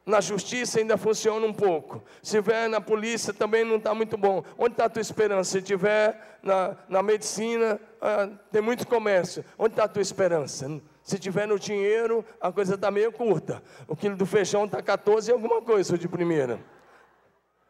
na 0.06 0.20
justiça, 0.20 0.80
ainda 0.80 0.98
funciona 0.98 1.46
um 1.46 1.54
pouco. 1.54 2.04
Se 2.22 2.38
tiver 2.38 2.68
na 2.68 2.82
polícia, 2.82 3.32
também 3.32 3.64
não 3.64 3.78
está 3.78 3.94
muito 3.94 4.18
bom. 4.18 4.44
Onde 4.58 4.74
está 4.74 4.86
a 4.86 4.90
tua 4.90 5.02
esperança? 5.02 5.52
Se 5.52 5.62
tiver 5.62 6.40
na, 6.42 6.76
na 6.90 7.04
medicina, 7.04 7.80
ah, 8.02 8.28
tem 8.52 8.62
muito 8.62 8.88
comércio. 8.88 9.46
Onde 9.58 9.74
está 9.74 9.84
a 9.84 9.88
tua 9.88 10.02
esperança? 10.02 10.82
Se 11.04 11.20
tiver 11.20 11.48
no 11.48 11.60
dinheiro, 11.60 12.26
a 12.42 12.52
coisa 12.52 12.76
está 12.76 12.90
meio 12.90 13.12
curta. 13.12 13.62
O 13.88 13.96
quilo 13.96 14.16
do 14.16 14.26
feijão 14.26 14.66
está 14.66 14.82
14 14.82 15.30
e 15.30 15.34
alguma 15.34 15.62
coisa 15.62 15.98
de 15.98 16.08
primeira. 16.08 16.60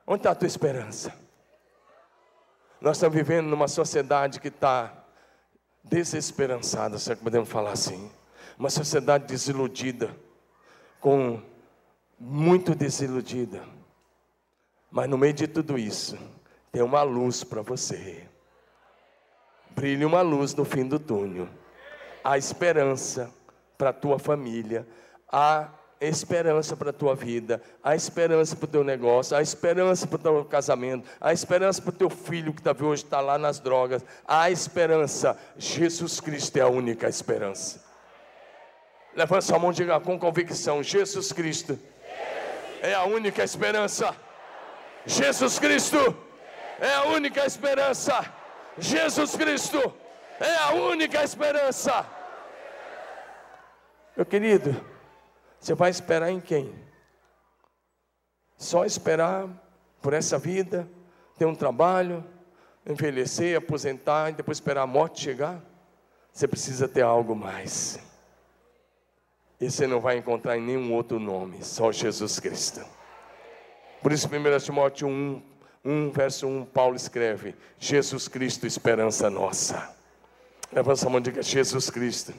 Onde 0.08 0.22
está 0.22 0.32
a 0.32 0.36
tua 0.36 0.48
esperança? 0.48 1.14
Nós 2.82 2.96
estamos 2.96 3.16
vivendo 3.16 3.48
numa 3.48 3.68
sociedade 3.68 4.40
que 4.40 4.48
está 4.48 4.94
desesperançada, 5.84 6.98
se 6.98 7.12
é 7.12 7.16
que 7.16 7.24
podemos 7.24 7.50
falar 7.50 7.72
assim. 7.72 8.10
Uma 8.58 8.70
sociedade 8.70 9.26
desiludida, 9.26 10.16
com 11.00 11.42
muito 12.20 12.76
desiludida. 12.76 13.64
Mas 14.92 15.10
no 15.10 15.18
meio 15.18 15.34
de 15.34 15.48
tudo 15.48 15.78
isso, 15.78 16.18
tem 16.72 16.82
uma 16.82 17.04
luz 17.04 17.44
para 17.44 17.62
você. 17.62 18.28
Brilha 19.72 20.08
uma 20.08 20.22
luz 20.22 20.54
no 20.56 20.66
fim 20.66 20.86
do 20.88 21.00
túnel. 21.00 21.48
Há 22.24 22.38
esperança 22.38 23.34
para 23.78 23.92
a 23.92 23.94
tua 23.94 24.20
família. 24.20 24.88
Há 25.32 25.70
esperança 26.02 26.76
para 26.76 26.92
a 26.92 26.94
tua 26.94 27.14
vida, 27.14 27.62
há 27.84 27.96
esperança 27.96 28.56
para 28.56 28.66
o 28.66 28.70
teu 28.70 28.84
negócio, 28.84 29.36
há 29.36 29.42
esperança 29.42 30.08
para 30.08 30.16
o 30.16 30.20
teu 30.20 30.46
casamento, 30.46 31.08
há 31.20 31.34
esperança 31.34 31.82
para 31.82 31.90
o 31.90 31.94
teu 31.94 32.10
filho 32.10 32.54
que 32.54 32.62
tá, 32.62 32.76
hoje 32.80 33.04
está 33.04 33.20
lá 33.20 33.38
nas 33.38 33.60
drogas, 33.60 34.04
há 34.26 34.50
esperança. 34.50 35.38
Jesus 35.58 36.20
Cristo 36.20 36.56
é 36.58 36.62
a 36.62 36.70
única 36.70 37.10
esperança. 37.10 37.89
Levanta 39.16 39.42
sua 39.42 39.60
mão 39.60 39.72
e 39.72 39.76
diga 39.76 40.00
com 40.00 40.20
convicção: 40.20 40.84
Jesus 40.84 41.32
Cristo 41.32 41.80
é 42.82 42.94
a 42.94 43.04
única 43.06 43.44
esperança. 43.44 44.16
Jesus 45.06 45.60
Cristo 45.60 45.98
é 46.80 46.94
a 46.94 47.06
única 47.06 47.46
esperança. 47.46 48.34
Jesus 48.78 49.36
Cristo 49.36 49.94
é 50.40 50.56
a 50.56 50.72
única 50.72 51.24
esperança. 51.24 52.06
Meu 54.16 54.26
querido, 54.26 54.76
você 55.60 55.74
vai 55.74 55.90
esperar 55.90 56.30
em 56.30 56.40
quem? 56.40 56.74
Só 58.58 58.86
esperar 58.86 59.48
por 60.02 60.14
essa 60.14 60.38
vida, 60.38 60.90
ter 61.38 61.46
um 61.46 61.56
trabalho, 61.56 62.24
envelhecer, 62.86 63.58
aposentar 63.58 64.30
e 64.30 64.34
depois 64.34 64.58
esperar 64.58 64.82
a 64.82 64.88
morte 64.88 65.22
chegar? 65.22 65.62
Você 66.32 66.48
precisa 66.48 66.88
ter 66.88 67.02
algo 67.02 67.36
mais. 67.36 68.00
E 69.60 69.70
você 69.70 69.86
não 69.86 70.00
vai 70.00 70.18
encontrar 70.18 70.58
em 70.58 70.62
nenhum 70.62 70.94
outro 70.94 71.20
nome, 71.20 71.64
só 71.64 71.92
Jesus 71.92 72.40
Cristo. 72.40 72.82
Por 74.02 74.14
isso, 74.14 74.28
1 74.28 74.60
Timóteo 74.60 75.08
1, 75.08 75.42
1, 75.84 76.12
verso 76.12 76.48
1, 76.48 76.66
Paulo 76.66 76.96
escreve: 76.96 77.56
Jesus 77.78 78.28
Cristo, 78.30 78.66
esperança 78.66 79.30
nossa. 79.30 79.94
Levanta 80.72 81.06
a 81.06 81.10
mão 81.10 81.20
e 81.20 81.24
diga: 81.24 81.42
Jesus 81.42 81.90
Cristo 81.90 82.34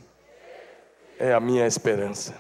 é 1.19 1.35
a 1.35 1.41
minha 1.41 1.67
esperança. 1.67 2.35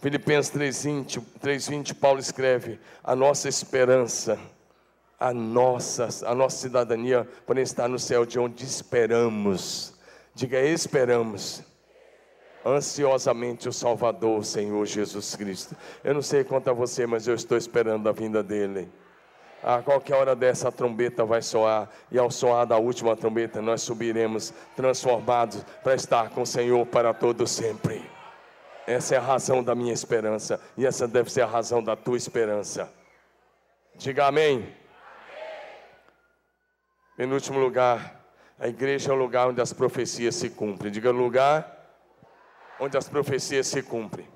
Filipenses 0.00 0.52
3:20, 0.52 1.22
3:20 1.40 1.94
Paulo 1.94 2.20
escreve: 2.20 2.78
"A 3.02 3.16
nossa 3.16 3.48
esperança, 3.48 4.38
a 5.18 5.32
nossa, 5.32 6.08
a 6.26 6.34
nossa 6.34 6.58
cidadania, 6.58 7.26
porém 7.46 7.62
está 7.62 7.88
no 7.88 7.98
céu, 7.98 8.26
de 8.26 8.38
onde 8.38 8.64
esperamos." 8.64 9.94
Diga: 10.34 10.60
"Esperamos." 10.60 11.64
Ansiosamente 12.68 13.68
o 13.68 13.72
Salvador, 13.72 14.40
o 14.40 14.42
Senhor 14.42 14.84
Jesus 14.84 15.36
Cristo. 15.36 15.76
Eu 16.02 16.14
não 16.14 16.20
sei 16.20 16.42
quanto 16.42 16.68
a 16.68 16.72
você, 16.72 17.06
mas 17.06 17.28
eu 17.28 17.34
estou 17.36 17.56
esperando 17.56 18.08
a 18.08 18.12
vinda 18.12 18.42
dele. 18.42 18.90
A 19.62 19.80
qualquer 19.82 20.16
hora 20.16 20.34
dessa 20.34 20.68
a 20.68 20.72
trombeta 20.72 21.24
vai 21.24 21.40
soar, 21.42 21.88
e 22.10 22.18
ao 22.18 22.28
soar 22.28 22.66
da 22.66 22.76
última 22.76 23.16
trombeta, 23.16 23.62
nós 23.62 23.82
subiremos 23.82 24.52
transformados 24.74 25.64
para 25.84 25.94
estar 25.94 26.30
com 26.30 26.42
o 26.42 26.46
Senhor 26.46 26.84
para 26.86 27.14
todo 27.14 27.46
sempre. 27.46 28.02
Essa 28.84 29.14
é 29.14 29.18
a 29.18 29.20
razão 29.22 29.62
da 29.62 29.72
minha 29.72 29.92
esperança. 29.92 30.60
E 30.76 30.84
essa 30.84 31.06
deve 31.06 31.30
ser 31.30 31.42
a 31.42 31.46
razão 31.46 31.80
da 31.80 31.94
tua 31.94 32.16
esperança. 32.16 32.92
Diga 33.94 34.26
amém. 34.26 34.56
amém. 34.56 34.74
Penúltimo 37.16 37.60
lugar, 37.60 38.24
a 38.58 38.66
igreja 38.66 39.12
é 39.12 39.14
o 39.14 39.16
lugar 39.16 39.46
onde 39.46 39.60
as 39.60 39.72
profecias 39.72 40.34
se 40.34 40.50
cumprem. 40.50 40.90
Diga 40.90 41.12
lugar 41.12 41.75
onde 42.80 42.96
as 42.96 43.08
profecias 43.08 43.66
se 43.66 43.82
cumprem. 43.82 44.26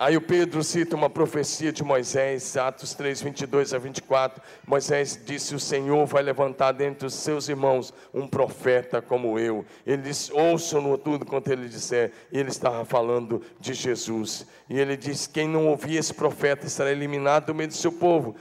Aí 0.00 0.16
o 0.16 0.20
Pedro 0.20 0.62
cita 0.62 0.94
uma 0.94 1.10
profecia 1.10 1.72
de 1.72 1.82
Moisés, 1.82 2.56
Atos 2.56 2.94
3, 2.94 3.20
22 3.20 3.74
a 3.74 3.78
24. 3.78 4.40
Moisés 4.64 5.20
disse: 5.26 5.56
O 5.56 5.58
Senhor 5.58 6.06
vai 6.06 6.22
levantar 6.22 6.70
dentre 6.70 7.04
os 7.04 7.14
seus 7.14 7.48
irmãos 7.48 7.92
um 8.14 8.28
profeta 8.28 9.02
como 9.02 9.40
eu. 9.40 9.64
Ele 9.84 10.02
disse: 10.02 10.32
Ouçam-no 10.32 10.96
tudo 10.96 11.26
quanto 11.26 11.50
ele 11.50 11.68
disser. 11.68 12.12
E 12.30 12.38
ele 12.38 12.48
estava 12.48 12.84
falando 12.84 13.42
de 13.58 13.74
Jesus. 13.74 14.46
E 14.70 14.78
ele 14.78 14.96
diz: 14.96 15.26
Quem 15.26 15.48
não 15.48 15.66
ouvir 15.66 15.96
esse 15.96 16.14
profeta 16.14 16.64
estará 16.64 16.92
eliminado 16.92 17.46
do 17.46 17.54
meio 17.54 17.68
do 17.68 17.74
seu 17.74 17.90
povo. 17.90 18.36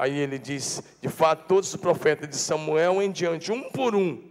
Aí 0.00 0.18
ele 0.18 0.40
diz: 0.40 0.82
De 1.00 1.08
fato, 1.08 1.46
todos 1.46 1.72
os 1.72 1.80
profetas 1.80 2.28
de 2.28 2.36
Samuel 2.36 3.00
em 3.00 3.12
diante, 3.12 3.52
um 3.52 3.70
por 3.70 3.94
um, 3.94 4.24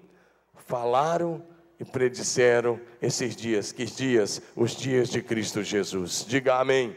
falaram 0.67 1.41
e 1.79 1.85
predisseram 1.85 2.79
esses 3.01 3.35
dias, 3.35 3.71
que 3.71 3.85
dias? 3.85 4.41
Os 4.55 4.75
dias 4.75 5.09
de 5.09 5.21
Cristo 5.21 5.61
Jesus. 5.61 6.25
Diga 6.27 6.55
amém. 6.55 6.95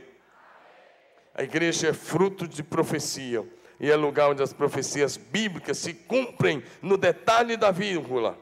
A 1.35 1.43
igreja 1.43 1.89
é 1.89 1.93
fruto 1.93 2.47
de 2.47 2.63
profecia 2.63 3.47
e 3.81 3.91
é 3.91 3.97
lugar 3.97 4.31
onde 4.31 4.43
as 4.43 4.53
profecias 4.53 5.17
bíblicas 5.17 5.79
se 5.79 5.95
cumprem 5.95 6.63
no 6.83 6.97
detalhe 6.97 7.57
da 7.57 7.71
vírgula. 7.71 8.39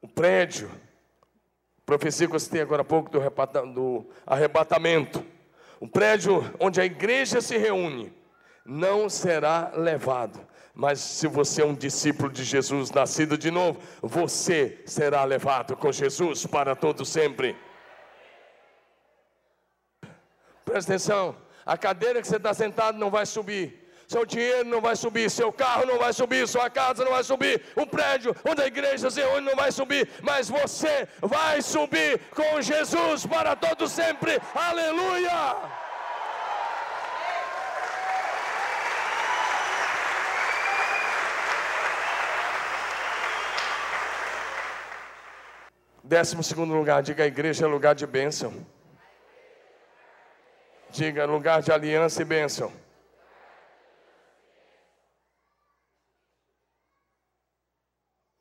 O 0.00 0.08
prédio, 0.08 0.70
profecia 1.84 2.28
que 2.28 2.34
eu 2.34 2.40
citei 2.40 2.60
agora 2.60 2.82
há 2.82 2.84
pouco 2.84 3.10
do, 3.10 3.18
do 3.72 4.06
arrebatamento. 4.26 5.24
O 5.80 5.88
prédio 5.88 6.44
onde 6.60 6.80
a 6.80 6.84
igreja 6.84 7.40
se 7.40 7.56
reúne 7.56 8.12
não 8.64 9.08
será 9.08 9.72
levado 9.74 10.46
mas 10.78 11.00
se 11.00 11.26
você 11.26 11.62
é 11.62 11.64
um 11.66 11.74
discípulo 11.74 12.30
de 12.30 12.44
Jesus, 12.44 12.92
nascido 12.92 13.36
de 13.36 13.50
novo, 13.50 13.80
você 14.00 14.78
será 14.86 15.24
levado 15.24 15.76
com 15.76 15.90
Jesus 15.90 16.46
para 16.46 16.76
todo 16.76 17.04
sempre. 17.04 17.56
Presta 20.64 20.92
atenção, 20.92 21.34
a 21.66 21.76
cadeira 21.76 22.22
que 22.22 22.28
você 22.28 22.36
está 22.36 22.54
sentado 22.54 22.96
não 22.96 23.10
vai 23.10 23.26
subir. 23.26 23.90
Seu 24.06 24.24
dinheiro 24.24 24.68
não 24.68 24.80
vai 24.80 24.94
subir, 24.94 25.28
seu 25.28 25.52
carro 25.52 25.84
não 25.84 25.98
vai 25.98 26.12
subir, 26.12 26.46
sua 26.46 26.70
casa 26.70 27.04
não 27.04 27.10
vai 27.10 27.24
subir, 27.24 27.60
o 27.74 27.84
prédio 27.84 28.32
onde 28.48 28.62
a 28.62 28.66
igreja 28.68 29.10
se 29.10 29.20
reúne 29.20 29.46
não 29.46 29.56
vai 29.56 29.72
subir, 29.72 30.08
mas 30.22 30.48
você 30.48 31.08
vai 31.20 31.60
subir 31.60 32.20
com 32.30 32.62
Jesus 32.62 33.26
para 33.26 33.56
todo 33.56 33.88
sempre. 33.88 34.40
Aleluia! 34.54 35.87
Décimo 46.08 46.42
segundo 46.42 46.72
lugar, 46.72 47.02
diga 47.02 47.24
a 47.24 47.26
igreja 47.26 47.66
é 47.66 47.68
lugar 47.68 47.94
de 47.94 48.06
bênção. 48.06 48.66
Diga 50.88 51.26
lugar 51.26 51.60
de 51.60 51.70
aliança 51.70 52.22
e 52.22 52.24
bênção. 52.24 52.72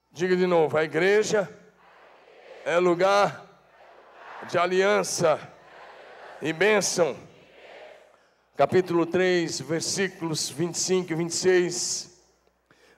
Diga 0.09 0.37
de 0.37 0.47
novo, 0.47 0.77
a 0.77 0.85
igreja 0.85 1.49
é 2.63 2.77
lugar 2.77 3.45
de 4.49 4.57
aliança 4.57 5.37
e 6.41 6.53
bênção. 6.53 7.17
Capítulo 8.55 9.05
3, 9.05 9.59
versículos 9.59 10.47
25 10.49 11.11
e 11.11 11.15
26. 11.17 12.16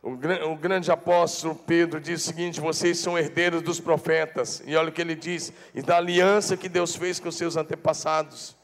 O, 0.01 0.55
grande 0.55 0.89
apóstolo 0.91 1.53
Pedro 1.53 1.99
diz 1.99 2.21
o 2.21 2.25
seguinte: 2.25 2.61
vocês 2.61 2.99
são 2.99 3.17
herdeiros 3.17 3.61
dos 3.61 3.79
profetas. 3.79 4.63
E 4.65 4.75
olha 4.75 4.89
o 4.89 4.91
que 4.91 5.01
ele 5.01 5.15
diz: 5.15 5.51
e 5.75 5.81
da 5.81 5.97
aliança 5.97 6.55
que 6.55 6.69
Deus 6.69 6.95
fez 6.95 7.19
com 7.19 7.27
os 7.27 7.35
seus 7.35 7.57
antepassados. 7.57 8.55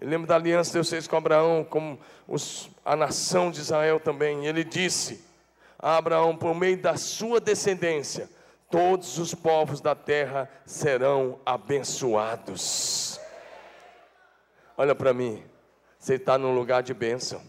Ele 0.00 0.10
lembra 0.10 0.28
da 0.28 0.34
aliança 0.34 0.70
que 0.70 0.74
Deus 0.74 0.90
fez 0.90 1.06
com 1.06 1.16
Abraão, 1.16 1.62
com 1.62 1.96
os, 2.26 2.70
a 2.84 2.96
nação 2.96 3.50
de 3.50 3.60
Israel 3.60 4.00
também. 4.00 4.44
E 4.44 4.48
ele 4.48 4.64
disse 4.64 5.24
a 5.78 5.96
Abraão: 5.96 6.36
por 6.36 6.54
meio 6.56 6.76
da 6.76 6.96
sua 6.96 7.38
descendência, 7.38 8.28
todos 8.68 9.16
os 9.16 9.32
povos 9.32 9.80
da 9.80 9.94
terra 9.94 10.50
serão 10.66 11.38
abençoados. 11.46 13.20
Olha 14.76 14.94
para 14.94 15.14
mim, 15.14 15.44
você 15.96 16.14
está 16.14 16.36
num 16.36 16.52
lugar 16.52 16.82
de 16.82 16.94
bênção. 16.94 17.40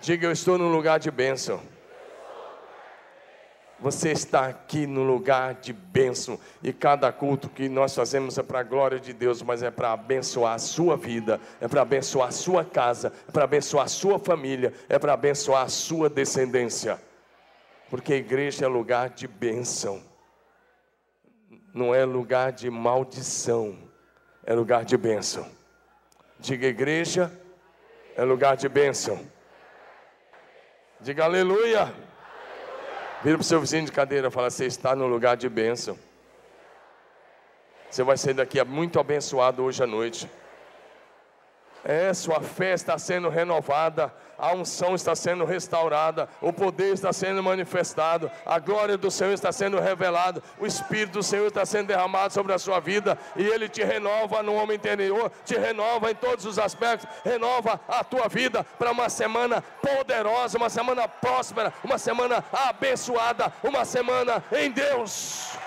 Diga, 0.00 0.26
eu 0.26 0.32
estou 0.32 0.58
num 0.58 0.70
lugar 0.70 0.98
de 0.98 1.10
bênção. 1.10 1.62
Você 3.80 4.12
está 4.12 4.46
aqui 4.46 4.86
no 4.86 5.02
lugar 5.02 5.54
de 5.54 5.72
bênção. 5.72 6.38
E 6.62 6.72
cada 6.72 7.10
culto 7.12 7.48
que 7.48 7.68
nós 7.68 7.94
fazemos 7.94 8.38
é 8.38 8.42
para 8.42 8.60
a 8.60 8.62
glória 8.62 9.00
de 9.00 9.12
Deus, 9.12 9.42
mas 9.42 9.62
é 9.62 9.70
para 9.70 9.92
abençoar 9.92 10.54
a 10.54 10.58
sua 10.58 10.96
vida, 10.96 11.40
é 11.60 11.68
para 11.68 11.82
abençoar 11.82 12.28
a 12.28 12.32
sua 12.32 12.64
casa, 12.64 13.12
é 13.28 13.32
para 13.32 13.44
abençoar 13.44 13.84
a 13.84 13.88
sua 13.88 14.18
família, 14.18 14.72
é 14.88 14.98
para 14.98 15.12
abençoar 15.12 15.64
a 15.64 15.68
sua 15.68 16.08
descendência. 16.08 17.00
Porque 17.90 18.12
a 18.12 18.16
igreja 18.16 18.64
é 18.64 18.68
lugar 18.68 19.10
de 19.10 19.26
bênção, 19.26 20.02
não 21.72 21.94
é 21.94 22.04
lugar 22.04 22.52
de 22.52 22.70
maldição, 22.70 23.76
é 24.44 24.54
lugar 24.54 24.84
de 24.84 24.96
bênção. 24.96 25.46
Diga 26.38 26.66
igreja, 26.66 27.30
é 28.16 28.22
lugar 28.22 28.56
de 28.56 28.68
bênção. 28.68 29.20
Diga 31.00 31.24
aleluia. 31.24 32.13
Vira 33.24 33.38
para 33.38 33.42
o 33.42 33.44
seu 33.44 33.58
vizinho 33.58 33.86
de 33.86 33.90
cadeira 33.90 34.28
e 34.28 34.30
fala: 34.30 34.50
Você 34.50 34.66
está 34.66 34.94
no 34.94 35.06
lugar 35.06 35.34
de 35.34 35.48
bênção. 35.48 35.98
Você 37.90 38.02
vai 38.02 38.18
sair 38.18 38.34
daqui 38.34 38.62
muito 38.64 39.00
abençoado 39.00 39.62
hoje 39.62 39.82
à 39.82 39.86
noite. 39.86 40.28
É, 41.84 42.14
sua 42.14 42.40
fé 42.40 42.72
está 42.72 42.96
sendo 42.96 43.28
renovada, 43.28 44.12
a 44.38 44.52
unção 44.54 44.94
está 44.94 45.14
sendo 45.14 45.44
restaurada, 45.44 46.28
o 46.40 46.52
poder 46.52 46.94
está 46.94 47.12
sendo 47.12 47.42
manifestado, 47.42 48.30
a 48.44 48.58
glória 48.58 48.96
do 48.96 49.10
Senhor 49.10 49.32
está 49.32 49.52
sendo 49.52 49.78
revelada, 49.78 50.42
o 50.58 50.66
Espírito 50.66 51.12
do 51.12 51.22
Senhor 51.22 51.46
está 51.46 51.66
sendo 51.66 51.88
derramado 51.88 52.32
sobre 52.32 52.52
a 52.52 52.58
sua 52.58 52.80
vida, 52.80 53.18
e 53.36 53.42
Ele 53.42 53.68
te 53.68 53.84
renova 53.84 54.42
no 54.42 54.54
homem 54.54 54.76
interior, 54.76 55.30
te 55.44 55.56
renova 55.56 56.10
em 56.10 56.14
todos 56.14 56.46
os 56.46 56.58
aspectos, 56.58 57.06
renova 57.22 57.78
a 57.86 58.02
tua 58.02 58.28
vida 58.28 58.64
para 58.78 58.90
uma 58.90 59.08
semana 59.08 59.62
poderosa, 59.82 60.56
uma 60.56 60.70
semana 60.70 61.06
próspera, 61.06 61.72
uma 61.84 61.98
semana 61.98 62.44
abençoada, 62.50 63.52
uma 63.62 63.84
semana 63.84 64.42
em 64.52 64.70
Deus. 64.70 65.58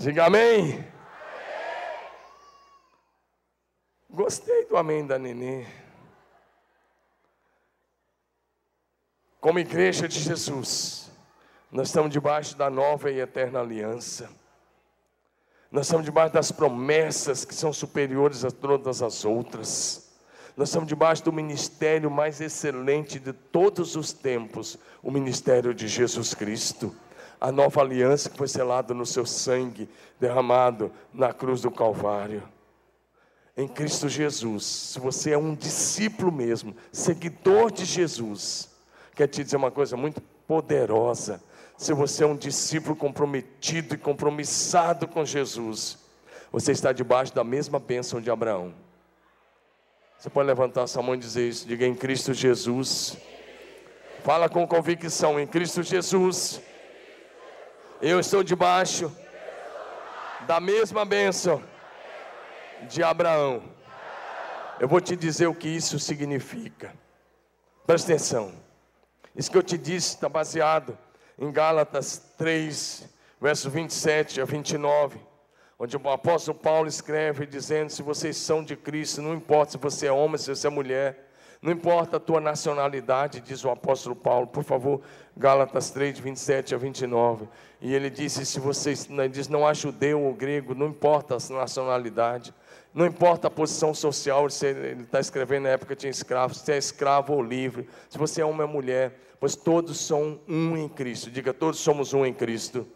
Diga 0.00 0.24
amém. 0.24 0.82
Gostei 4.08 4.64
do 4.64 4.78
amém 4.78 5.06
da 5.06 5.18
Nenê. 5.18 5.66
Como 9.42 9.58
igreja 9.58 10.08
de 10.08 10.18
Jesus, 10.18 11.10
nós 11.70 11.88
estamos 11.88 12.10
debaixo 12.10 12.56
da 12.56 12.70
nova 12.70 13.10
e 13.10 13.20
eterna 13.20 13.60
aliança. 13.60 14.30
Nós 15.70 15.84
estamos 15.84 16.06
debaixo 16.06 16.32
das 16.32 16.50
promessas 16.50 17.44
que 17.44 17.54
são 17.54 17.70
superiores 17.70 18.42
a 18.42 18.50
todas 18.50 19.02
as 19.02 19.26
outras. 19.26 20.14
Nós 20.56 20.70
estamos 20.70 20.88
debaixo 20.88 21.22
do 21.24 21.32
ministério 21.32 22.10
mais 22.10 22.40
excelente 22.40 23.18
de 23.18 23.34
todos 23.34 23.96
os 23.96 24.14
tempos, 24.14 24.78
o 25.02 25.10
ministério 25.10 25.74
de 25.74 25.86
Jesus 25.86 26.32
Cristo 26.32 26.96
a 27.40 27.50
nova 27.50 27.80
aliança 27.80 28.28
que 28.28 28.36
foi 28.36 28.48
selada 28.48 28.92
no 28.92 29.06
seu 29.06 29.24
sangue 29.24 29.88
derramado 30.20 30.92
na 31.12 31.32
cruz 31.32 31.62
do 31.62 31.70
Calvário. 31.70 32.42
Em 33.56 33.66
Cristo 33.66 34.08
Jesus, 34.08 34.64
se 34.64 35.00
você 35.00 35.32
é 35.32 35.38
um 35.38 35.54
discípulo 35.54 36.30
mesmo, 36.30 36.76
seguidor 36.92 37.70
de 37.70 37.84
Jesus, 37.84 38.68
quer 39.14 39.26
te 39.26 39.42
dizer 39.42 39.56
uma 39.56 39.70
coisa 39.70 39.96
muito 39.96 40.20
poderosa. 40.46 41.42
Se 41.78 41.94
você 41.94 42.24
é 42.24 42.26
um 42.26 42.36
discípulo 42.36 42.94
comprometido 42.94 43.94
e 43.94 43.98
compromissado 43.98 45.08
com 45.08 45.24
Jesus, 45.24 45.98
você 46.52 46.72
está 46.72 46.92
debaixo 46.92 47.34
da 47.34 47.42
mesma 47.42 47.78
bênção 47.78 48.20
de 48.20 48.30
Abraão. 48.30 48.74
Você 50.18 50.28
pode 50.28 50.46
levantar 50.46 50.86
sua 50.86 51.02
mão 51.02 51.14
e 51.14 51.18
dizer 51.18 51.48
isso, 51.48 51.66
diga 51.66 51.86
em 51.86 51.94
Cristo 51.94 52.34
Jesus. 52.34 53.16
Fala 54.22 54.50
com 54.50 54.66
convicção, 54.66 55.40
em 55.40 55.46
Cristo 55.46 55.82
Jesus 55.82 56.60
eu 58.02 58.18
estou 58.18 58.42
debaixo 58.42 59.14
da 60.46 60.58
mesma 60.58 61.04
bênção 61.04 61.62
de 62.88 63.02
Abraão. 63.02 63.62
Eu 64.78 64.88
vou 64.88 65.02
te 65.02 65.14
dizer 65.14 65.46
o 65.48 65.54
que 65.54 65.68
isso 65.68 65.98
significa. 65.98 66.94
Presta 67.86 68.12
atenção. 68.12 68.54
Isso 69.36 69.50
que 69.50 69.58
eu 69.58 69.62
te 69.62 69.76
disse 69.76 70.14
está 70.14 70.30
baseado 70.30 70.96
em 71.38 71.52
Gálatas 71.52 72.32
3, 72.38 73.06
versos 73.38 73.70
27 73.70 74.40
a 74.40 74.46
29, 74.46 75.20
onde 75.78 75.94
o 75.94 76.10
apóstolo 76.10 76.58
Paulo 76.58 76.88
escreve 76.88 77.44
dizendo: 77.44 77.90
Se 77.90 78.02
vocês 78.02 78.38
são 78.38 78.64
de 78.64 78.76
Cristo, 78.76 79.20
não 79.20 79.34
importa 79.34 79.72
se 79.72 79.78
você 79.78 80.06
é 80.06 80.12
homem, 80.12 80.38
se 80.38 80.48
você 80.48 80.66
é 80.66 80.70
mulher, 80.70 81.29
não 81.62 81.72
importa 81.72 82.16
a 82.16 82.20
tua 82.20 82.40
nacionalidade, 82.40 83.40
diz 83.40 83.64
o 83.64 83.70
apóstolo 83.70 84.16
Paulo, 84.16 84.46
por 84.46 84.64
favor, 84.64 85.02
Gálatas 85.36 85.90
3, 85.90 86.18
27 86.18 86.74
a 86.74 86.78
29. 86.78 87.46
E 87.82 87.94
ele 87.94 88.08
disse: 88.08 88.46
se 88.46 88.58
vocês, 88.58 89.06
ele 89.10 89.28
diz, 89.28 89.46
não 89.46 89.66
há 89.66 89.74
judeu 89.74 90.22
ou 90.22 90.32
grego, 90.32 90.74
não 90.74 90.86
importa 90.86 91.34
a 91.36 91.54
nacionalidade, 91.54 92.54
não 92.94 93.04
importa 93.04 93.48
a 93.48 93.50
posição 93.50 93.92
social, 93.92 94.46
ele 94.62 95.02
está 95.02 95.20
escrevendo 95.20 95.64
na 95.64 95.70
época 95.70 95.94
tinha 95.94 96.10
escravo, 96.10 96.54
se 96.54 96.72
é 96.72 96.78
escravo 96.78 97.34
ou 97.34 97.42
livre, 97.42 97.86
se 98.08 98.16
você 98.16 98.40
é 98.40 98.44
homem 98.44 98.62
ou 98.62 98.68
mulher, 98.68 99.18
pois 99.38 99.54
todos 99.54 100.00
são 100.00 100.40
um 100.48 100.78
em 100.78 100.88
Cristo. 100.88 101.30
Diga, 101.30 101.52
todos 101.52 101.78
somos 101.78 102.14
um 102.14 102.24
em 102.24 102.32
Cristo. 102.32 102.86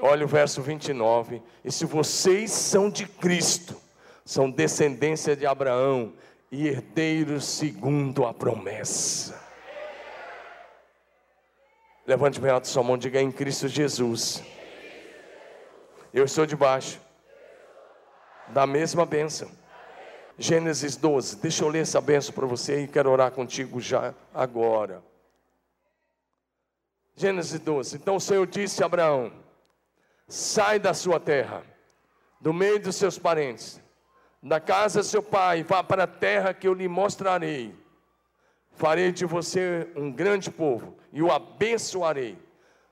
Olha 0.00 0.24
o 0.24 0.28
verso 0.28 0.62
29. 0.62 1.42
E 1.62 1.70
se 1.70 1.84
vocês 1.84 2.50
são 2.50 2.88
de 2.88 3.06
Cristo, 3.06 3.76
são 4.24 4.50
descendência 4.50 5.34
de 5.34 5.46
Abraão 5.46 6.12
e 6.50 6.66
herdeiros 6.66 7.44
segundo 7.44 8.26
a 8.26 8.32
promessa. 8.32 9.38
Levante 12.06 12.40
bem 12.40 12.50
alto 12.50 12.66
sua 12.66 12.82
mão, 12.82 12.96
diga 12.96 13.20
em 13.20 13.30
Cristo 13.30 13.68
Jesus. 13.68 14.42
Eu 16.12 16.24
estou 16.24 16.46
debaixo 16.46 16.98
da 18.48 18.66
mesma 18.66 19.04
bênção. 19.04 19.50
Gênesis 20.38 20.96
12, 20.96 21.36
deixa 21.36 21.64
eu 21.64 21.68
ler 21.68 21.80
essa 21.80 22.00
bênção 22.00 22.32
para 22.32 22.46
você 22.46 22.84
e 22.84 22.88
quero 22.88 23.10
orar 23.10 23.32
contigo 23.32 23.80
já 23.80 24.14
agora. 24.32 25.02
Gênesis 27.14 27.58
12. 27.58 27.96
Então 27.96 28.16
o 28.16 28.20
Senhor 28.20 28.46
disse 28.46 28.82
a 28.82 28.86
Abraão: 28.86 29.32
Sai 30.28 30.78
da 30.78 30.94
sua 30.94 31.18
terra, 31.18 31.62
do 32.40 32.54
meio 32.54 32.78
dos 32.78 32.96
seus 32.96 33.18
parentes 33.18 33.80
da 34.42 34.60
casa 34.60 35.02
seu 35.02 35.22
pai, 35.22 35.62
vá 35.62 35.82
para 35.82 36.04
a 36.04 36.06
terra 36.06 36.54
que 36.54 36.68
eu 36.68 36.74
lhe 36.74 36.88
mostrarei. 36.88 37.74
Farei 38.72 39.10
de 39.10 39.26
você 39.26 39.88
um 39.96 40.10
grande 40.10 40.50
povo 40.50 40.96
e 41.12 41.20
o 41.22 41.32
abençoarei. 41.32 42.38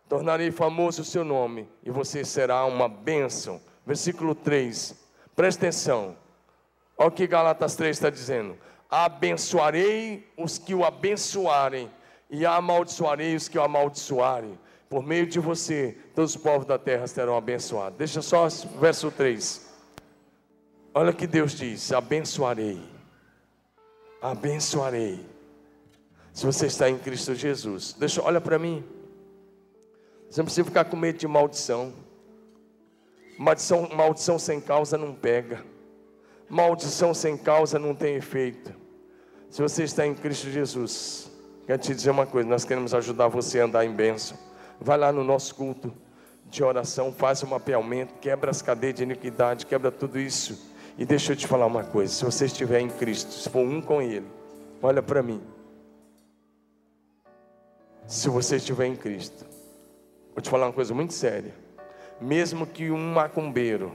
Tornarei 0.09 0.51
famoso 0.51 1.03
o 1.03 1.05
seu 1.05 1.25
nome 1.25 1.69
e 1.83 1.91
você 1.91 2.25
será 2.25 2.65
uma 2.65 2.89
bênção. 2.89 3.61
Versículo 3.85 4.35
3. 4.35 4.97
Presta 5.35 5.67
atenção. 5.67 6.17
Olha 6.99 7.09
o 7.09 7.13
que 7.13 7.27
Galatas 7.27 7.77
3 7.77 7.97
está 7.97 8.11
dizendo. 8.11 8.57
Abençoarei 8.91 10.29
os 10.37 10.59
que 10.59 10.75
o 10.75 10.85
abençoarem 10.85 11.91
e 12.31 12.45
amaldiçoarei 12.47 13.37
os 13.37 13.49
que 13.49 13.59
o 13.59 13.63
amaldiçoarem. 13.63 14.59
Por 14.89 15.03
meio 15.03 15.27
de 15.27 15.39
você, 15.41 15.97
todos 16.15 16.35
os 16.35 16.43
povos 16.43 16.67
da 16.67 16.79
terra 16.79 17.07
serão 17.07 17.37
abençoados. 17.37 17.99
Deixa 17.99 18.23
só 18.23 18.49
verso 18.81 19.11
3. 19.11 19.66
Olha 20.99 21.13
que 21.13 21.27
Deus 21.27 21.53
diz: 21.53 21.93
abençoarei. 21.93 22.81
Abençoarei. 24.23 25.27
Se 26.33 26.47
você 26.47 26.69
está 26.69 26.89
em 26.89 26.97
Cristo 26.97 27.35
Jesus, 27.35 27.95
deixa, 27.99 28.23
olha 28.23 28.41
para 28.41 28.59
mim. 28.59 28.83
Você 30.31 30.41
não 30.41 30.47
precisa 30.47 30.65
ficar 30.65 30.87
com 30.87 30.97
medo 30.97 31.19
de 31.19 31.29
maldição. 31.29 31.93
Maldição, 33.39 33.91
maldição 33.95 34.39
sem 34.39 34.59
causa 34.59 34.97
não 34.97 35.15
pega. 35.15 35.63
Maldição 36.49 37.13
sem 37.13 37.37
causa 37.37 37.79
não 37.79 37.95
tem 37.95 38.17
efeito. 38.17 38.73
Se 39.51 39.61
você 39.61 39.85
está 39.85 40.07
em 40.07 40.15
Cristo 40.15 40.49
Jesus, 40.49 41.31
quero 41.67 41.79
te 41.79 41.95
dizer 41.95 42.11
uma 42.11 42.25
coisa: 42.25 42.49
nós 42.49 42.65
queremos 42.65 42.95
ajudar 42.95 43.29
você 43.29 43.61
a 43.61 43.67
andar 43.67 43.85
em 43.85 43.93
bênção. 43.93 44.39
Vai 44.81 44.97
lá 44.97 45.13
no 45.13 45.23
nosso 45.23 45.57
culto 45.57 45.93
de 46.47 46.65
oração, 46.65 47.13
faz 47.13 47.43
um 47.43 47.49
mapeamento, 47.49 48.15
quebra 48.15 48.51
as 48.51 48.63
cadeias 48.63 48.95
de 48.95 49.03
iniquidade, 49.03 49.67
quebra 49.67 49.93
tudo 49.93 50.19
isso 50.19 50.75
e 50.99 51.05
deixa 51.05 51.33
eu 51.33 51.37
te 51.37 51.47
falar 51.47 51.67
uma 51.67 51.85
coisa: 51.85 52.13
se 52.13 52.25
você 52.25 52.47
estiver 52.47 52.81
em 52.81 52.89
Cristo, 52.89 53.33
se 53.33 53.49
for 53.49 53.61
um 53.61 53.81
com 53.81 54.01
Ele, 54.01 54.27
olha 54.83 55.03
para 55.03 55.23
mim. 55.23 55.41
Se 58.07 58.29
você 58.29 58.57
estiver 58.57 58.87
em 58.87 58.97
Cristo, 58.97 59.45
vou 60.33 60.41
te 60.41 60.49
falar 60.49 60.67
uma 60.67 60.73
coisa 60.73 60.95
muito 60.95 61.13
séria. 61.13 61.55
Mesmo 62.21 62.67
que 62.67 62.91
um 62.91 63.13
macumbeiro 63.13 63.93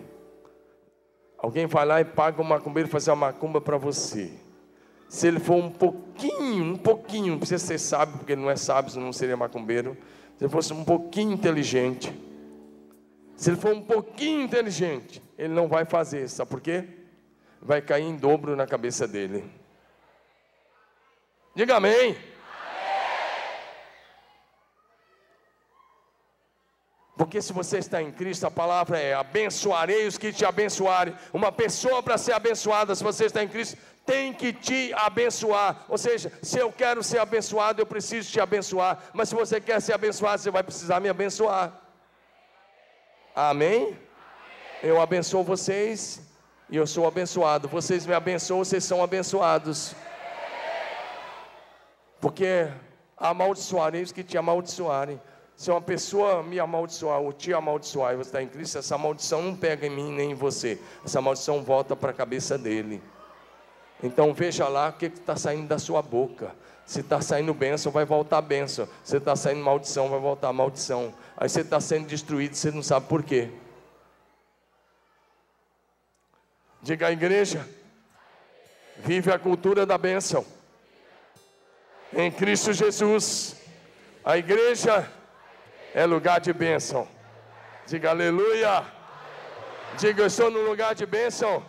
Alguém 1.41 1.66
vai 1.66 1.84
lá 1.86 1.99
e 1.99 2.06
paga 2.06 2.39
um 2.39 2.45
macumbeiro 2.45 2.88
fazer 2.88 3.10
uma 3.10 3.28
macumba 3.28 3.60
para 3.60 3.76
você. 3.76 4.32
Se 5.10 5.28
ele 5.28 5.39
for 5.39 5.56
um 5.56 5.72
pouquinho, 5.72 6.64
um 6.64 6.78
pouquinho, 6.78 7.32
não 7.32 7.39
precisa 7.39 7.66
ser 7.66 7.80
sábio, 7.80 8.20
porque 8.20 8.34
ele 8.34 8.41
não 8.41 8.49
é 8.49 8.56
sábio, 8.56 8.99
não 8.99 9.12
seria 9.12 9.36
macumbeiro. 9.36 9.97
Se 10.38 10.43
ele 10.43 10.52
fosse 10.52 10.72
um 10.72 10.84
pouquinho 10.84 11.32
inteligente, 11.32 12.14
se 13.36 13.49
ele 13.49 13.58
for 13.58 13.74
um 13.74 13.82
pouquinho 13.82 14.43
inteligente, 14.43 15.20
ele 15.42 15.56
não 15.56 15.68
vai 15.68 15.86
fazer, 15.86 16.30
sabe 16.30 16.52
por 16.52 16.62
quê? 16.62 16.88
Vai 17.60 17.82
cair 17.82 18.04
em 18.04 18.16
dobro 18.16 18.56
na 18.56 18.68
cabeça 18.68 19.08
dele. 19.08 19.44
Diga 21.56 21.78
amém. 21.78 22.16
Porque 27.18 27.42
se 27.42 27.52
você 27.52 27.80
está 27.80 28.04
em 28.04 28.12
Cristo, 28.12 28.46
a 28.46 28.52
palavra 28.52 29.00
é: 29.00 29.16
abençoarei 29.16 30.06
os 30.06 30.16
que 30.16 30.32
te 30.32 30.46
abençoarem. 30.46 31.16
Uma 31.34 31.52
pessoa 31.52 32.04
para 32.04 32.20
ser 32.20 32.34
abençoada, 32.34 32.94
se 32.94 33.04
você 33.04 33.26
está 33.26 33.42
em 33.42 33.48
Cristo, 33.48 33.80
tem 34.06 34.32
que 34.32 34.54
te 34.54 34.94
abençoar. 34.94 35.86
Ou 35.89 35.98
seja, 35.98 36.32
se 36.44 36.60
eu 36.60 36.72
quero 36.72 37.02
ser 37.02 37.18
abençoado, 37.18 37.82
eu 37.82 37.88
preciso 37.88 38.32
te 38.32 38.39
abençoar. 38.39 39.10
Mas 39.12 39.30
se 39.30 39.34
você 39.34 39.60
quer 39.60 39.82
ser 39.82 39.94
abençoado, 39.94 40.39
você 40.39 40.52
vai 40.52 40.62
precisar 40.62 41.00
me 41.00 41.10
abençoar. 41.10 41.82
Amém? 43.36 43.98
Eu 44.84 45.00
abençoo 45.00 45.44
vocês 45.44 46.22
e 46.68 46.76
eu 46.76 46.88
sou 46.88 47.06
abençoado. 47.06 47.68
Vocês 47.68 48.04
me 48.04 48.16
abençoam, 48.16 48.64
vocês 48.64 48.84
são 48.84 49.04
abençoados. 49.04 49.94
Porque 52.20 52.68
amaldiçoarei 53.16 54.02
os 54.02 54.12
que 54.12 54.24
te 54.24 54.40
amaldiçoarem. 54.40 55.22
Se 55.56 55.70
uma 55.70 55.82
pessoa 55.82 56.42
me 56.42 56.60
amaldiçoar 56.60 57.20
ou 57.20 57.32
te 57.32 57.54
amaldiçoar 57.54 58.14
e 58.14 58.18
você 58.18 58.30
está 58.30 58.42
em 58.42 58.48
Cristo, 58.48 58.80
essa 58.80 58.98
maldição 58.98 59.44
não 59.44 59.56
pega 59.56 59.86
em 59.86 59.92
mim 59.92 60.12
nem 60.12 60.32
em 60.32 60.34
você. 60.34 60.82
Essa 61.06 61.22
maldição 61.22 61.62
volta 61.62 61.96
para 61.96 62.10
a 62.10 62.16
cabeça 62.16 62.58
dele. 62.58 63.04
Então 64.02 64.34
veja 64.34 64.68
lá 64.68 64.90
o 64.90 64.94
que 64.94 65.06
está 65.06 65.36
saindo 65.36 65.68
da 65.68 65.78
sua 65.78 66.02
boca. 66.02 66.56
Se 66.88 67.02
está 67.02 67.22
saindo 67.22 67.54
bênção, 67.54 67.92
vai 67.92 68.04
voltar 68.04 68.42
bênção. 68.42 68.88
Se 69.04 69.18
está 69.18 69.36
saindo 69.36 69.64
maldição, 69.64 70.10
vai 70.10 70.20
voltar 70.20 70.52
maldição. 70.52 71.14
Aí 71.38 71.48
você 71.48 71.62
está 71.62 71.80
sendo 71.80 72.08
destruído, 72.08 72.56
você 72.56 72.72
não 72.72 72.82
sabe 72.82 73.06
por 73.06 73.22
quê. 73.22 73.52
Diga 76.82 77.08
à 77.08 77.12
igreja: 77.12 77.68
vive 78.98 79.32
a 79.32 79.40
cultura 79.40 79.86
da 79.86 79.98
bênção. 79.98 80.46
Em 82.14 82.32
Cristo 82.32 82.74
Jesus. 82.74 83.56
A 84.24 84.38
igreja 84.38 85.10
é 85.94 86.06
lugar 86.06 86.40
de 86.40 86.54
bênção. 86.54 87.08
Diga 87.88 88.12
aleluia. 88.12 88.84
Diga, 89.98 90.24
eu 90.24 90.28
estou 90.28 90.50
no 90.50 90.62
lugar 90.62 90.96
de 90.96 91.06
bênção. 91.06 91.64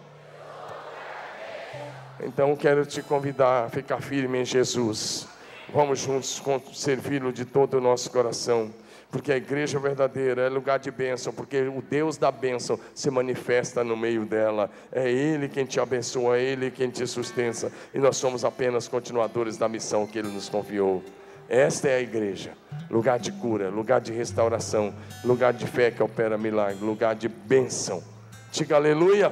Então 2.21 2.55
quero 2.55 2.87
te 2.87 3.03
convidar 3.03 3.65
a 3.65 3.69
ficar 3.69 4.01
firme 4.01 4.39
em 4.39 4.45
Jesus. 4.45 5.27
Vamos 5.69 6.01
juntos 6.01 6.41
servi-lo 6.75 7.33
de 7.33 7.45
todo 7.45 7.79
o 7.79 7.81
nosso 7.81 8.11
coração. 8.11 8.73
Porque 9.13 9.31
a 9.31 9.37
igreja 9.37 9.79
verdadeira 9.79 10.41
é 10.41 10.49
lugar 10.49 10.79
de 10.79 10.91
bênção, 10.91 11.35
porque 11.35 11.61
o 11.69 11.83
Deus 11.83 12.17
da 12.17 12.33
bênção 12.33 12.81
se 12.95 13.11
manifesta 13.11 13.85
no 13.85 13.95
meio 13.95 14.25
dela. 14.25 14.71
É 14.91 15.09
Ele 15.09 15.51
quem 15.51 15.67
te 15.67 15.79
abençoa, 15.79 16.39
é 16.39 16.43
Ele 16.43 16.71
quem 16.71 16.89
te 16.89 17.07
sustenta. 17.07 17.71
E 17.93 17.99
nós 17.99 18.17
somos 18.17 18.43
apenas 18.43 18.89
continuadores 18.89 19.59
da 19.59 19.69
missão 19.69 20.07
que 20.07 20.19
Ele 20.19 20.29
nos 20.29 20.49
confiou. 20.49 21.05
Esta 21.47 21.89
é 21.89 21.97
a 21.97 22.01
igreja, 22.01 22.53
lugar 22.89 23.19
de 23.19 23.31
cura, 23.33 23.69
lugar 23.69 24.01
de 24.01 24.13
restauração, 24.13 24.95
lugar 25.23 25.53
de 25.53 25.67
fé 25.67 25.91
que 25.91 26.03
opera 26.03 26.39
milagre, 26.39 26.83
lugar 26.83 27.15
de 27.15 27.29
bênção. 27.29 28.03
Diga 28.51 28.77
aleluia. 28.77 29.31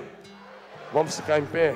Vamos 0.92 1.16
ficar 1.16 1.38
em 1.38 1.46
pé. 1.46 1.74